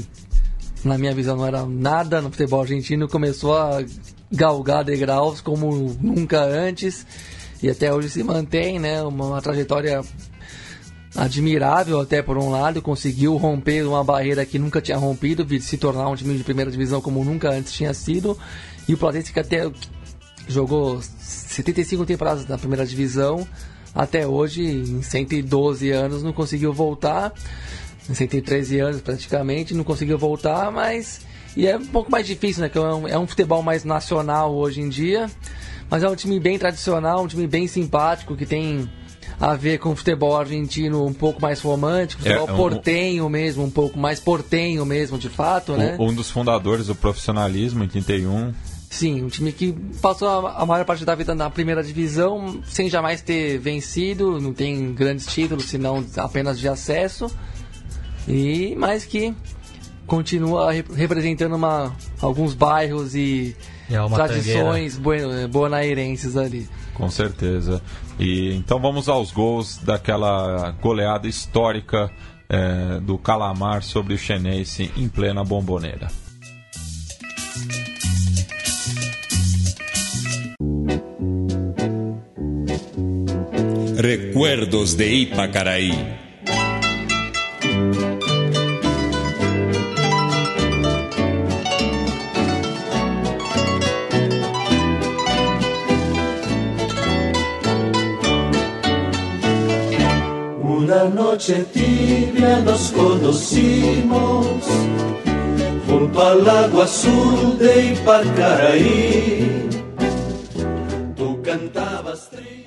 [0.83, 3.83] na minha visão não era nada no futebol argentino, começou a
[4.31, 7.05] galgar degraus como nunca antes
[7.61, 9.01] e até hoje se mantém, né?
[9.03, 10.01] Uma, uma trajetória
[11.15, 16.07] admirável até por um lado, conseguiu romper uma barreira que nunca tinha rompido, se tornar
[16.07, 18.37] um time de primeira divisão como nunca antes tinha sido.
[18.87, 19.69] E o Platense que até
[20.47, 23.47] jogou 75 temporadas na primeira divisão,
[23.93, 27.33] até hoje, em 112 anos, não conseguiu voltar.
[28.09, 31.21] Em 113 anos praticamente, não conseguiu voltar, mas.
[31.55, 32.69] E é um pouco mais difícil, né?
[32.69, 35.29] Que é um, é um futebol mais nacional hoje em dia.
[35.89, 38.89] Mas é um time bem tradicional, um time bem simpático, que tem
[39.39, 43.63] a ver com o futebol argentino um pouco mais romântico, futebol é, um, portenho mesmo,
[43.63, 45.95] um pouco mais portenho mesmo, de fato, um, né?
[45.99, 48.53] Um dos fundadores do profissionalismo em 31.
[48.89, 49.71] Sim, um time que
[50.01, 54.51] passou a, a maior parte da vida na primeira divisão sem jamais ter vencido, não
[54.51, 57.27] tem grandes títulos, senão apenas de acesso.
[58.27, 59.33] E mais que
[60.05, 63.55] continua representando uma, alguns bairros e
[63.89, 64.99] é tradições
[65.49, 66.67] bonairenses ali.
[66.93, 67.81] Com certeza.
[68.19, 72.11] E então vamos aos gols daquela goleada histórica
[72.49, 76.07] é, do Calamar sobre o Chenense em plena bomboneira.
[84.01, 85.91] Recuerdos de Ipacaraí.
[100.89, 104.65] Una noche tibia nos conocimos
[105.87, 109.69] junto al lago azul de Ipacaraí.
[111.15, 112.58] Tú cantabas triste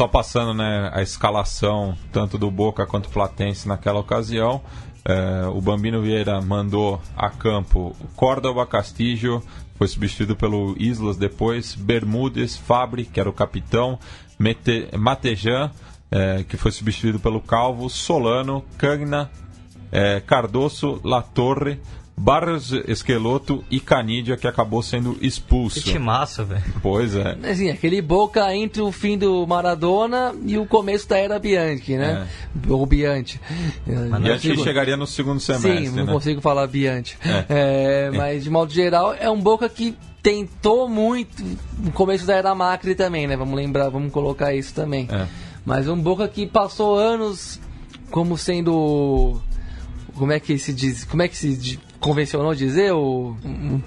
[0.00, 4.62] só passando né, a escalação tanto do Boca quanto do Platense naquela ocasião,
[5.04, 9.42] é, o Bambino Vieira mandou a campo Córdoba Castillo,
[9.74, 13.98] foi substituído pelo Islas depois, Bermudes, Fabri, que era o capitão,
[14.38, 15.70] Mete, Matejan,
[16.10, 19.30] é, que foi substituído pelo Calvo, Solano, Cagna,
[19.92, 21.78] é, Cardoso, La Torre,
[22.22, 25.80] Barros Esqueloto e Canidia, que acabou sendo expulso.
[25.80, 26.62] Que massa, velho.
[26.82, 27.38] Pois é.
[27.50, 32.28] Assim, aquele boca entre o fim do Maradona e o começo da era Bianchi, né?
[32.68, 33.40] Ou Bianchi.
[33.86, 34.64] Mas Bianchi consigo...
[34.64, 35.86] chegaria no segundo semestre.
[35.86, 36.12] Sim, não né?
[36.12, 37.16] consigo falar Bianchi.
[37.24, 37.46] É.
[37.48, 41.42] É, mas de modo geral, é um boca que tentou muito
[41.78, 43.34] no começo da era Macri também, né?
[43.34, 45.08] Vamos lembrar, vamos colocar isso também.
[45.10, 45.26] É.
[45.64, 47.58] Mas um boca que passou anos
[48.10, 49.40] como sendo
[50.14, 53.36] como é que se diz, como é que se convencionou dizer, o,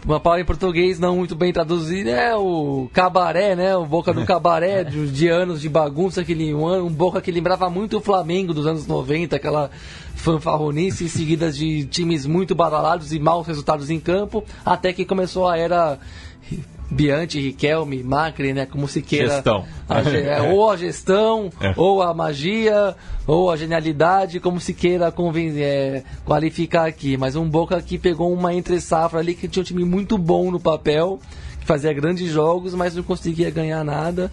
[0.05, 3.75] uma palavra em português não muito bem traduzida é o cabaré, né?
[3.75, 7.69] O boca do cabaré de, de anos de bagunça, aquele um, um boca que lembrava
[7.69, 9.71] muito o Flamengo dos anos 90, aquela
[10.15, 15.57] fanfarronice seguida de times muito badalados e maus resultados em campo, até que começou a
[15.57, 15.99] era
[16.89, 18.65] Bianchi, Riquelme, Macri, né?
[18.65, 19.29] Como se queira.
[19.29, 19.65] Gestão.
[19.89, 21.73] A, é, ou a gestão, é.
[21.75, 22.95] ou a magia,
[23.25, 25.13] ou a genialidade, como se queira
[25.57, 27.17] é, qualificar aqui.
[27.17, 30.51] Mas um Boca que pegou uma entre safra ali que tinha um time muito bom
[30.51, 31.19] no papel,
[31.59, 34.31] que fazia grandes jogos, mas não conseguia ganhar nada.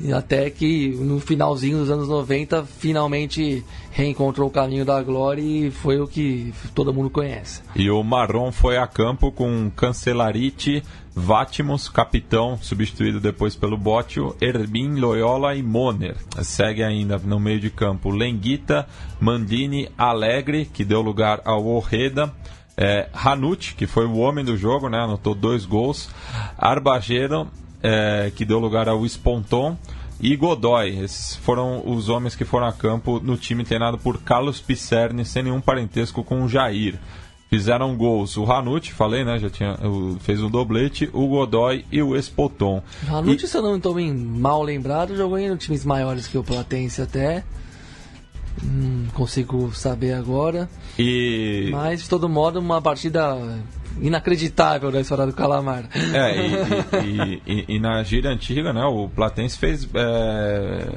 [0.00, 5.70] E até que no finalzinho dos anos 90 finalmente reencontrou o caminho da glória e
[5.70, 7.62] foi o que todo mundo conhece.
[7.76, 10.82] E o Marrom foi a campo com Cancelarite,
[11.14, 16.16] Vatimos, capitão, substituído depois pelo Bótio, Erbin, Loyola e Moner.
[16.42, 18.86] Segue ainda no meio de campo Lenguita,
[19.20, 22.32] Mandini, Alegre, que deu lugar ao Orreda,
[22.74, 24.98] É, Hanucci, que foi o homem do jogo, né?
[24.98, 26.08] Anotou dois gols.
[26.56, 27.46] Arbajeiro,
[27.82, 29.76] é, que deu lugar ao Sponton.
[30.18, 34.60] E Godoy, esses foram os homens que foram a campo no time treinado por Carlos
[34.60, 36.98] Pisserni, sem nenhum parentesco com o Jair.
[37.52, 39.38] Fizeram gols o Hanucci, falei, né?
[39.38, 39.76] Já tinha,
[40.20, 42.82] fez um doblete, o Godoy e o Espoton.
[43.06, 43.48] Hanucci, e...
[43.48, 47.44] se eu não estou mal lembrado, jogou em times maiores que o Platense até.
[48.62, 50.66] Não consigo saber agora.
[50.98, 51.68] E...
[51.72, 53.36] Mas, de todo modo, uma partida
[54.00, 55.90] inacreditável da história do Calamar.
[55.94, 60.88] É, e, e, e, na gira antiga, né, o Platense fez é,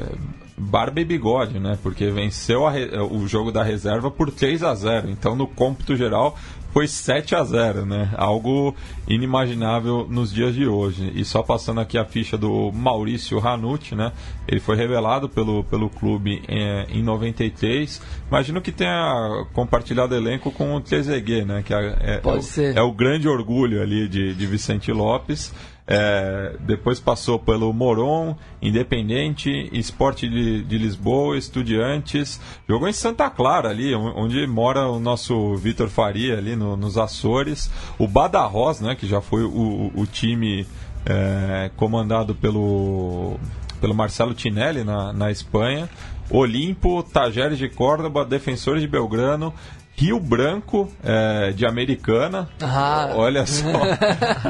[0.57, 2.63] barba e bigode, né, porque venceu
[3.11, 6.37] o jogo da reserva por 3 a 0 Então, no cômputo geral,
[6.75, 8.09] foi 7 a 0 né?
[8.17, 8.75] Algo
[9.07, 11.09] inimaginável nos dias de hoje.
[11.15, 14.11] E só passando aqui a ficha do Maurício Ranucci, né?
[14.45, 18.01] Ele foi revelado pelo, pelo clube em, em 93.
[18.27, 21.63] Imagino que tenha compartilhado elenco com o Trezeguet, né?
[21.65, 22.77] Que é, é, Pode é, ser.
[22.77, 25.53] é o grande orgulho ali de, de Vicente Lopes.
[25.87, 32.39] É, depois passou pelo Moron, Independente, Esporte de, de, Lisboa, Estudiantes.
[32.67, 37.69] Jogou em Santa Clara, ali, onde mora o nosso Vitor Faria, ali no, nos Açores.
[37.99, 40.65] O Badajoz, né, que já foi o, o time
[41.05, 43.39] é, comandado pelo,
[43.79, 45.87] pelo Marcelo Tinelli na, na Espanha.
[46.29, 49.53] Olimpo, Tajeres de Córdoba, Defensores de Belgrano,
[49.95, 52.49] Rio Branco, é, de Americana.
[52.61, 53.11] Ah.
[53.15, 53.69] Olha só.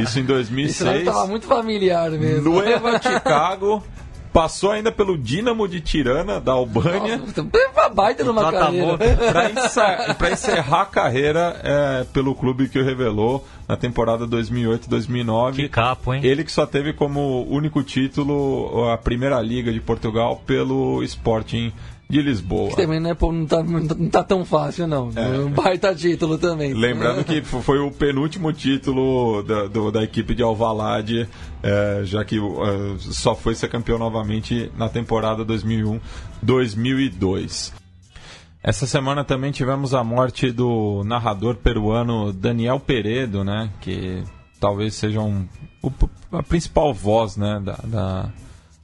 [0.02, 0.90] Isso em 2006.
[0.90, 2.50] Isso estava muito familiar mesmo.
[2.50, 3.84] Nueva Chicago.
[4.34, 7.16] Passou ainda pelo Dinamo de Tirana, da Albânia.
[7.16, 8.98] Nossa, uma baita numa carreira.
[9.32, 15.56] Para encerrar, encerrar, a carreira é, pelo clube que o revelou na temporada 2008-2009.
[15.56, 16.20] Que capo, hein?
[16.22, 21.72] Ele que só teve como único título a Primeira Liga de Portugal pelo Sporting
[22.10, 22.70] de Lisboa.
[22.70, 25.12] Que também não, é, não, tá, não tá tão fácil, não.
[25.16, 25.40] É.
[25.40, 26.72] Um baita título também.
[26.74, 31.28] Lembrando que foi o penúltimo título da, do, da equipe de Alvalade,
[31.64, 32.42] é, já que é,
[33.00, 37.74] só foi ser campeão novamente na temporada 2001-2002.
[38.62, 43.70] Essa semana também tivemos a morte do narrador peruano Daniel Peredo, né?
[43.80, 44.24] Que
[44.60, 45.48] talvez seja um,
[46.32, 48.32] a principal voz né, da, da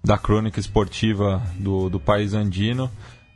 [0.03, 2.89] da crônica esportiva do, do país andino.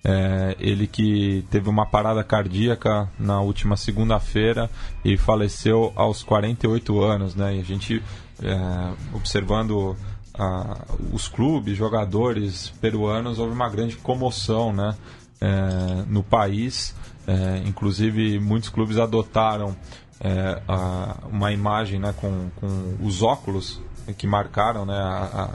[0.08, 4.70] É, ele que teve uma parada cardíaca na última segunda-feira
[5.04, 7.56] e faleceu aos 48 anos, né?
[7.56, 8.04] E a gente
[8.44, 9.98] é, observando
[11.12, 14.96] os clubes, jogadores peruanos, houve uma grande comoção, né?
[15.42, 16.96] É, no país,
[17.26, 19.76] é, inclusive muitos clubes adotaram
[20.20, 22.14] é, a, uma imagem, né?
[22.16, 23.82] Com, com os óculos
[24.18, 24.98] que marcaram, né?
[24.98, 25.50] A,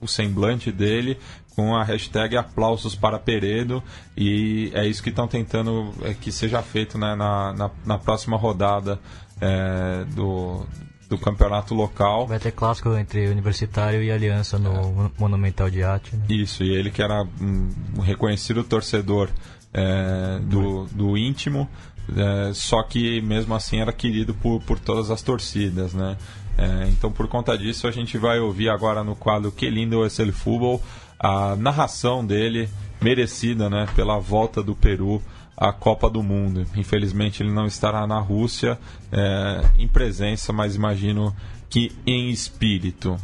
[0.00, 1.18] o semblante dele
[1.56, 3.82] com a hashtag aplausos para Peredo
[4.14, 8.36] e é isso que estão tentando é, que seja feito né, na, na, na, próxima
[8.36, 9.00] rodada
[9.40, 10.66] é, do,
[11.08, 12.26] do campeonato local.
[12.26, 15.10] Vai ter clássico entre Universitário e Aliança no é.
[15.18, 16.14] Monumental de Arte.
[16.14, 16.26] Né?
[16.28, 19.30] Isso, e ele que era um reconhecido torcedor
[19.72, 21.66] é, do, do íntimo,
[22.14, 26.18] é, só que mesmo assim era querido por, por todas as torcidas, né?
[26.58, 30.32] É, então, por conta disso, a gente vai ouvir agora no quadro Que Lindo el
[30.32, 30.80] Fútbol
[31.18, 32.68] a narração dele,
[33.00, 35.22] merecida né, pela volta do Peru
[35.56, 36.66] à Copa do Mundo.
[36.76, 38.78] Infelizmente, ele não estará na Rússia
[39.10, 41.34] é, em presença, mas imagino
[41.68, 43.16] que em espírito.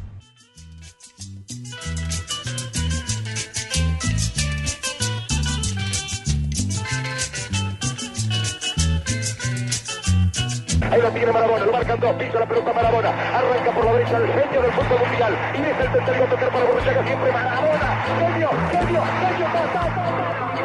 [10.93, 14.17] Ahí lo tiene Marabona, lo marcan dos, pisa la pelota Marabona, arranca por la derecha
[14.19, 15.33] el genio del fútbol mundial.
[15.55, 20.62] Y deja el tercero a tocar para Borruchaga siempre Marabona, genio, genio, genio,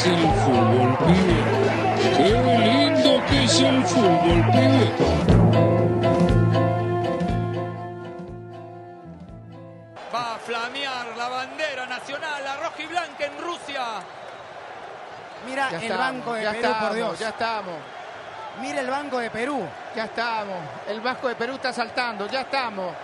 [0.00, 2.16] es el fútbol, pibe.
[2.16, 2.28] Qué
[2.58, 4.92] lindo que es el fútbol, pibe.
[10.14, 13.84] Va a flamear la bandera nacional, la roja y blanca en Rusia.
[15.46, 17.18] Mira el banco de Perú, por Dios.
[17.18, 17.74] Ya estamos.
[18.60, 19.62] Mira el banco de Perú.
[19.94, 20.56] Ya estamos.
[20.88, 22.26] El banco de Perú está saltando.
[22.26, 22.94] Ya estamos.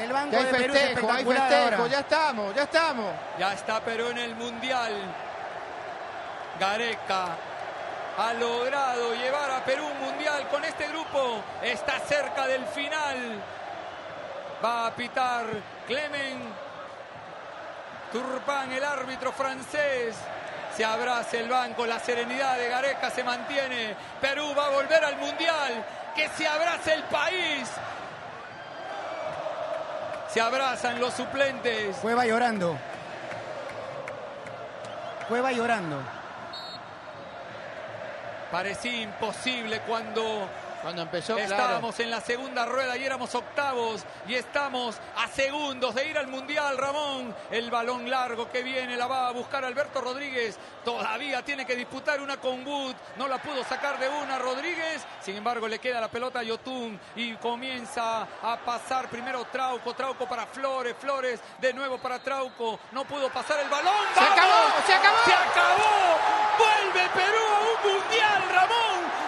[0.00, 3.12] El banco hay de festejo, Perú hay festejo, ya estamos, ya estamos.
[3.38, 4.92] Ya está Perú en el Mundial.
[6.58, 7.36] Gareca
[8.18, 11.42] ha logrado llevar a Perú un Mundial con este grupo.
[11.62, 13.42] Está cerca del final.
[14.64, 15.46] Va a pitar
[15.86, 16.40] Clemen
[18.12, 20.14] Turpán, el árbitro francés.
[20.76, 23.94] Se abraza el banco, la serenidad de Gareca se mantiene.
[24.20, 25.84] Perú va a volver al Mundial.
[26.14, 27.68] Que se abrace el país.
[30.28, 31.96] Se abrazan los suplentes.
[31.96, 32.76] Cueva llorando.
[35.28, 36.02] Cueva llorando.
[38.52, 40.46] Parecía imposible cuando
[40.82, 41.52] Cuando empezó, claro.
[41.52, 46.26] Estábamos en la segunda rueda y éramos octavos y estamos a segundos de ir al
[46.26, 47.34] Mundial, Ramón.
[47.50, 50.58] El balón largo que viene la va a buscar Alberto Rodríguez.
[50.84, 52.94] Todavía tiene que disputar una con Wood.
[53.16, 55.06] No la pudo sacar de una Rodríguez.
[55.20, 59.94] Sin embargo, le queda la pelota a Yotun y comienza a pasar primero Trauco.
[59.94, 60.96] Trauco para Flores.
[60.98, 62.80] Flores de nuevo para Trauco.
[62.90, 63.94] No pudo pasar el balón.
[64.14, 65.18] Se acabó, se acabó.
[65.24, 66.18] ¡Se acabó!
[66.58, 69.21] Vuelve Perú a un Mundial, Ramón.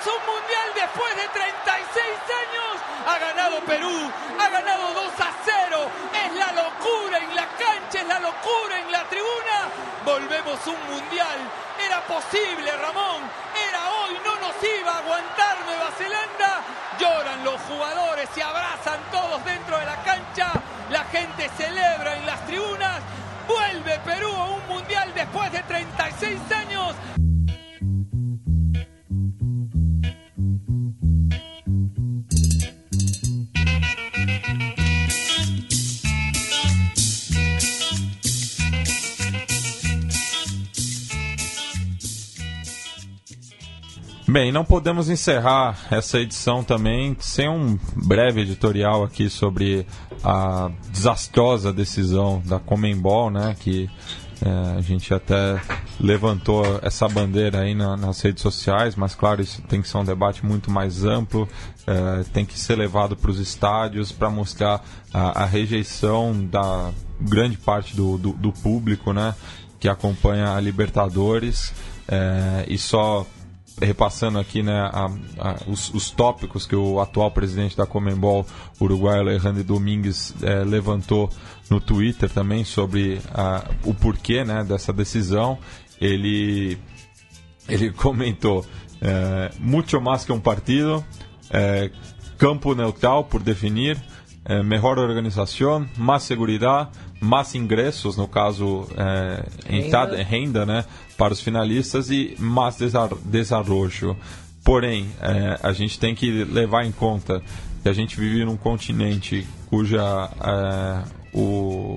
[0.00, 2.08] Un Mundial después de 36
[2.40, 2.72] años.
[3.06, 4.10] Ha ganado Perú,
[4.40, 5.90] ha ganado 2 a 0.
[6.24, 9.68] Es la locura en la cancha, es la locura en la tribuna.
[10.02, 11.36] Volvemos un Mundial.
[11.84, 13.28] Era posible, Ramón.
[13.68, 16.62] Era hoy, no nos iba a aguantar Nueva Zelanda.
[16.98, 20.52] Lloran los jugadores, se abrazan todos dentro de la cancha.
[20.88, 23.02] La gente celebra en las tribunas.
[23.46, 26.96] Vuelve Perú a un Mundial después de 36 años.
[44.30, 49.84] Bem, não podemos encerrar essa edição também sem um breve editorial aqui sobre
[50.22, 53.56] a desastrosa decisão da Comembol, né?
[53.58, 53.90] Que
[54.40, 55.60] é, a gente até
[55.98, 60.04] levantou essa bandeira aí na- nas redes sociais, mas claro, isso tem que ser um
[60.04, 61.48] debate muito mais amplo,
[61.84, 64.80] é, tem que ser levado para os estádios para mostrar
[65.12, 69.34] a, a rejeição da grande parte do, do, do público, né?
[69.80, 71.74] Que acompanha a Libertadores
[72.06, 73.26] é, e só
[73.80, 78.46] repassando aqui né, a- a- os, os tópicos que o atual presidente da Comembol,
[78.80, 81.30] uruguaio Alejandro Domingues, eh, levantou
[81.70, 85.58] no Twitter também sobre ah, o porquê né, dessa decisão.
[86.00, 86.78] Ele,
[87.68, 88.64] ele comentou:
[89.00, 91.04] eh, muito mais que um partido,
[91.50, 91.90] eh,
[92.38, 93.96] campo neutral por definir,
[94.44, 96.88] eh, melhor organização, mais segurança,
[97.20, 100.22] mais ingressos, no caso, eh, Renda.
[100.22, 100.84] renda né,
[101.16, 104.16] para os finalistas e mais desenvolvimento.
[104.64, 107.42] Porém, eh, a gente tem que levar em conta
[107.82, 110.30] que a gente vive num continente cuja
[111.32, 111.96] o,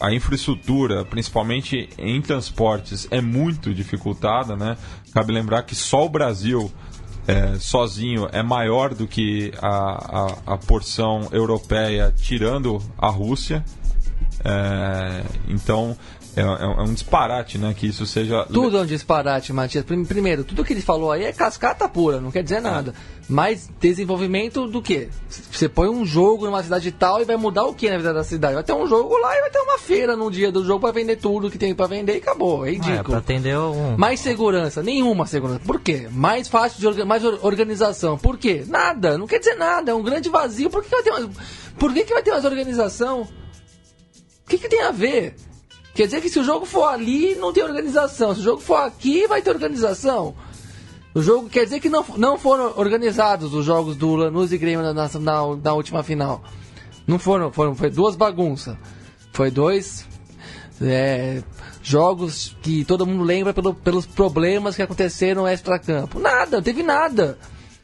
[0.00, 4.76] a infraestrutura, principalmente em transportes, é muito dificultada, né?
[5.12, 6.72] Cabe lembrar que só o Brasil
[7.26, 9.68] é, sozinho é maior do que a,
[10.48, 13.64] a, a porção europeia, tirando a Rússia.
[14.44, 15.96] É, então
[16.36, 17.74] é, é um- é um disparate, né?
[17.76, 19.84] Que isso seja Tudo é um disparate, Matias.
[19.84, 22.94] Prim- Primeiro, tudo que ele falou aí é cascata pura, não quer dizer nada.
[23.28, 25.08] Mas desenvolvimento do quê?
[25.28, 28.24] Você põe um jogo numa cidade tal e vai mudar o que na vida da
[28.24, 28.54] cidade?
[28.54, 30.90] Vai ter um jogo lá e vai ter uma feira no dia do jogo pra
[30.90, 32.64] vender tudo que tem pra vender e acabou.
[32.66, 33.04] É É, ridículo.
[33.04, 33.96] pra atender um...
[33.96, 35.60] Mais segurança, nenhuma segurança.
[35.64, 36.08] Por quê?
[36.10, 38.18] Mais fácil de orga- mais or- organização.
[38.18, 38.64] Por quê?
[38.66, 40.68] Nada, não quer dizer nada, é um grande vazio.
[40.68, 41.26] Por que, que vai ter mais,
[41.78, 43.20] por que, que vai ter mais organização?
[43.22, 45.36] O que, que tem a ver?
[45.94, 48.34] Quer dizer que se o jogo for ali, não tem organização.
[48.34, 50.34] Se o jogo for aqui, vai ter organização.
[51.12, 54.82] O jogo quer dizer que não, não foram organizados os jogos do Lanús e Grêmio
[54.82, 55.10] na, na,
[55.62, 56.42] na- última final.
[57.06, 58.76] Não foram, foram foi duas bagunças.
[59.32, 60.06] Foi dois
[60.80, 61.42] é,
[61.82, 66.20] jogos que todo mundo lembra pelo- pelos problemas que aconteceram extra-campo.
[66.20, 67.36] Nada, não teve nada.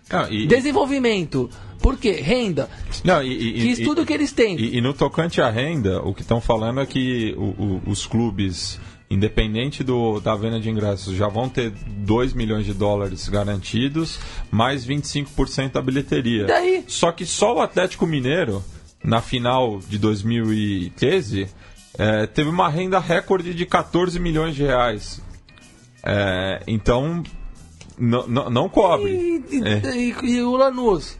[0.08, 1.50] Ah, e- Desenvolvimento.
[1.86, 2.10] Por quê?
[2.20, 2.68] Renda.
[3.04, 4.58] Não, e, e- Que e- estudo que eles têm?
[4.58, 8.04] E, e no tocante à renda, o que estão falando é que o- o- os
[8.04, 14.18] clubes, independente do, da venda de ingressos, já vão ter 2 milhões de dólares garantidos,
[14.50, 16.42] mais 25% da bilheteria.
[16.42, 16.84] E daí?
[16.88, 18.64] Só que só o Atlético Mineiro,
[19.04, 21.46] na final de 2013,
[21.96, 25.20] eh, teve uma renda recorde de 14 milhões de reais.
[26.04, 27.22] Eh, então,
[27.96, 29.12] não- cobre.
[29.12, 29.96] E, e- É.
[29.96, 31.16] e- e o Lanús?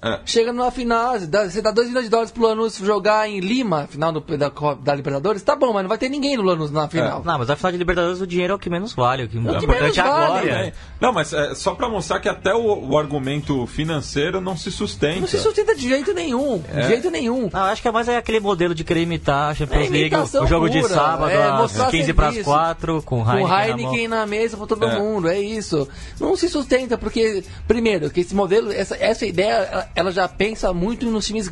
[0.00, 0.20] É.
[0.24, 3.88] Chega numa final, dá- você dá 2 milhões de dólares pro Lanús jogar em Lima,
[3.88, 4.48] final do- da,
[4.80, 7.22] da Libertadores, tá bom, mas não vai ter ninguém no Lanús na final.
[7.24, 9.24] Não, mas afinal de Libertadores o dinheiro é o que menos vale.
[9.24, 10.50] O que, o que importante é a vale, glória.
[10.68, 10.72] É.
[11.00, 15.20] Não, mas é só para mostrar que até o, o argumento financeiro não se sustenta.
[15.20, 16.82] Não se sustenta de jeito nenhum, É.
[16.82, 17.50] de jeito nenhum.
[17.52, 20.14] Não, acho que é mais é aquele modelo de querer imitar a Champions É League,
[20.14, 22.50] o jogo de pura, sábado é, às mostrar 15 para as serviço.
[22.50, 24.98] 4, com Com Heineken, Heineken na na mesa pra todo É.
[24.98, 25.88] mundo, é isso.
[26.20, 31.06] Não se sustenta, porque, primeiro, que esse modelo, essa, essa ideia, ela- já pensa muito
[31.10, 31.50] nos times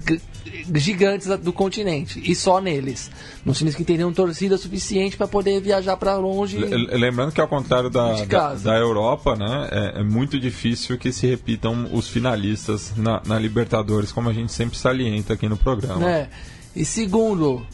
[0.75, 3.11] gigantes do continente e só neles.
[3.45, 6.59] Nos times que teriam torcida suficiente para poder viajar para longe.
[6.59, 11.13] Le- Lembrando que ao contrário da, da, da Europa, né, é, é muito difícil que
[11.13, 16.01] se repitam os finalistas na, na Libertadores, como a gente sempre salienta aqui no programa.
[16.01, 16.29] né?
[16.75, 17.65] E segundo,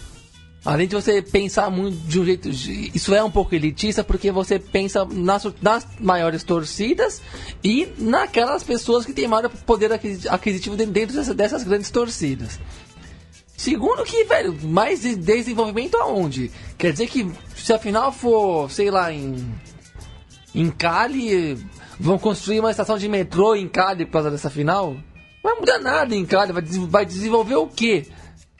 [0.64, 2.48] além de você pensar muito de um jeito.
[2.48, 7.20] Isso é um pouco elitista porque você pensa nas, nas maiores torcidas
[7.64, 12.60] e naquelas pessoas que têm maior poder aquisi- aquisitivo dentro dentro dessa- dessas grandes torcidas.
[13.56, 16.50] Segundo que, velho, mais de- desenvolvimento aonde?
[16.76, 19.44] Quer dizer que se a final for, sei lá, em.
[20.54, 21.56] Em Cali,
[21.98, 24.92] vão construir uma estação de metrô em Cali por causa dessa final?
[25.42, 28.06] Não vai mudar nada em Cali, vai, vai desenvolver o quê?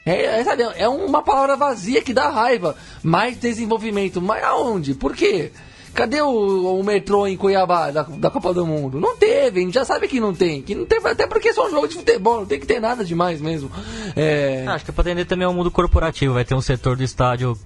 [0.05, 2.77] É, é, sabe, é uma palavra vazia que dá raiva.
[3.03, 4.95] Mais desenvolvimento, mas aonde?
[4.95, 5.53] Por quê?
[5.95, 8.99] Cadê o, o metrô em Cuiabá da, da Copa do Mundo?
[8.99, 10.63] Não teve, a gente já sabe que não tem.
[10.63, 12.81] Que não teve até porque é só um jogo de futebol, não tem que ter
[12.81, 13.71] nada demais mesmo.
[14.17, 16.33] É, Acho que é pra atender também ao mundo corporativo.
[16.33, 17.59] Vai ter um setor do estádio,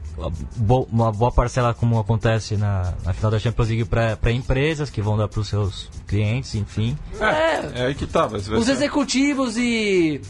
[0.90, 5.00] uma boa parcela, como acontece na, na final da Champions League, pra, pra empresas que
[5.00, 6.98] vão dar pros seus clientes, enfim.
[7.20, 10.20] é, É aí que tá, os executivos e,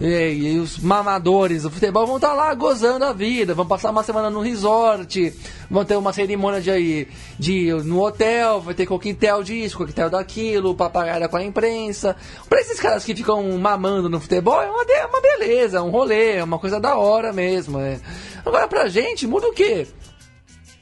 [0.00, 4.02] e, e os mamadores do futebol vão estar lá gozando a vida, vão passar uma
[4.02, 5.32] semana no resort,
[5.70, 7.06] vão ter uma cerimônia de,
[7.38, 12.16] de no hotel, vai ter coquetel disso, coquetel daquilo, papagaia com a imprensa.
[12.48, 16.36] Pra esses caras que ficam mamando no futebol, é uma, é uma beleza, um rolê,
[16.36, 17.78] é uma coisa da hora mesmo.
[17.78, 18.00] É.
[18.44, 19.86] Agora pra gente, muda o quê?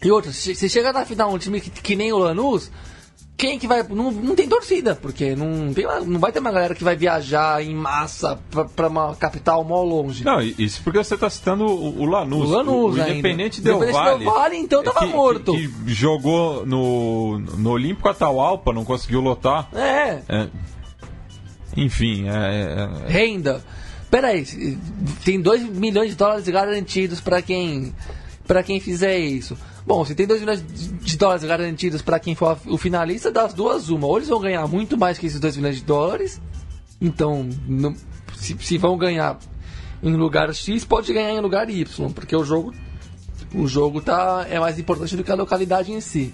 [0.02, 2.70] E outra, se se chega na final um time que, que nem o Lanús,
[3.36, 3.82] quem que vai.
[3.82, 6.94] Não, não tem torcida, porque não, tem, uma- não vai ter uma galera que vai
[6.94, 10.22] viajar em massa pra, pra uma capital mó longe.
[10.24, 12.48] Não, isso porque você está citando o, o Lanús.
[12.48, 13.10] O Lanús o, ainda.
[13.10, 14.18] Independente Del Valle.
[14.24, 15.52] Del Valle, então, tava que- morto.
[15.54, 19.68] Que, que jogou no, no Olímpico Atahualpa, não conseguiu lotar.
[19.74, 20.48] É, É,
[21.76, 22.30] enfim, é,
[23.08, 23.62] é- renda.
[24.10, 24.44] Pera aí,
[25.24, 27.94] tem 2 milhões de dólares garantidos pra quem
[28.46, 29.56] para quem fizer isso.
[29.86, 33.88] Bom, se tem 2 milhões de dólares garantidos pra quem for o finalista, das duas
[33.88, 34.06] uma.
[34.06, 36.40] Ou eles vão ganhar muito mais que esses 2 milhões de dólares,
[37.00, 37.48] então
[38.36, 39.38] se, se vão ganhar
[40.02, 42.72] em lugar X, pode ganhar em lugar Y, porque o jogo
[43.54, 46.32] o jogo tá é mais importante do que a localidade em si.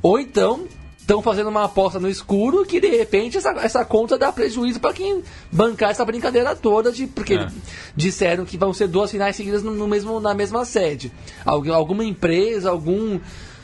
[0.00, 0.66] Ou então
[1.08, 4.92] estão fazendo uma aposta no escuro que de repente essa, essa conta dá prejuízo para
[4.92, 7.48] quem bancar essa brincadeira toda de porque É.
[7.96, 11.10] disseram que vão ser duas finais seguidas no, no mesmo na mesma sede.
[11.46, 13.18] Algu- alguma empresa, algum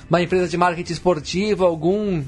[0.08, 2.22] uma empresa de marketing esportivo, algum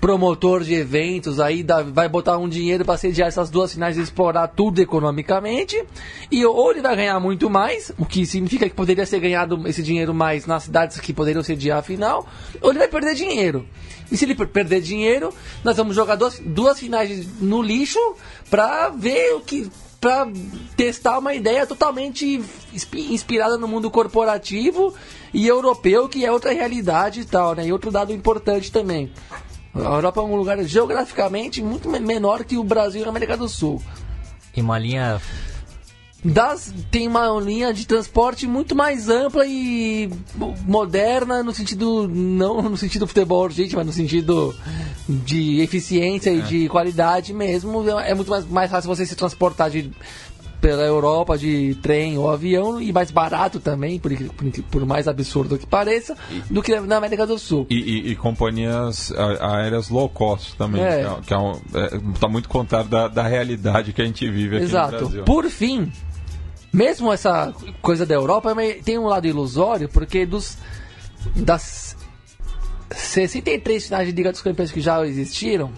[0.00, 4.00] promotor de eventos aí dá- vai botar um dinheiro para sediar essas duas finais e
[4.00, 5.82] explorar tudo economicamente.
[6.30, 9.82] E ou ele vai ganhar muito mais, o que significa que poderia ser ganhado esse
[9.82, 12.26] dinheiro mais nas cidades que poderiam sediar a final,
[12.60, 13.66] ou ele vai perder dinheiro.
[14.10, 15.32] E se ele per- perder dinheiro,
[15.62, 17.98] nós vamos jogar duas, duas finais no lixo
[18.48, 19.70] para ver o que
[20.00, 20.26] para
[20.78, 24.94] testar uma ideia totalmente inspi- inspirada no mundo corporativo
[25.32, 27.66] e europeu, que é outra realidade e tal, né?
[27.66, 29.12] E outro dado importante também.
[29.74, 33.36] A Europa é um lugar geograficamente muito me- menor que o Brasil e a América
[33.36, 33.80] do Sul.
[34.56, 35.20] E uma linha
[36.22, 40.10] Das, tem uma linha de transporte muito mais ampla e
[40.66, 44.54] moderna no sentido não no sentido futebol gente, mas no sentido
[45.08, 47.88] de eficiência e de qualidade mesmo.
[48.00, 49.90] É muito mais, mais fácil você se transportar de,
[50.60, 55.58] pela Europa de trem ou avião e mais barato também, por, por, por mais absurdo
[55.58, 56.16] que pareça,
[56.50, 57.66] do que na América do Sul.
[57.70, 61.02] E, e- e companhias aéreas low cost também, É.
[61.02, 64.28] que, é, que é um- é, tá muito contrário da, da realidade que a gente
[64.30, 64.96] vive aqui no Exato.
[64.98, 65.24] Brasil.
[65.24, 65.90] Por fim,
[66.72, 68.54] mesmo essa coisa da Europa
[68.84, 70.58] tem um lado ilusório, porque dos
[71.34, 71.96] das
[72.90, 75.70] 63 finais de Liga dos Campeões que já existiram,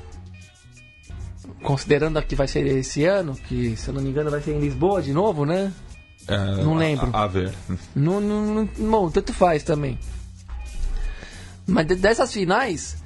[1.62, 4.52] considerando a que vai ser esse ano, que se eu não me engano vai ser
[4.52, 5.72] em Lisboa de novo, né?
[6.28, 7.10] É, Não lembro.
[7.12, 7.52] A, a ver.
[7.94, 8.20] Não,
[8.78, 9.98] não, tanto faz também.
[11.66, 12.96] Mas de- dessas finais,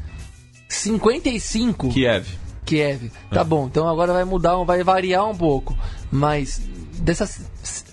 [0.68, 2.26] 55 Kiev.
[2.64, 3.10] Kiev.
[3.30, 5.76] Tá bom, então agora vai mudar, vai variar um pouco.
[6.10, 6.60] Mas
[6.98, 7.84] dessas s-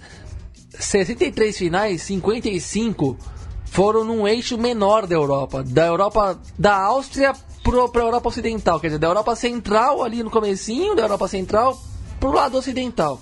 [0.77, 3.17] 63 finais, 55
[3.65, 5.63] foram num eixo menor da Europa.
[5.63, 7.33] Da Europa, da Áustria
[7.63, 8.79] pro, pra Europa Ocidental.
[8.79, 11.79] Quer dizer, da Europa Central ali no comecinho, da Europa Central
[12.19, 13.19] pro lado ocidental.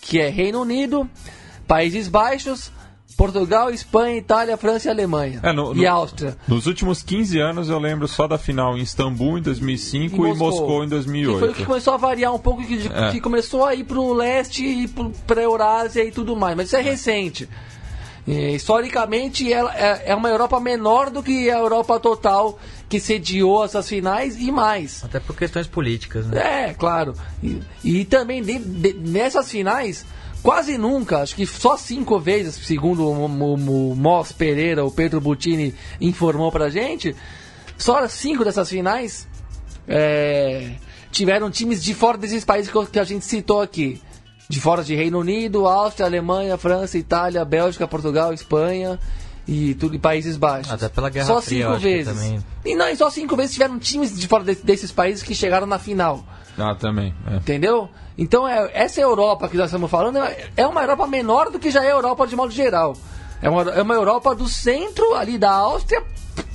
[0.00, 1.08] Que é Reino Unido,
[1.66, 2.72] Países Baixos,
[3.16, 5.40] Portugal, Espanha, Itália, França e Alemanha.
[5.42, 6.38] É, no- e no- Áustria.
[6.48, 10.82] Nos últimos 15 anos eu lembro só da final em Istambul em 2005 e Moscou,
[10.82, 11.54] em Que foi o 2008.
[11.54, 13.10] que começou a variar um pouco, que, É.
[13.10, 16.56] que começou a ir pro leste e pro, pra Eurásia e tudo mais.
[16.56, 17.46] Mas isso é recente.
[18.26, 22.58] É, historicamente, ela é, é uma Europa menor do que a Europa total
[22.90, 25.02] que sediou essas finais e mais.
[25.04, 26.70] Até por questões políticas, né?
[26.70, 27.14] É, claro.
[27.42, 30.04] E, e também de- de- nessas finais,
[30.42, 35.20] quase nunca, acho que só cinco vezes, segundo o, o, o Moss Pereira, o Pedro
[35.20, 37.14] Butini informou pra gente,
[37.78, 39.26] só cinco dessas finais
[39.86, 40.72] é,
[41.12, 44.00] tiveram times de fora desses países que a gente citou aqui.
[44.48, 48.98] De fora de Reino Unido, Áustria, Alemanha, França, Itália, Bélgica, Portugal, Espanha
[49.52, 50.72] e tudo e Países Baixos.
[50.72, 52.14] Até pela Guerra só Fria, cinco vezes.
[52.14, 55.34] também- E não, e só cinco vezes tiveram times de fora de- desses países que
[55.34, 56.24] chegaram na final.
[56.56, 57.12] Ah, também.
[57.30, 57.36] é.
[57.36, 57.88] Entendeu?
[58.16, 61.70] Então, é, essa Europa que nós estamos falando é, é uma Europa menor do que
[61.70, 62.96] já é a Europa de modo geral.
[63.42, 66.02] É uma, é uma Europa do centro ali da Áustria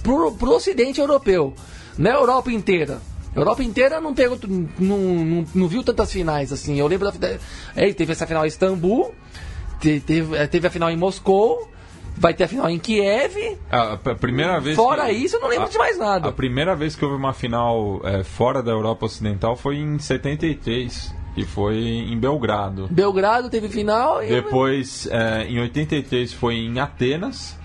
[0.03, 1.53] pro, pro ocidente europeu.
[1.97, 3.01] Não é a Europa inteira.
[3.35, 4.38] A Europa inteira não, pegou,
[4.80, 6.80] não, não, não viu tantas finais assim.
[6.80, 7.38] Eu lembro da.
[7.76, 9.13] É, teve essa final em Istambul,
[9.81, 11.69] te- teve, é, teve a final em Moscou,
[12.15, 13.57] vai ter a final em Kiev.
[13.71, 14.75] A, a primeira vez.
[14.75, 16.29] Fora que- isso, eu não lembro a- de mais nada.
[16.29, 21.13] A primeira vez que houve uma final é, fora da Europa Ocidental foi em 73,
[21.35, 22.87] que foi em Belgrado.
[22.89, 24.27] Belgrado teve final e.
[24.27, 27.57] Depois, é, em 83, foi em Atenas.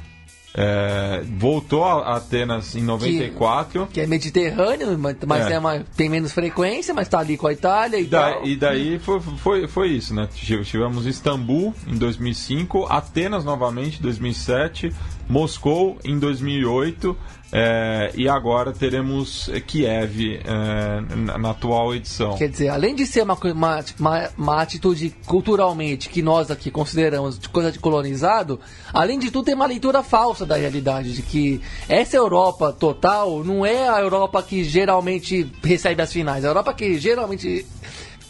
[0.53, 3.87] É, voltou a Atenas em 94.
[3.93, 5.53] que é mediterrâneo, mas, É.
[5.55, 8.47] é uma- tem menos frequência, mas tá ali com a Itália e, da- tal.
[8.47, 10.29] e daí foi, foi, foi isso, né?
[10.35, 14.93] Tiv- Tivemos Istambul em 2005, Atenas novamente em 2007,
[15.31, 17.17] Moscou em 2008
[17.53, 22.37] é, e agora teremos Kiev é, na, na atual edição.
[22.37, 27.49] Quer dizer, além de ser uma, uma, uma atitude culturalmente que nós aqui consideramos de
[27.49, 28.59] coisa de colonizado,
[28.93, 33.65] além de tudo tem uma leitura falsa da realidade, de que essa Europa total não
[33.65, 36.45] é a Europa que geralmente recebe as finais.
[36.45, 37.65] A Europa que geralmente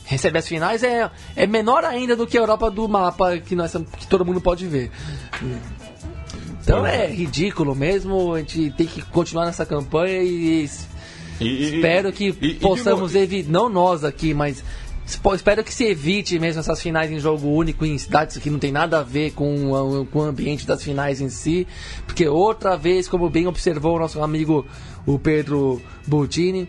[0.05, 3.73] recebe as finais é, é menor ainda do que a Europa do mapa que, nós,
[3.97, 4.91] que todo mundo pode ver.
[6.71, 10.69] Então é ridículo mesmo, a gente tem que continuar nessa campanha e
[11.41, 14.63] E- espero que e- possamos evitar, não nós aqui, mas
[15.35, 18.71] espero que se evite mesmo essas finais em jogo único em cidades que não tem
[18.71, 21.67] nada a ver com, a- com o ambiente das finais em si,
[22.07, 24.65] porque outra vez, como bem observou o nosso amigo
[25.07, 26.69] o Pedro Butini,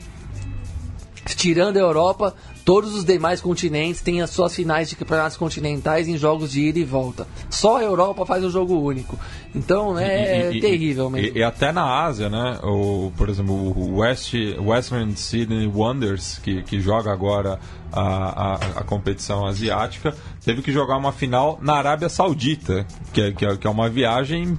[1.37, 2.33] tirando a Europa,
[2.63, 6.79] todos os demais continentes têm as suas finais de campeonatos continentais em jogos de ida
[6.79, 7.27] e volta.
[7.49, 9.17] Só a Europa faz o jogo único.
[9.53, 11.37] Então é E- e- terrível e- mesmo.
[11.37, 12.59] E, e até na Ásia, né?
[12.63, 17.59] O, por exemplo, o West, Western Sydney Wonders, que, que joga agora
[17.91, 23.31] a, a, a competição asiática, teve que jogar uma final na Arábia Saudita, que é,
[23.31, 24.57] que é, que é uma viagem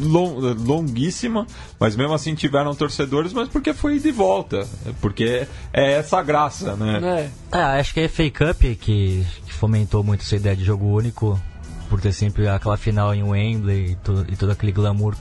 [0.00, 1.46] lon- longuíssima,
[1.78, 4.66] mas mesmo assim tiveram torcedores, mas porque foi de volta.
[5.00, 7.30] Porque é essa graça, né?
[7.52, 7.58] É.
[7.58, 8.76] É, acho que é a FA Cup que,
[9.46, 11.40] que fomentou muito essa ideia de jogo único,
[11.88, 15.14] por ter sempre aquela final em Wembley e, to- e todo aquele glamour.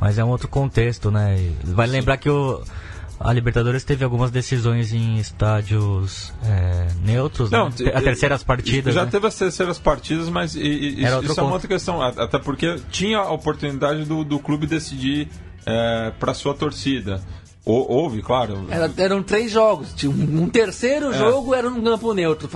[0.00, 1.36] Mas é um outro contexto, né?
[1.64, 2.62] Vale lembrar que o,
[3.24, 7.70] a Libertadores teve algumas decisões em estádios é, neutros, né?
[7.74, 8.94] te- a terceiras partidas.
[8.94, 9.10] Já né?
[9.10, 12.00] teve as terceiras partidas, mas e- e- isso, é uma outra questão.
[12.02, 15.28] a- Até porque tinha a oportunidade do, do clube decidir
[16.18, 17.20] para sua torcida.
[17.64, 18.66] Hou- Houve, claro.
[18.68, 19.94] Era- eram três jogos.
[19.94, 21.18] Tinha um, um terceiro É.
[21.18, 22.48] jogo era num campo neutro.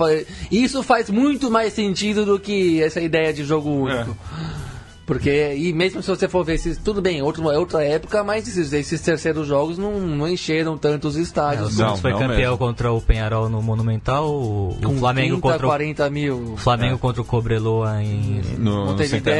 [0.51, 4.11] Isso faz muito mais sentido do que essa ideia de jogo único.
[4.11, 4.66] É.
[5.07, 8.45] Porque, e mesmo se você for ver, esses, tudo bem, outro, é outra época, mas
[8.45, 11.73] esses, esses terceiros jogos não, não encheram tanto os É, o estádios.
[11.75, 15.69] Santos foi campeão contra o Penharol no Monumental, o, o Com Flamengo 30, contra o
[15.69, 16.57] 40 mil.
[16.57, 16.97] Flamengo É.
[16.97, 19.33] contra o Cobreloa em No Montevideo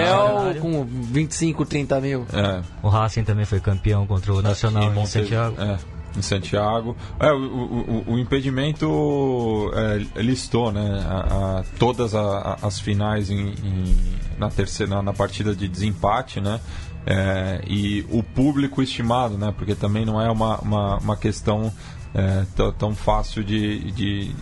[0.61, 2.25] com 25, 30 mil.
[2.31, 2.61] É.
[2.81, 5.55] O Racing também foi campeão contra o Nacional em, Monte- Santiago.
[5.61, 5.77] É,
[6.17, 6.95] em Santiago.
[7.19, 9.69] É, o, o- o- o impedimento
[10.15, 12.21] é, listou né, a- a- todas a-
[12.61, 13.95] a- as finais em- em-
[14.37, 16.59] na, terceira, na, partida de desempate, né?
[17.05, 19.53] É, e o público estimado, né?
[19.57, 21.71] Porque também não é uma, uma, uma questão
[22.13, 22.43] é,
[22.77, 24.35] tão- fácil de, de,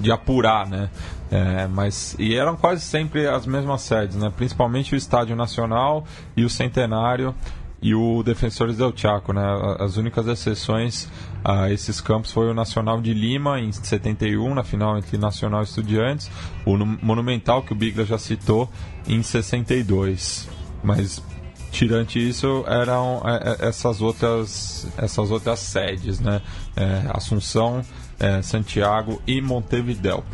[0.00, 0.90] de apurar, né?
[1.30, 4.32] É, mas e eram quase sempre as mesmas sedes, né?
[4.36, 6.04] Principalmente o Estádio Nacional
[6.36, 7.34] e o Centenário
[7.82, 9.42] e o Defensores del Chaco, né?
[9.78, 11.08] As únicas exceções
[11.44, 15.64] a esses campos foi o Nacional de Lima em 71 na final entre Nacional e
[15.64, 16.30] Estudiantes,
[16.64, 18.68] o Nu- Monumental que o Bigla já citou
[19.06, 20.48] em 62,
[20.82, 21.22] mas
[21.70, 26.40] tirante isso eram é, é, essas outras essas outras sedes, né?
[26.74, 27.82] É, Assunção,
[28.18, 30.24] é, Santiago e Montevidéu.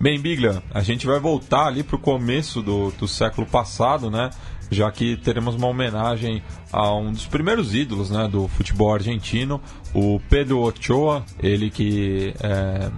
[0.00, 4.30] Bem, Biglia, a gente vai voltar ali para o começo do, do século passado, né?
[4.70, 9.60] Já que teremos uma homenagem a um dos primeiros ídolos né, do futebol argentino,
[9.94, 12.90] o Pedro Ochoa, ele que é,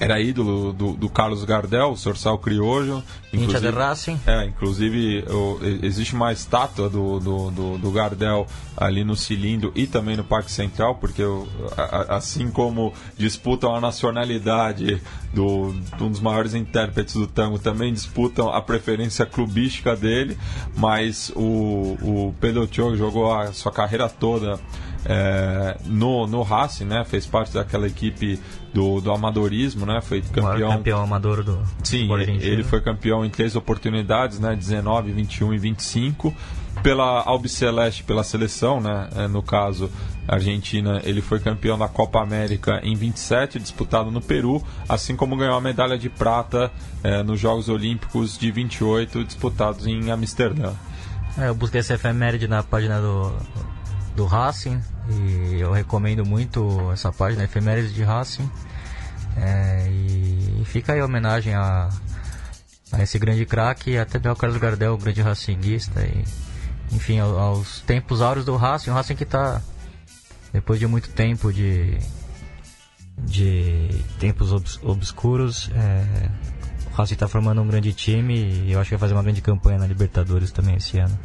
[0.00, 3.02] era ídolo do, do Carlos Gardel, o Sorsal Criojo,
[3.32, 4.18] Hincha de Racing.
[4.26, 8.46] É, inclusive o- existe uma estátua do, do, do, do Gardel
[8.76, 11.22] ali no cilindro e também no Parque Central, porque
[11.76, 15.00] a- a- assim como disputam a nacionalidade
[15.32, 20.36] do, de um dos maiores intérpretes do tango, também disputam a preferência clubística dele,
[20.76, 21.40] mas o,
[22.02, 24.58] o Pedro Tio jogou a sua carreira toda
[25.04, 27.04] é, no, no Racing, né?
[27.04, 28.40] Fez parte daquela equipe
[28.72, 30.00] do, do amadorismo, né?
[30.00, 32.42] Foi campeão campeão amador do Sim, argentino.
[32.52, 34.54] ele foi campeão em três oportunidades, né?
[34.56, 36.34] 19, 21 e 25.
[36.82, 39.08] Pela Albiceleste, pela seleção, né?
[39.14, 39.88] É, No caso,
[40.26, 45.56] Argentina, ele foi campeão da Copa América em 27, disputado no Peru, assim como ganhou
[45.56, 46.72] a medalha de prata
[47.02, 50.72] é, nos Jogos Olímpicos de 28, disputados em Amsterdã.
[51.38, 53.32] É, eu busquei essa efeméride na página do,
[54.14, 54.80] do Racing
[55.10, 58.48] e eu recomendo muito essa página, efeméride de Racing.
[59.36, 61.88] É, e, e fica aí a homenagem a,
[62.92, 66.00] a esse grande craque até ao Carlos Gardel, o grande racinguista.
[66.02, 66.24] E,
[66.92, 69.60] enfim, ao- aos tempos áureos do Racing, o Racing que está
[70.52, 71.98] depois de muito tempo de
[73.18, 73.88] de
[74.18, 76.28] tempos obs- obscuros, é,
[76.92, 78.34] o Racing está formando um grande time
[78.66, 81.16] e eu acho que vai fazer uma grande campanha na Libertadores também esse ano.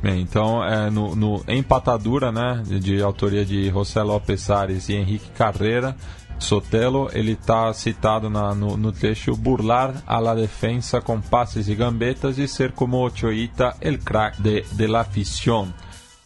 [0.00, 4.00] Bem, então, é, no, no Empatadura, né, de, de autoria de José
[4.36, 5.96] Sares e Henrique Carreira,
[6.38, 11.74] Sotelo, ele está citado na, no, no trecho burlar a la defensa com passes e
[11.74, 15.74] gambetas e ser como Ochoita el crack de, de la afición.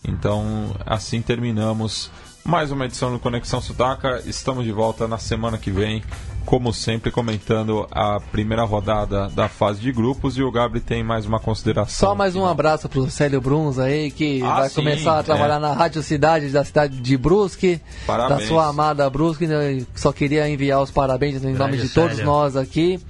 [0.04, 2.10] Então, assim terminamos
[2.44, 4.22] mais uma edição do Conexão Sudaca.
[4.26, 6.02] Estamos de volta na semana que vem,
[6.44, 10.36] como sempre, comentando a primeira rodada da fase de grupos.
[10.36, 12.08] E o Gabri tem mais uma consideração.
[12.08, 15.56] Só mais um abraço pro Célio Bruns aí, que Ah, vai sim, começar a trabalhar
[15.56, 15.60] é.
[15.60, 18.40] na Rádio Cidade da cidade de Brusque, Parabéns.
[18.42, 19.46] da sua amada Brusque.
[19.46, 19.84] né?
[19.94, 22.26] Só queria enviar os parabéns em nome de todos Célio.
[22.26, 23.00] nós aqui.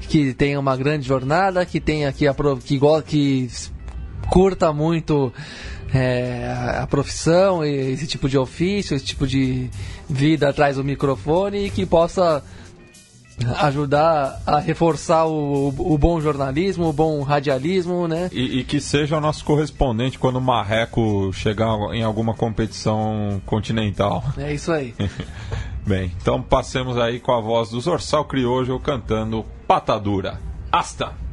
[0.00, 3.48] Que tenha uma grande jornada, que tenha aqui a que, que
[4.28, 5.32] curta muito
[5.92, 9.68] é, a profissão, esse tipo de ofício, esse tipo de
[10.08, 12.42] vida atrás do microfone e que possa
[13.58, 18.28] ajudar a reforçar o, o bom jornalismo, o bom radialismo, né?
[18.32, 24.22] E, e que seja o nosso correspondente quando o Marreco chegar em alguma competição continental.
[24.36, 24.94] É isso aí.
[25.86, 30.38] Bem, então passemos aí com a voz do Zorsal Criojo cantando Patadura.
[30.70, 31.29] Hasta!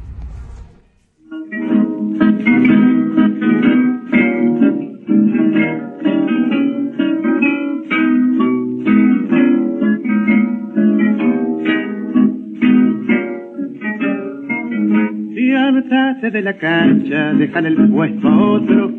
[16.08, 18.90] Piártate de la cancha, déjale el puesto a otro.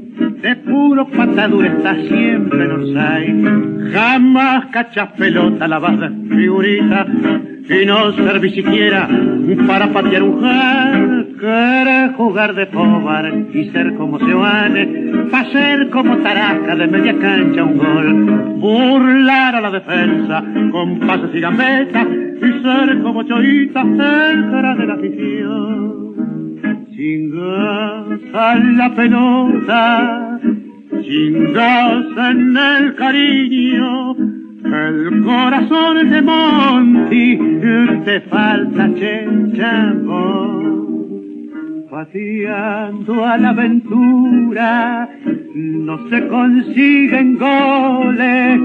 [0.43, 3.91] De puro patadura está siempre en Orsay.
[3.91, 7.07] Jamás cachas pelota, la vas de figurita.
[7.67, 9.09] Y no serví siquiera
[9.65, 11.25] para patear un jar.
[11.39, 14.87] Querés jugar de pobar y ser como Seoane.
[15.31, 18.59] Pa' ser como Tarasca de media cancha un gol.
[18.59, 22.07] Burlar a la defensa con pases y gambetas.
[22.07, 26.08] Y ser como Choita, el cara de la afición.
[26.99, 30.37] Chingas a la pelota,
[31.01, 34.17] chingas en el cariño,
[34.65, 37.37] el corazón de Monty,
[38.03, 40.88] te falta chechamo.
[41.89, 45.09] Pateando a la aventura,
[45.55, 48.59] no se consiguen goles,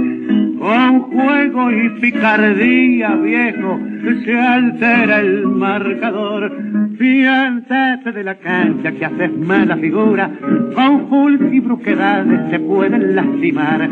[0.59, 3.81] con juego y picardía, viejo,
[4.25, 6.53] se altera el marcador.
[6.99, 10.31] Piénsate de la cancha que haces mala figura,
[10.75, 13.89] con fulk y brusquedades te pueden lastimar.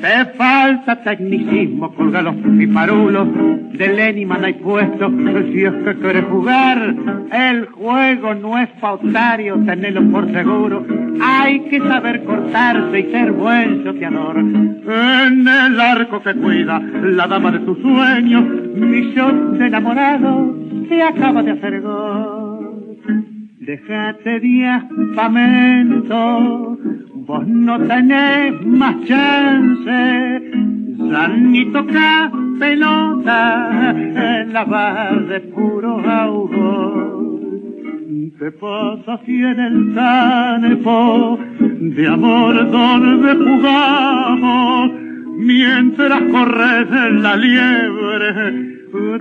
[0.00, 3.28] Te falta tecnicismo, colga los piparulos,
[3.72, 5.10] de Lennyman hay puesto,
[5.52, 6.94] si es que quieres jugar.
[7.32, 10.84] El juego no es pautario, tenelo por seguro.
[11.20, 14.38] Hay que saber cortarse y ser buen choteador.
[14.38, 18.44] En el arco que cuida la dama de tus sueños,
[18.76, 20.54] millón de enamorados
[20.88, 22.98] se acaba de hacer gol.
[23.60, 26.16] Déjate de aspamento,
[27.14, 30.40] vos no tenés más chance.
[31.10, 33.94] San ni toca pelota
[34.52, 37.35] la base de puro ahogo.
[38.16, 44.90] ¿Qué pasa si en el campo de amor donde jugamos?
[45.36, 48.78] Mientras corres la liebre,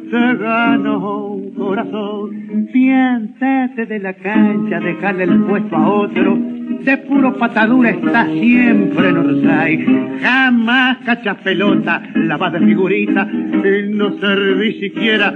[0.10, 2.70] te gano un corazón.
[2.72, 6.38] Piénsate de la cancha, dejarle el puesto a otro.
[6.86, 10.20] De puro patadura está siempre en Orsay.
[10.22, 13.28] Jamás cachas pelota, la figurita.
[13.30, 15.34] Y no serví siquiera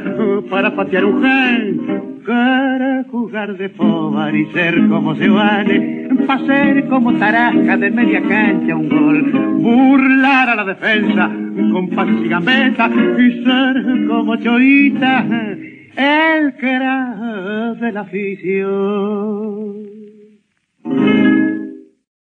[0.50, 2.09] para patear un gen.
[2.26, 8.76] Querer jugar de fobar y ser como Giovanni, pa' ser como Tarasca de media cancha
[8.76, 9.32] un gol,
[9.62, 11.30] burlar a la defensa
[11.72, 15.26] con pases y ser como Choita,
[15.96, 19.90] el que era de la afición.